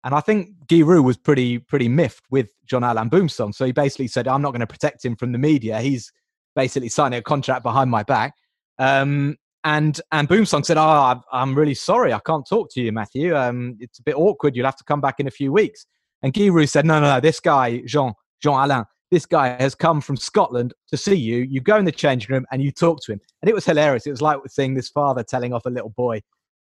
And 0.05 0.15
I 0.15 0.21
think 0.21 0.67
Guy 0.69 0.81
Roux 0.83 1.03
was 1.03 1.17
pretty 1.17 1.59
pretty 1.59 1.89
miffed 1.89 2.25
with 2.31 2.49
Jean 2.67 2.83
Alain 2.83 3.09
Boumsong. 3.11 3.55
So 3.55 3.65
he 3.65 3.73
basically 3.73 4.09
said, 4.09 4.29
I'm 4.29 4.43
not 4.43 4.51
going 4.51 4.61
to 4.61 4.67
protect 4.67 5.05
him 5.05 5.17
from 5.17 5.33
the 5.33 5.39
media. 5.39 5.81
He's 5.81 6.13
basically 6.55 6.91
signing 6.91 7.19
a 7.19 7.23
contract 7.23 7.63
behind 7.63 7.91
my 7.91 8.03
back. 8.03 8.35
Um, 8.79 9.37
and 9.65 9.99
and 10.13 10.29
Boumsong 10.29 10.65
said, 10.65 10.77
"Oh, 10.77 11.21
I'm 11.33 11.55
really 11.55 11.75
sorry, 11.75 12.13
I 12.13 12.21
can't 12.21 12.47
talk 12.47 12.71
to 12.73 12.83
you, 12.83 12.93
Matthew. 12.93 13.35
Um, 13.37 13.77
it's 13.81 13.99
a 13.99 14.03
bit 14.03 14.15
awkward. 14.15 14.55
You'll 14.55 14.67
have 14.67 14.77
to 14.77 14.85
come 14.85 15.01
back 15.01 15.19
in 15.19 15.27
a 15.27 15.31
few 15.31 15.53
weeks." 15.53 15.87
And 16.23 16.33
Guy 16.33 16.49
Roux 16.49 16.67
said, 16.67 16.85
"No, 16.85 17.01
no, 17.01 17.15
no. 17.15 17.21
This 17.21 17.41
guy, 17.41 17.79
Jean 17.87 18.13
Jean 18.43 18.63
Alain, 18.63 18.85
this 19.11 19.25
guy 19.25 19.61
has 19.61 19.75
come 19.75 20.01
from 20.01 20.17
Scotland 20.17 20.75
to 20.89 20.97
see 20.97 21.17
you. 21.17 21.39
You 21.39 21.61
go 21.61 21.77
in 21.77 21.87
the 21.87 21.93
changing 21.93 22.33
room 22.33 22.47
and 22.53 22.63
you 22.63 22.71
talk 22.71 23.01
to 23.05 23.13
him." 23.13 23.21
And 23.43 23.49
it 23.49 23.55
was 23.55 23.65
hilarious. 23.65 24.07
It 24.07 24.11
was 24.11 24.23
like 24.23 24.39
seeing 24.49 24.75
this 24.75 24.91
father 24.91 25.23
telling 25.23 25.55
off 25.55 25.65
a 25.67 25.71
little 25.71 25.91
boy. 25.91 26.21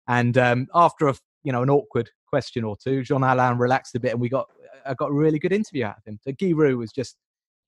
And 0.08 0.38
um, 0.38 0.68
after 0.76 1.08
a 1.08 1.16
you 1.44 1.52
know 1.52 1.64
an 1.64 1.70
awkward 1.72 2.10
question 2.28 2.64
or 2.64 2.78
two, 2.82 3.04
Jean 3.04 3.24
Alain 3.24 3.58
relaxed 3.58 3.96
a 3.96 4.00
bit, 4.00 4.12
and 4.12 4.22
we 4.22 4.30
got 4.30 4.48
I 4.86 4.94
got 4.94 5.10
a 5.10 5.14
really 5.14 5.40
good 5.40 5.54
interview 5.54 5.86
out 5.86 5.98
of 5.98 6.06
him. 6.06 6.20
So 6.22 6.32
Guy 6.34 6.52
Roux 6.52 6.78
was 6.78 6.92
just 6.92 7.18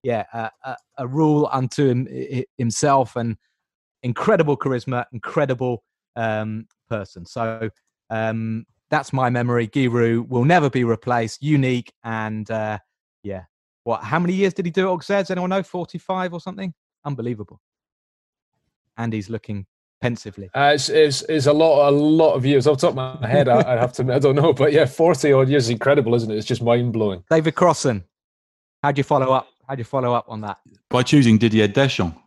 yeah 0.03 0.25
a, 0.31 0.51
a, 0.63 0.77
a 0.99 1.07
rule 1.07 1.49
unto 1.51 1.87
him, 1.87 2.45
himself 2.59 3.15
and 3.15 3.35
incredible 4.03 4.57
charisma, 4.57 5.05
incredible 5.11 5.83
um, 6.15 6.67
person. 6.89 7.25
So 7.25 7.69
um, 8.09 8.65
that's 8.89 9.11
my 9.11 9.29
memory. 9.29 9.67
Guy 9.67 9.87
Roux 9.87 10.23
will 10.23 10.45
never 10.45 10.69
be 10.69 10.83
replaced. 10.83 11.41
Unique 11.41 11.91
and 12.03 12.49
uh, 12.51 12.77
yeah. 13.23 13.43
What? 13.85 14.03
How 14.03 14.19
many 14.19 14.33
years 14.33 14.53
did 14.53 14.65
he 14.65 14.71
do 14.71 14.87
at 14.87 14.91
Auxerre? 14.91 15.21
Does 15.21 15.31
anyone 15.31 15.49
know? 15.49 15.63
Forty-five 15.63 16.33
or 16.33 16.39
something? 16.39 16.73
Unbelievable. 17.03 17.59
And 18.97 19.11
he's 19.11 19.29
looking 19.29 19.65
pensively. 20.01 20.49
Uh, 20.53 20.71
it's, 20.75 20.87
it's, 20.89 21.21
it's, 21.23 21.47
a 21.47 21.53
lot, 21.53 21.89
a 21.89 21.91
lot 21.91 22.33
of 22.33 22.45
years. 22.45 22.67
Off 22.67 22.77
the 22.77 22.87
top 22.87 22.97
of 22.97 23.21
my 23.21 23.27
head, 23.29 23.49
I, 23.49 23.73
I 23.73 23.77
have 23.79 23.91
to, 23.93 24.13
I 24.13 24.19
don't 24.19 24.35
know, 24.35 24.53
but 24.53 24.71
yeah, 24.71 24.85
forty 24.85 25.33
odd 25.33 25.49
years 25.49 25.65
is 25.65 25.69
incredible, 25.71 26.13
isn't 26.15 26.29
it? 26.31 26.37
It's 26.37 26.45
just 26.45 26.61
mind 26.61 26.93
blowing. 26.93 27.23
David 27.29 27.55
Crossan, 27.55 28.03
how 28.83 28.91
do 28.91 28.99
you 28.99 29.03
follow 29.03 29.33
up? 29.33 29.47
How 29.67 29.75
do 29.75 29.79
you 29.79 29.85
follow 29.85 30.13
up 30.13 30.25
on 30.27 30.41
that? 30.41 30.59
By 30.89 31.03
choosing 31.03 31.37
Didier 31.37 31.67
Deschamps 31.67 32.22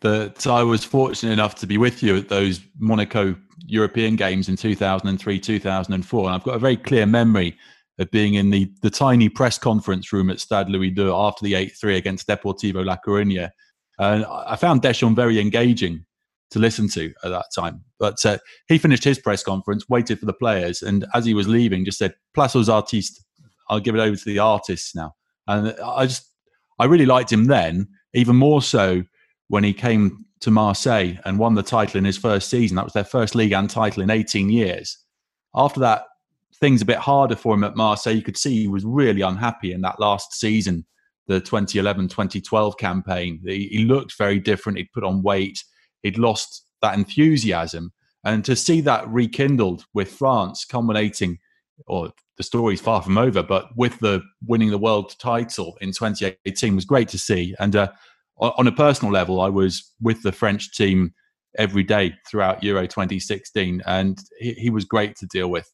that 0.00 0.46
I 0.46 0.62
was 0.62 0.84
fortunate 0.84 1.32
enough 1.32 1.54
to 1.56 1.66
be 1.66 1.76
with 1.76 2.02
you 2.02 2.16
at 2.16 2.28
those 2.28 2.60
Monaco 2.78 3.36
European 3.66 4.16
games 4.16 4.48
in 4.48 4.56
2003, 4.56 5.38
2004. 5.38 6.24
And 6.26 6.34
I've 6.34 6.44
got 6.44 6.56
a 6.56 6.58
very 6.58 6.76
clear 6.76 7.06
memory 7.06 7.56
of 7.98 8.10
being 8.10 8.34
in 8.34 8.50
the, 8.50 8.72
the 8.80 8.90
tiny 8.90 9.28
press 9.28 9.58
conference 9.58 10.12
room 10.12 10.30
at 10.30 10.40
Stade 10.40 10.68
Louis 10.68 10.92
II 10.96 11.10
after 11.10 11.44
the 11.44 11.54
8 11.54 11.72
3 11.78 11.96
against 11.96 12.26
Deportivo 12.26 12.84
La 12.84 12.96
Coruña. 13.06 13.50
And 13.98 14.24
I 14.24 14.56
found 14.56 14.82
Deschamps 14.82 15.16
very 15.16 15.38
engaging 15.38 16.04
to 16.50 16.58
listen 16.58 16.88
to 16.88 17.12
at 17.24 17.30
that 17.30 17.46
time. 17.54 17.82
But 17.98 18.24
uh, 18.24 18.38
he 18.68 18.78
finished 18.78 19.04
his 19.04 19.18
press 19.18 19.42
conference, 19.42 19.88
waited 19.88 20.18
for 20.18 20.26
the 20.26 20.32
players, 20.32 20.82
and 20.82 21.06
as 21.14 21.24
he 21.24 21.34
was 21.34 21.48
leaving, 21.48 21.84
just 21.84 21.98
said, 21.98 22.14
Place 22.34 22.56
aux 22.56 22.70
artistes. 22.70 23.24
I'll 23.68 23.80
give 23.80 23.94
it 23.94 24.00
over 24.00 24.16
to 24.16 24.24
the 24.24 24.38
artists 24.38 24.94
now. 24.94 25.14
And 25.46 25.74
I 25.82 26.06
just, 26.06 26.28
I 26.78 26.84
really 26.86 27.06
liked 27.06 27.32
him 27.32 27.44
then, 27.44 27.88
even 28.12 28.36
more 28.36 28.60
so 28.60 29.02
when 29.52 29.64
he 29.64 29.74
came 29.74 30.24
to 30.40 30.50
Marseille 30.50 31.12
and 31.26 31.38
won 31.38 31.52
the 31.52 31.62
title 31.62 31.98
in 31.98 32.06
his 32.06 32.16
first 32.16 32.48
season. 32.48 32.74
That 32.74 32.84
was 32.86 32.94
their 32.94 33.04
first 33.04 33.34
league 33.34 33.52
and 33.52 33.68
title 33.68 34.02
in 34.02 34.08
18 34.08 34.48
years. 34.48 34.96
After 35.54 35.78
that, 35.80 36.06
things 36.58 36.80
a 36.80 36.86
bit 36.86 36.96
harder 36.96 37.36
for 37.36 37.52
him 37.52 37.62
at 37.62 37.76
Marseille. 37.76 38.16
You 38.16 38.22
could 38.22 38.38
see 38.38 38.62
he 38.62 38.66
was 38.66 38.82
really 38.82 39.20
unhappy 39.20 39.74
in 39.74 39.82
that 39.82 40.00
last 40.00 40.32
season, 40.32 40.86
the 41.26 41.38
2011 41.38 42.08
2012 42.08 42.78
campaign. 42.78 43.42
He, 43.44 43.68
he 43.68 43.84
looked 43.84 44.16
very 44.16 44.38
different. 44.38 44.78
He'd 44.78 44.92
put 44.94 45.04
on 45.04 45.22
weight, 45.22 45.62
he'd 46.02 46.16
lost 46.16 46.64
that 46.80 46.94
enthusiasm. 46.94 47.92
And 48.24 48.46
to 48.46 48.56
see 48.56 48.80
that 48.80 49.06
rekindled 49.06 49.84
with 49.92 50.10
France 50.10 50.64
culminating, 50.64 51.36
or 51.86 52.10
the 52.38 52.42
story's 52.42 52.80
far 52.80 53.02
from 53.02 53.18
over, 53.18 53.42
but 53.42 53.68
with 53.76 53.98
the 53.98 54.22
winning 54.46 54.70
the 54.70 54.78
world 54.78 55.14
title 55.18 55.76
in 55.82 55.90
2018 55.90 56.74
was 56.74 56.86
great 56.86 57.08
to 57.08 57.18
see. 57.18 57.54
And 57.58 57.76
uh, 57.76 57.92
on 58.38 58.66
a 58.66 58.72
personal 58.72 59.12
level, 59.12 59.40
I 59.40 59.48
was 59.48 59.92
with 60.00 60.22
the 60.22 60.32
French 60.32 60.72
team 60.72 61.14
every 61.58 61.82
day 61.82 62.14
throughout 62.28 62.62
Euro 62.62 62.86
2016, 62.86 63.82
and 63.86 64.18
he, 64.38 64.54
he 64.54 64.70
was 64.70 64.84
great 64.84 65.16
to 65.16 65.26
deal 65.26 65.48
with. 65.48 65.70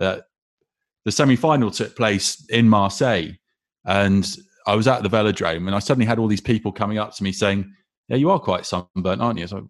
Uh, 0.00 0.18
the 1.04 1.12
semi 1.12 1.36
final 1.36 1.70
took 1.70 1.96
place 1.96 2.44
in 2.50 2.68
Marseille, 2.68 3.32
and 3.84 4.36
I 4.66 4.74
was 4.74 4.88
at 4.88 5.02
the 5.02 5.08
velodrome, 5.08 5.66
and 5.66 5.74
I 5.74 5.78
suddenly 5.78 6.06
had 6.06 6.18
all 6.18 6.28
these 6.28 6.40
people 6.40 6.72
coming 6.72 6.98
up 6.98 7.14
to 7.16 7.22
me 7.22 7.32
saying, 7.32 7.72
Yeah, 8.08 8.16
you 8.16 8.30
are 8.30 8.38
quite 8.38 8.66
sunburnt, 8.66 9.22
aren't 9.22 9.38
you? 9.38 9.46
So, 9.46 9.68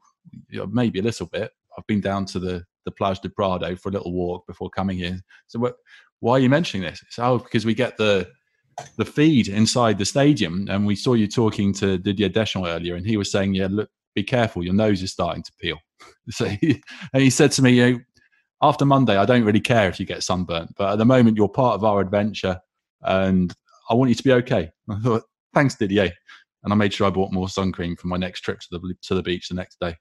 maybe 0.71 0.99
a 0.99 1.03
little 1.03 1.27
bit. 1.27 1.51
I've 1.77 1.87
been 1.87 2.01
down 2.01 2.25
to 2.27 2.39
the, 2.39 2.65
the 2.85 2.91
Plage 2.91 3.21
de 3.21 3.29
Prado 3.29 3.77
for 3.77 3.89
a 3.89 3.93
little 3.93 4.13
walk 4.13 4.47
before 4.47 4.71
coming 4.71 4.99
here. 4.99 5.21
So, 5.47 5.59
what, 5.59 5.77
why 6.21 6.33
are 6.33 6.41
you 6.41 6.49
mentioning 6.49 6.89
this? 6.89 7.03
It's, 7.07 7.19
oh, 7.19 7.39
because 7.39 7.65
we 7.65 7.75
get 7.75 7.97
the 7.97 8.29
the 8.97 9.05
feed 9.05 9.49
inside 9.49 9.99
the 9.99 10.05
stadium, 10.05 10.67
and 10.71 10.87
we 10.87 10.97
saw 10.97 11.15
you 11.15 11.27
talking 11.27 11.73
to 11.75 11.99
Didier 11.99 12.29
Deschamps 12.29 12.69
earlier, 12.69 12.95
and 12.95 13.07
he 13.07 13.17
was 13.17 13.31
saying, 13.31 13.55
"Yeah, 13.55 13.69
look, 13.71 13.91
be 14.15 14.23
careful, 14.23 14.65
your 14.65 14.75
nose 14.75 15.03
is 15.03 15.13
starting 15.13 15.43
to 15.43 15.53
peel." 15.61 15.79
so, 16.31 16.47
he, 16.47 16.83
and 17.13 17.23
he 17.23 17.31
said 17.31 17.53
to 17.53 17.63
me, 17.63 17.73
you 17.73 17.91
know, 17.91 18.01
"After 18.63 18.85
Monday, 18.85 19.17
I 19.17 19.25
don't 19.25 19.45
really 19.45 19.61
care 19.61 19.89
if 19.89 19.99
you 19.99 20.07
get 20.07 20.23
sunburnt, 20.23 20.75
but 20.77 20.93
at 20.93 20.99
the 20.99 21.05
moment, 21.05 21.37
you're 21.37 21.49
part 21.49 21.75
of 21.75 21.85
our 21.85 22.01
adventure, 22.01 22.61
and 23.03 23.55
I 23.91 23.95
want 23.95 24.09
you 24.11 24.15
to 24.15 24.25
be 24.25 24.33
okay." 24.33 24.71
I 24.91 24.99
thought, 24.99 25.25
"Thanks, 25.55 25.75
Didier," 25.77 26.13
and 26.65 26.73
I 26.73 26.77
made 26.77 26.93
sure 26.93 27.07
I 27.07 27.11
bought 27.11 27.33
more 27.33 27.49
sun 27.49 27.73
cream 27.73 27.97
for 27.97 28.09
my 28.09 28.17
next 28.17 28.41
trip 28.41 28.61
to 28.61 28.69
the 28.71 28.95
to 29.03 29.15
the 29.15 29.23
beach 29.23 29.49
the 29.49 29.55
next 29.55 29.81
day. 29.81 29.97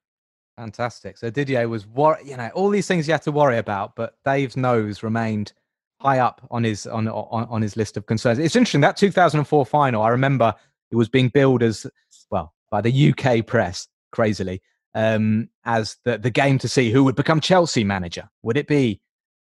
Fantastic. 0.57 1.19
So 1.19 1.29
Didier 1.29 1.69
was, 1.69 1.85
wor- 1.85 2.17
you 2.25 2.35
know, 2.35 2.49
all 2.55 2.69
these 2.69 2.87
things 2.87 3.07
you 3.07 3.13
had 3.13 3.21
to 3.23 3.31
worry 3.31 3.59
about, 3.59 3.95
but 3.95 4.15
Dave's 4.25 4.57
nose 4.57 5.03
remained 5.03 5.53
high 5.99 6.19
up 6.19 6.45
on 6.51 6.63
his 6.63 6.85
on, 6.87 7.07
on 7.07 7.47
on 7.49 7.61
his 7.61 7.75
list 7.75 7.97
of 7.97 8.05
concerns. 8.05 8.39
It's 8.39 8.55
interesting 8.55 8.81
that 8.81 8.97
2004 8.97 9.65
final. 9.65 10.01
I 10.01 10.09
remember 10.09 10.53
it 10.91 10.95
was 10.95 11.09
being 11.09 11.29
billed 11.29 11.63
as 11.63 11.85
well 12.31 12.53
by 12.71 12.81
the 12.81 13.13
UK 13.13 13.45
press, 13.45 13.87
crazily, 14.11 14.61
um, 14.95 15.49
as 15.65 15.97
the 16.05 16.17
the 16.17 16.29
game 16.29 16.57
to 16.59 16.67
see 16.67 16.91
who 16.91 17.03
would 17.03 17.15
become 17.15 17.41
Chelsea 17.41 17.83
manager. 17.83 18.29
Would 18.43 18.57
it 18.57 18.67
be 18.67 19.01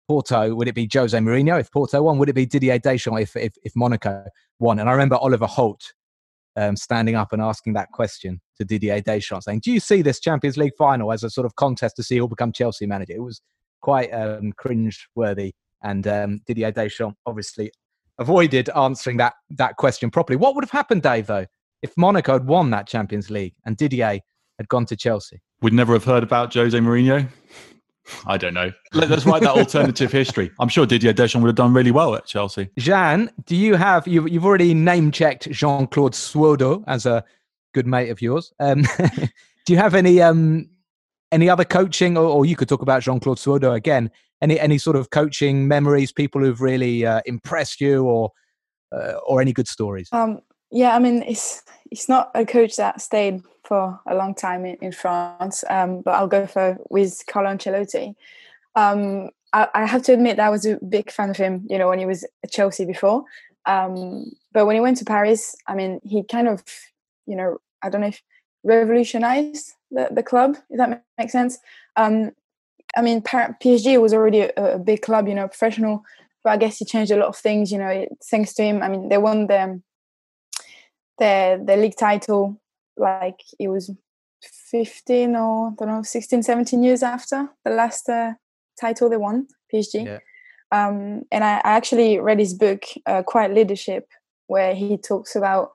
Porto? 0.09 0.55
Would 0.55 0.69
it 0.69 0.75
be 0.75 0.89
Jose 0.93 1.17
Mourinho 1.17 1.59
if 1.59 1.71
Porto 1.73 2.03
won? 2.03 2.19
Would 2.19 2.29
it 2.29 2.35
be 2.35 2.47
Didier 2.47 2.79
Deschamps 2.79 3.21
if 3.21 3.37
if, 3.37 3.53
if 3.63 3.73
Monaco 3.75 4.25
won? 4.59 4.79
And 4.79 4.89
I 4.89 4.93
remember 4.93 5.17
Oliver 5.17 5.47
Holt 5.47 5.93
um, 6.57 6.77
standing 6.77 7.17
up 7.17 7.33
and 7.33 7.43
asking 7.43 7.73
that 7.75 7.91
question 7.93 8.41
to 8.59 8.65
Didier 8.65 9.01
Deschamps, 9.01 9.47
saying, 9.47 9.61
"Do 9.65 9.73
you 9.73 9.81
see 9.81 10.03
this 10.03 10.21
Champions 10.21 10.57
League 10.57 10.77
final 10.79 11.13
as 11.13 11.25
a 11.25 11.31
sort 11.31 11.47
of 11.47 11.57
contest 11.57 11.97
to 11.97 12.03
see 12.03 12.17
who'll 12.17 12.29
become 12.29 12.53
Chelsea 12.53 12.87
manager?" 12.87 13.15
It 13.15 13.23
was 13.23 13.41
quite 13.81 14.11
um, 14.15 14.53
cringe-worthy 14.53 15.53
and 15.85 16.07
um, 16.09 16.41
Didier 16.47 16.73
Deschamps 16.73 17.19
obviously 17.27 17.71
avoided 18.19 18.71
answering 18.71 19.19
that 19.19 19.35
that 19.51 19.77
question 19.77 20.11
properly. 20.11 20.37
What 20.37 20.55
would 20.55 20.65
have 20.65 20.71
happened, 20.71 21.03
Dave, 21.03 21.27
though, 21.27 21.47
if 21.83 21.93
Monaco 21.97 22.33
had 22.33 22.47
won 22.47 22.71
that 22.71 22.89
Champions 22.89 23.31
League 23.31 23.55
and 23.65 23.77
Didier 23.77 24.21
had 24.59 24.69
gone 24.69 24.87
to 24.87 24.97
Chelsea? 24.97 25.41
We'd 25.61 25.73
never 25.73 25.93
have 25.93 26.05
heard 26.05 26.23
about 26.23 26.53
Jose 26.53 26.77
Mourinho. 26.77 27.29
I 28.27 28.37
don't 28.37 28.53
know. 28.53 28.71
Let's 28.93 29.25
write 29.25 29.43
that 29.43 29.57
alternative 29.57 30.13
history. 30.13 30.51
I'm 30.59 30.69
sure 30.69 30.85
Didier 30.85 31.15
Deschamps 31.15 31.43
would 31.43 31.49
have 31.49 31.57
done 31.57 31.73
really 31.73 31.91
well 31.91 32.15
at 32.15 32.27
Chelsea. 32.27 32.69
Jean, 32.79 33.31
do 33.47 33.57
you 33.57 33.77
have 33.77 34.07
you've, 34.07 34.29
you've 34.29 34.45
already 34.45 34.75
name 34.75 35.11
checked 35.11 35.51
Jean 35.51 35.87
Claude 35.87 36.13
Suaudeau 36.13 36.85
as 36.87 37.07
a 37.07 37.25
good 37.73 37.87
mate 37.87 38.11
of 38.11 38.21
yours? 38.21 38.53
Um, 38.61 38.83
do 39.67 39.73
you 39.73 39.79
have 39.79 39.95
any 39.95 40.21
um, 40.21 40.69
any 41.35 41.51
other 41.51 41.65
coaching, 41.65 42.17
or, 42.17 42.25
or 42.25 42.47
you 42.47 42.57
could 42.57 42.69
talk 42.69 42.83
about 42.83 43.03
Jean 43.03 43.21
Claude 43.21 43.39
Suaudeau 43.39 43.75
again. 43.75 44.11
Any 44.45 44.61
any 44.61 44.77
sort 44.77 44.97
of 44.97 45.09
coaching 45.09 45.67
memories, 45.67 46.13
people 46.13 46.43
who've 46.43 46.61
really 46.61 47.07
uh, 47.07 47.23
impressed 47.25 47.81
you, 47.81 48.05
or 48.05 48.31
uh, 48.93 49.15
or 49.27 49.41
any 49.41 49.55
good 49.55 49.69
stories? 49.69 50.11
Um, 50.13 50.41
yeah, 50.71 50.95
I 50.95 50.99
mean, 50.99 51.23
it's 51.23 51.63
it's 51.91 52.11
not 52.11 52.31
a 52.35 52.45
coach 52.45 52.77
that 52.77 53.01
stayed 53.01 53.41
for 53.65 53.99
a 54.07 54.15
long 54.15 54.35
time 54.35 54.67
in, 54.67 54.77
in 54.83 54.93
France, 54.93 55.65
um, 55.71 56.03
but 56.03 56.13
I'll 56.13 56.29
go 56.29 56.47
for 56.47 56.77
with 56.91 57.23
Carlo 57.27 57.49
Ancelotti. 57.55 58.15
Um, 58.77 59.31
I, 59.55 59.69
I, 59.73 59.87
have 59.87 60.03
to 60.03 60.13
admit 60.13 60.37
that 60.37 60.47
I 60.47 60.51
was 60.51 60.67
a 60.67 60.79
big 60.87 61.11
fan 61.11 61.31
of 61.31 61.39
him. 61.39 61.67
You 61.71 61.79
know, 61.79 61.89
when 61.89 61.99
he 61.99 62.05
was 62.05 62.23
at 62.43 62.51
Chelsea 62.51 62.85
before, 62.85 63.25
um, 63.65 64.31
but 64.53 64.67
when 64.67 64.77
he 64.77 64.81
went 64.81 64.99
to 64.99 65.07
Paris, 65.07 65.57
I 65.67 65.75
mean, 65.75 66.01
he 66.05 66.23
kind 66.23 66.49
of, 66.49 66.63
you 67.27 67.37
know, 67.37 67.59
I 67.83 67.89
don't 67.89 68.03
know 68.03 68.09
if 68.09 68.21
revolutionized 68.63 69.73
the, 69.91 70.09
the 70.11 70.23
club. 70.23 70.57
If 70.69 70.77
that 70.77 71.03
makes 71.17 71.33
sense. 71.33 71.59
Um, 71.97 72.33
I 72.97 73.03
mean, 73.03 73.23
PSG 73.23 74.01
was 74.01 74.15
already 74.15 74.41
a, 74.41 74.53
a, 74.57 74.79
big 74.79 75.03
club, 75.03 75.29
you 75.29 75.35
know, 75.35 75.49
professional. 75.49 76.05
But 76.43 76.51
I 76.51 76.57
guess 76.59 76.79
he 76.79 76.85
changed 76.85 77.11
a 77.11 77.17
lot 77.17 77.29
of 77.29 77.37
things, 77.37 77.73
you 77.73 77.79
know, 77.79 78.07
thanks 78.31 78.55
to 78.55 78.63
him. 78.63 78.83
I 78.83 78.89
mean, 78.89 79.09
they 79.09 79.19
won 79.19 79.47
the 79.47 79.81
the 81.19 81.63
the 81.65 81.77
league 81.77 81.97
title 81.97 82.61
like 82.97 83.41
it 83.59 83.69
was 83.69 83.91
15 84.71 85.37
or 85.37 85.69
I 85.69 85.73
don't 85.79 85.89
know 85.89 86.03
16 86.03 86.43
17 86.43 86.83
years 86.83 87.03
after 87.03 87.49
the 87.65 87.71
last 87.71 88.09
uh, 88.09 88.35
title 88.81 89.09
they 89.09 89.17
won 89.17 89.47
PSG 89.73 90.05
yeah. 90.05 90.19
um, 90.73 91.23
and 91.31 91.45
I, 91.45 91.57
I, 91.59 91.73
actually 91.77 92.19
read 92.19 92.39
his 92.39 92.55
book 92.55 92.85
uh, 93.07 93.23
Quiet 93.23 93.55
Leadership 93.55 94.09
where 94.47 94.75
he 94.75 94.97
talks 94.97 95.35
about 95.35 95.71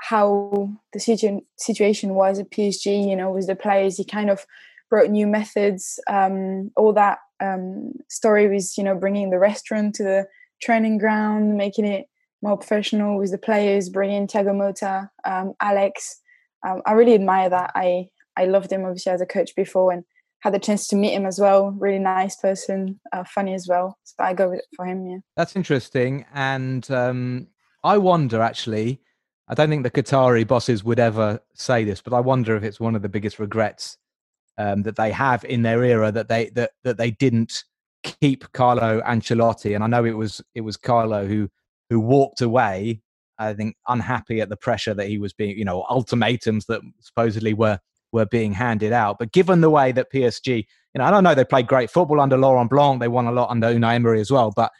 how 0.00 0.70
the 0.92 0.98
situ- 0.98 1.42
situation 1.56 2.14
was 2.14 2.38
at 2.38 2.50
PSG 2.50 3.08
you 3.08 3.16
know 3.16 3.30
with 3.30 3.46
the 3.46 3.56
players 3.56 3.96
he 3.96 4.04
kind 4.04 4.30
of 4.30 4.44
brought 4.92 5.08
new 5.08 5.26
methods 5.26 5.98
um, 6.08 6.70
all 6.76 6.92
that 6.92 7.18
um, 7.40 7.92
story 8.08 8.46
was 8.52 8.76
you 8.76 8.84
know 8.84 8.94
bringing 8.94 9.30
the 9.30 9.38
restaurant 9.38 9.94
to 9.94 10.02
the 10.02 10.26
training 10.60 10.98
ground 10.98 11.56
making 11.56 11.86
it 11.86 12.06
more 12.42 12.56
professional 12.58 13.16
with 13.16 13.30
the 13.30 13.38
players, 13.38 13.88
bringing 13.88 14.26
Thiago 14.26 14.52
Motta, 14.52 15.08
um, 15.24 15.54
Alex. 15.60 16.20
Um, 16.66 16.82
I 16.84 16.92
really 16.92 17.14
admire 17.14 17.48
that. 17.48 17.70
I 17.74 18.08
I 18.36 18.46
loved 18.46 18.72
him 18.72 18.84
obviously 18.84 19.12
as 19.12 19.20
a 19.20 19.26
coach 19.26 19.54
before 19.54 19.92
and 19.92 20.04
had 20.40 20.54
the 20.54 20.58
chance 20.58 20.88
to 20.88 20.96
meet 20.96 21.12
him 21.14 21.24
as 21.24 21.38
well. 21.38 21.70
Really 21.70 21.98
nice 21.98 22.36
person, 22.36 23.00
uh, 23.12 23.24
funny 23.24 23.54
as 23.54 23.66
well. 23.68 23.98
So 24.02 24.16
I 24.18 24.34
go 24.34 24.50
with 24.50 24.58
it 24.58 24.66
for 24.74 24.84
him. 24.84 25.06
Yeah, 25.06 25.18
that's 25.36 25.54
interesting. 25.54 26.26
And 26.34 26.90
um, 26.90 27.46
I 27.84 27.98
wonder 27.98 28.42
actually. 28.42 29.00
I 29.48 29.54
don't 29.54 29.68
think 29.68 29.82
the 29.82 29.90
Qatari 29.90 30.46
bosses 30.46 30.82
would 30.84 31.00
ever 31.00 31.40
say 31.52 31.84
this, 31.84 32.00
but 32.00 32.14
I 32.14 32.20
wonder 32.20 32.56
if 32.56 32.62
it's 32.62 32.80
one 32.80 32.94
of 32.94 33.02
the 33.02 33.08
biggest 33.08 33.38
regrets 33.38 33.98
um, 34.58 34.82
that 34.82 34.96
they 34.96 35.10
have 35.10 35.44
in 35.44 35.62
their 35.62 35.82
era 35.84 36.12
that 36.12 36.28
they 36.28 36.50
that 36.50 36.72
that 36.84 36.96
they 36.96 37.10
didn't 37.10 37.64
keep 38.02 38.50
Carlo 38.52 39.00
Ancelotti. 39.02 39.74
And 39.74 39.84
I 39.84 39.86
know 39.86 40.04
it 40.04 40.16
was 40.16 40.40
it 40.54 40.62
was 40.62 40.76
Carlo 40.76 41.26
who 41.26 41.48
who 41.90 42.00
walked 42.00 42.40
away, 42.40 43.02
I 43.38 43.54
think, 43.54 43.76
unhappy 43.88 44.40
at 44.40 44.48
the 44.48 44.56
pressure 44.56 44.94
that 44.94 45.08
he 45.08 45.18
was 45.18 45.32
being, 45.32 45.58
you 45.58 45.64
know, 45.64 45.84
ultimatums 45.88 46.66
that 46.66 46.80
supposedly 47.00 47.54
were 47.54 47.78
were 48.12 48.26
being 48.26 48.52
handed 48.52 48.92
out. 48.92 49.16
But 49.18 49.32
given 49.32 49.60
the 49.60 49.70
way 49.70 49.92
that 49.92 50.12
PSG, 50.12 50.56
you 50.56 50.64
know, 50.96 51.04
I 51.04 51.10
don't 51.10 51.24
know, 51.24 51.34
they 51.34 51.44
played 51.44 51.66
great 51.66 51.90
football 51.90 52.20
under 52.20 52.36
Laurent 52.36 52.70
Blanc. 52.70 53.00
They 53.00 53.08
won 53.08 53.26
a 53.26 53.32
lot 53.32 53.50
under 53.50 53.68
Unai 53.68 53.94
Emery 53.94 54.20
as 54.20 54.30
well. 54.30 54.52
But 54.54 54.70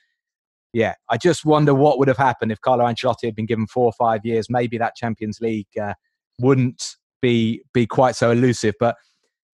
yeah, 0.73 0.95
I 1.11 1.17
just 1.17 1.45
wonder 1.45 1.75
what 1.75 1.99
would 1.99 2.09
have 2.09 2.19
happened 2.19 2.53
if 2.53 2.61
Carlo 2.61 2.85
Ancelotti 2.85 3.25
had 3.25 3.35
been 3.35 3.47
given 3.47 3.67
four 3.67 3.87
or 3.87 3.93
five 3.93 4.25
years. 4.25 4.47
Maybe 4.49 4.79
that 4.79 4.97
Champions 4.97 5.41
League 5.41 5.67
uh, 5.81 5.95
wouldn't 6.39 6.97
be 7.21 7.63
be 7.73 7.87
quite 7.87 8.17
so 8.17 8.31
elusive. 8.31 8.75
But 8.81 8.97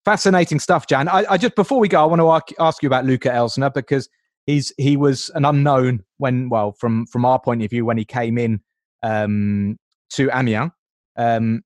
fascinating 0.09 0.59
stuff, 0.59 0.87
Jan. 0.87 1.07
I, 1.07 1.25
I 1.29 1.37
just 1.37 1.55
before 1.55 1.79
we 1.79 1.87
go, 1.87 2.03
I 2.03 2.07
want 2.07 2.47
to 2.47 2.55
ask 2.63 2.83
you 2.83 2.87
about 2.87 3.05
Luka 3.05 3.29
Elsner 3.29 3.73
because 3.73 4.09
he's 4.47 4.73
he 4.79 4.97
was 4.97 5.31
an 5.35 5.45
unknown 5.45 6.03
when 6.17 6.49
well 6.49 6.73
from 6.73 7.05
from 7.07 7.27
our 7.27 7.39
point 7.39 7.63
of 7.63 7.69
view 7.69 7.85
when 7.85 7.99
he 7.99 8.07
came 8.07 8.39
in 8.39 8.61
um, 9.03 9.77
to 10.15 10.31
Amiens. 10.31 10.71
Um, 11.19 11.63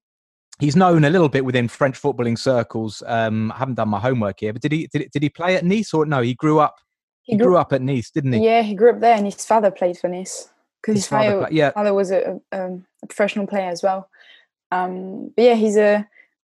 he's 0.59 0.75
known 0.75 1.05
a 1.05 1.11
little 1.11 1.29
bit 1.29 1.45
within 1.45 1.69
French 1.69 2.01
footballing 2.01 2.37
circles. 2.37 3.01
Um, 3.07 3.53
I 3.53 3.59
haven't 3.59 3.77
done 3.77 3.89
my 3.89 4.01
homework 4.01 4.41
here, 4.41 4.53
but 4.53 4.61
did 4.61 4.73
he 4.73 4.89
did, 4.93 5.09
did 5.13 5.23
he 5.23 5.29
play 5.29 5.55
at 5.55 5.65
Nice 5.65 5.95
or 5.95 6.05
no? 6.05 6.21
He 6.21 6.35
grew 6.35 6.59
up. 6.59 6.75
He, 7.23 7.35
he 7.35 7.39
grew, 7.39 7.49
grew, 7.49 7.59
up 7.59 7.73
at 7.73 7.81
Nice, 7.81 8.11
didn't 8.11 8.33
he? 8.33 8.45
Yeah, 8.45 8.63
he 8.63 8.75
grew 8.75 8.91
up 8.91 8.99
there, 8.99 9.15
and 9.15 9.25
his 9.25 9.45
father 9.45 9.71
played 9.71 9.99
for 9.99 10.09
Nice 10.09 10.51
because 10.83 10.97
his, 10.97 11.05
his, 11.05 11.09
father, 11.09 11.43
father, 11.43 11.55
yeah. 11.55 11.71
father 11.71 11.95
was 11.95 12.11
a, 12.11 12.41
a, 12.51 12.71
a, 12.73 13.07
professional 13.07 13.47
player 13.47 13.69
as 13.69 13.85
well. 13.85 14.11
Um, 14.73 15.31
but 15.37 15.45
yeah, 15.45 15.55
he's 15.55 15.77
a. 15.77 16.09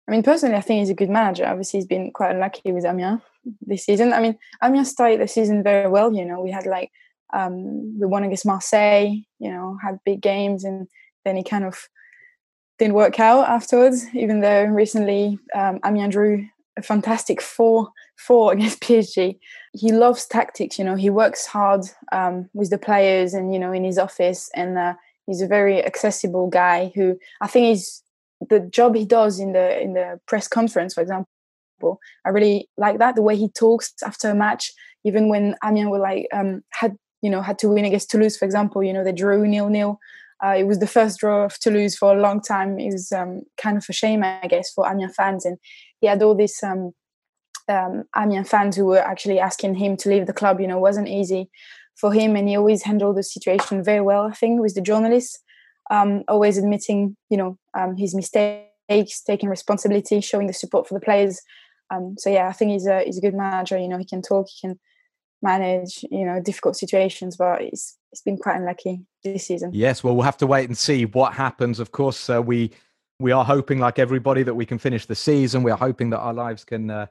I 0.09 0.11
mean, 0.11 0.23
personally, 0.23 0.57
I 0.57 0.61
think 0.61 0.81
he's 0.81 0.91
a 0.91 0.95
good 0.95 1.11
manager. 1.11 1.47
Obviously, 1.47 1.79
he's 1.79 1.87
been 1.87 2.11
quite 2.11 2.35
unlucky 2.35 2.73
with 2.73 2.85
Amiens 2.85 3.21
this 3.61 3.85
season. 3.85 4.13
I 4.13 4.21
mean, 4.21 4.39
Amiens 4.63 4.91
started 4.91 5.21
the 5.21 5.29
season 5.29 5.63
very 5.63 5.89
well. 5.89 6.13
You 6.13 6.25
know, 6.25 6.41
we 6.41 6.51
had 6.51 6.67
like 6.67 6.91
um, 7.33 7.99
we 7.99 8.07
won 8.07 8.25
against 8.25 8.47
Marseille. 8.47 9.15
You 9.39 9.51
know, 9.51 9.79
had 9.83 10.01
big 10.05 10.21
games, 10.21 10.65
and 10.65 10.89
then 11.25 11.37
it 11.37 11.49
kind 11.49 11.65
of 11.65 11.89
didn't 12.79 12.95
work 12.95 13.21
out 13.21 13.49
afterwards. 13.49 14.07
Even 14.15 14.41
though 14.41 14.65
recently 14.65 15.39
um, 15.55 15.79
Amiens 15.85 16.13
drew 16.13 16.47
a 16.77 16.83
fantastic 16.83 17.41
four 17.41 17.91
four 18.17 18.53
against 18.55 18.81
PSG. 18.81 19.39
He 19.73 19.93
loves 19.93 20.27
tactics. 20.27 20.79
You 20.79 20.85
know, 20.85 20.97
he 20.97 21.11
works 21.11 21.47
hard 21.47 21.83
um, 22.11 22.49
with 22.55 22.71
the 22.71 22.79
players, 22.79 23.35
and 23.35 23.53
you 23.53 23.59
know, 23.59 23.73
in 23.73 23.85
his 23.85 23.99
office, 23.99 24.51
and 24.55 24.77
uh, 24.77 24.95
he's 25.27 25.43
a 25.43 25.47
very 25.47 25.85
accessible 25.85 26.49
guy 26.49 26.93
who 26.95 27.19
I 27.41 27.47
think 27.47 27.77
is 27.77 28.03
the 28.49 28.61
job 28.61 28.95
he 28.95 29.05
does 29.05 29.39
in 29.39 29.53
the 29.53 29.81
in 29.81 29.95
the 29.95 30.21
press 30.27 30.49
conference, 30.49 30.95
for 30.95 31.01
example 31.01 31.29
I 32.25 32.31
really 32.31 32.69
like 32.77 32.99
that 32.99 33.17
the 33.17 33.23
way 33.23 33.37
he 33.37 33.49
talks 33.49 33.93
after 34.05 34.31
a 34.31 34.35
match, 34.35 34.73
even 35.05 35.29
when 35.29 35.57
Amiens 35.65 35.91
were 35.91 35.99
like 35.99 36.27
um, 36.33 36.63
had 36.73 36.97
you 37.21 37.31
know 37.31 37.43
had 37.43 37.59
to 37.61 37.69
win 37.69 37.85
against 37.85 38.11
Toulouse, 38.11 38.37
for 38.37 38.45
example. 38.45 38.83
You 38.83 38.93
know 38.93 39.05
they 39.05 39.13
drew 39.13 39.47
nil 39.47 39.69
nil. 39.69 39.99
Uh, 40.45 40.55
it 40.59 40.65
was 40.65 40.81
the 40.81 40.89
first 40.89 41.21
draw 41.21 41.45
of 41.45 41.59
Toulouse 41.61 41.97
for 41.97 42.17
a 42.17 42.21
long 42.21 42.41
time. 42.41 42.79
It 42.79 42.93
was 42.93 43.13
um, 43.13 43.43
kind 43.57 43.77
of 43.77 43.85
a 43.89 43.93
shame, 43.93 44.25
I 44.25 44.47
guess, 44.49 44.73
for 44.73 44.91
Amiens 44.91 45.15
fans, 45.15 45.45
and 45.45 45.59
he 46.01 46.09
had 46.09 46.23
all 46.23 46.35
these 46.35 46.61
um, 46.63 46.93
um, 47.69 48.05
Amiens 48.17 48.49
fans 48.49 48.77
who 48.77 48.87
were 48.87 48.99
actually 48.99 49.39
asking 49.39 49.77
him 49.77 49.97
to 49.99 50.09
leave 50.09 50.27
the 50.27 50.33
club. 50.33 50.61
You 50.61 50.67
know, 50.67 50.79
wasn't 50.79 51.09
easy 51.09 51.51
for 51.97 52.13
him, 52.13 52.37
and 52.37 52.49
he 52.49 52.57
always 52.57 52.83
handled 52.83 53.17
the 53.17 53.23
situation 53.23 53.85
very 53.85 54.01
well. 54.01 54.27
I 54.27 54.33
think 54.33 54.61
with 54.61 54.75
the 54.75 54.81
journalists, 54.81 55.39
um, 55.91 56.25
always 56.27 56.59
admitting, 56.59 57.17
you 57.29 57.37
know, 57.37 57.59
um, 57.75 57.97
his 57.97 58.15
mistakes, 58.15 59.23
taking 59.27 59.49
responsibility, 59.49 60.21
showing 60.21 60.47
the 60.47 60.53
support 60.53 60.87
for 60.87 60.95
the 60.95 61.05
players. 61.05 61.41
Um, 61.91 62.15
so 62.19 62.31
yeah, 62.31 62.49
I 62.49 62.53
think 62.53 62.73
he's 62.73 62.87
a 62.87 63.03
he's 63.05 63.19
a 63.19 63.21
good 63.21 63.35
manager. 63.35 63.79
You 63.79 63.89
know, 63.89 63.99
he 63.99 64.05
can 64.05 64.23
talk, 64.23 64.49
he 64.49 64.69
can 64.69 64.79
manage, 65.43 66.05
you 66.11 66.25
know, 66.25 66.41
difficult 66.41 66.77
situations, 66.77 67.37
but 67.37 67.61
he's 67.61 67.97
it's 68.13 68.23
been 68.23 68.37
quite 68.37 68.57
unlucky 68.57 69.05
this 69.25 69.47
season. 69.47 69.71
Yes, 69.73 70.05
well, 70.05 70.15
we'll 70.15 70.25
have 70.25 70.37
to 70.39 70.47
wait 70.47 70.69
and 70.69 70.77
see 70.77 71.07
what 71.07 71.33
happens. 71.33 71.81
Of 71.81 71.93
course, 71.93 72.29
uh, 72.31 72.43
we 72.43 72.71
we 73.19 73.33
are 73.33 73.45
hoping, 73.45 73.79
like 73.79 73.99
everybody, 73.99 74.43
that 74.43 74.55
we 74.55 74.67
can 74.67 74.79
finish 74.79 75.07
the 75.07 75.15
season. 75.15 75.63
We 75.63 75.71
are 75.71 75.79
hoping 75.79 76.11
that 76.11 76.19
our 76.19 76.35
lives 76.35 76.65
can 76.65 76.91
uh, 76.91 77.07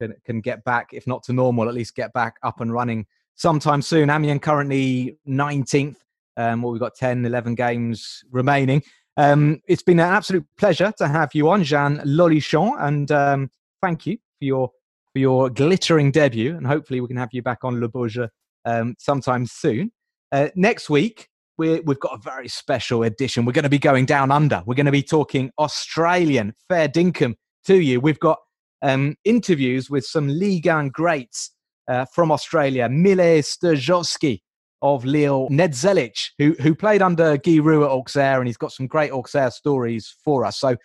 can 0.00 0.14
can 0.24 0.40
get 0.40 0.64
back, 0.64 0.90
if 0.92 1.06
not 1.06 1.22
to 1.24 1.32
normal, 1.32 1.68
at 1.68 1.74
least 1.74 1.94
get 1.94 2.12
back 2.12 2.36
up 2.42 2.60
and 2.60 2.72
running 2.72 3.06
sometime 3.34 3.82
soon. 3.82 4.10
Amiens 4.10 4.40
currently 4.42 5.18
19th. 5.28 5.96
Um, 6.36 6.62
well, 6.62 6.72
we've 6.72 6.80
got 6.80 6.96
10, 6.96 7.24
11 7.24 7.54
games 7.54 8.24
remaining. 8.30 8.82
Um, 9.16 9.60
it's 9.68 9.82
been 9.82 10.00
an 10.00 10.12
absolute 10.12 10.44
pleasure 10.58 10.92
to 10.98 11.08
have 11.08 11.34
you 11.34 11.48
on, 11.50 11.62
Jean 11.62 11.98
Lollichon, 11.98 12.74
and 12.80 13.10
um, 13.12 13.50
thank 13.80 14.06
you 14.06 14.16
for 14.38 14.44
your 14.44 14.70
for 15.12 15.20
your 15.20 15.48
glittering 15.48 16.10
debut, 16.10 16.56
and 16.56 16.66
hopefully 16.66 17.00
we 17.00 17.06
can 17.06 17.16
have 17.16 17.28
you 17.32 17.42
back 17.42 17.58
on 17.62 17.80
Le 17.80 18.08
Jeu 18.08 18.28
um, 18.64 18.96
sometime 18.98 19.46
soon. 19.46 19.92
Uh, 20.32 20.48
next 20.56 20.90
week, 20.90 21.28
we 21.56 21.68
have 21.68 22.00
got 22.00 22.14
a 22.14 22.18
very 22.18 22.48
special 22.48 23.04
edition. 23.04 23.44
We're 23.44 23.52
going 23.52 23.62
to 23.62 23.68
be 23.68 23.78
going 23.78 24.06
down 24.06 24.32
under. 24.32 24.62
We're 24.66 24.74
going 24.74 24.86
to 24.86 24.92
be 24.92 25.04
talking 25.04 25.52
Australian. 25.58 26.54
Fair 26.68 26.88
dinkum 26.88 27.34
to 27.66 27.76
you. 27.76 28.00
We've 28.00 28.18
got 28.18 28.38
um, 28.82 29.14
interviews 29.24 29.88
with 29.88 30.04
some 30.04 30.28
Ligue 30.28 30.66
1 30.66 30.88
greats 30.88 31.52
uh, 31.86 32.06
from 32.12 32.32
Australia. 32.32 32.88
Mile 32.88 33.42
Sterjovski 33.42 34.40
of 34.84 35.04
Lille, 35.06 35.48
Ned 35.50 35.72
Zelic, 35.72 36.30
who, 36.38 36.52
who 36.60 36.74
played 36.74 37.00
under 37.00 37.38
Guy 37.38 37.58
Roux 37.58 37.84
at 37.84 37.90
Auxerre, 37.90 38.38
and 38.38 38.46
he's 38.46 38.58
got 38.58 38.70
some 38.70 38.86
great 38.86 39.10
Auxerre 39.10 39.50
stories 39.50 40.14
for 40.22 40.44
us. 40.44 40.60
So 40.60 40.76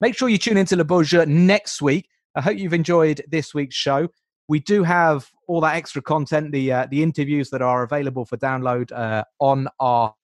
make 0.00 0.16
sure 0.16 0.28
you 0.28 0.38
tune 0.38 0.56
into 0.56 0.76
Le 0.76 1.04
Jeu 1.04 1.26
next 1.26 1.82
week. 1.82 2.08
I 2.36 2.40
hope 2.40 2.56
you've 2.56 2.72
enjoyed 2.72 3.20
this 3.28 3.52
week's 3.52 3.74
show. 3.74 4.08
We 4.48 4.60
do 4.60 4.84
have 4.84 5.28
all 5.48 5.60
that 5.62 5.74
extra 5.74 6.00
content, 6.00 6.52
the 6.52 6.72
uh, 6.72 6.86
the 6.88 7.02
interviews 7.02 7.50
that 7.50 7.60
are 7.60 7.82
available 7.82 8.24
for 8.24 8.36
download 8.36 8.92
uh, 8.92 9.24
on 9.40 9.66
our 9.80 10.14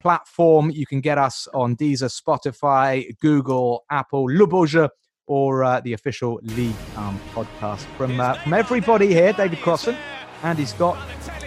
platform. 0.00 0.70
You 0.70 0.86
can 0.86 1.00
get 1.00 1.18
us 1.18 1.48
on 1.52 1.76
Deezer, 1.76 2.08
Spotify, 2.08 3.04
Google, 3.20 3.84
Apple, 3.90 4.26
Le 4.26 4.66
Jeu, 4.66 4.88
or 5.26 5.64
uh, 5.64 5.80
the 5.80 5.92
official 5.92 6.38
League 6.42 6.76
um, 6.96 7.18
podcast. 7.34 7.84
From 7.96 8.20
uh, 8.20 8.34
from 8.34 8.54
everybody 8.54 9.08
here, 9.08 9.32
David 9.32 9.58
Crossan, 9.58 9.96
Andy 10.42 10.64
Scott, 10.64 10.98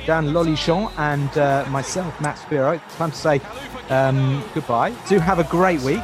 Dan 0.05 0.33
Lollichon, 0.33 0.91
and 0.97 1.37
uh, 1.37 1.65
myself, 1.69 2.19
Matt 2.21 2.37
Spiro. 2.37 2.79
Time 2.97 3.11
to 3.11 3.17
say 3.17 3.41
um, 3.89 4.43
goodbye. 4.53 4.93
Do 5.07 5.19
have 5.19 5.39
a 5.39 5.43
great 5.45 5.81
week, 5.81 6.01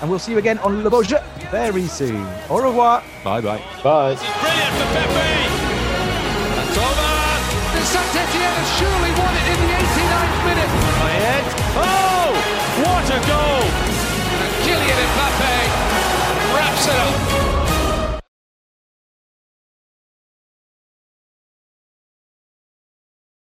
and 0.00 0.10
we'll 0.10 0.18
see 0.18 0.32
you 0.32 0.38
again 0.38 0.58
on 0.58 0.82
Le 0.82 0.90
Beau 0.90 1.02
Jeu 1.02 1.18
very 1.50 1.86
soon. 1.86 2.26
Au 2.48 2.62
revoir. 2.62 3.02
Bye 3.24 3.40
bye. 3.40 3.62
Bye. 3.82 4.14
This 4.14 4.22
is 4.22 4.28
brilliant 4.40 4.74
for 4.76 4.88
Pepe. 4.94 5.32
That's 6.56 6.78
over. 6.78 7.12
The 7.72 7.82
Saint 7.86 8.16
Etienne 8.16 8.64
surely 8.78 9.12
won 9.20 9.34
it 9.36 9.46
in 9.52 9.58
the 9.62 9.70
89th 9.80 10.44
minute. 10.46 10.70
Oh, 11.74 12.32
what 12.84 13.06
a 13.10 13.20
goal! 13.26 13.61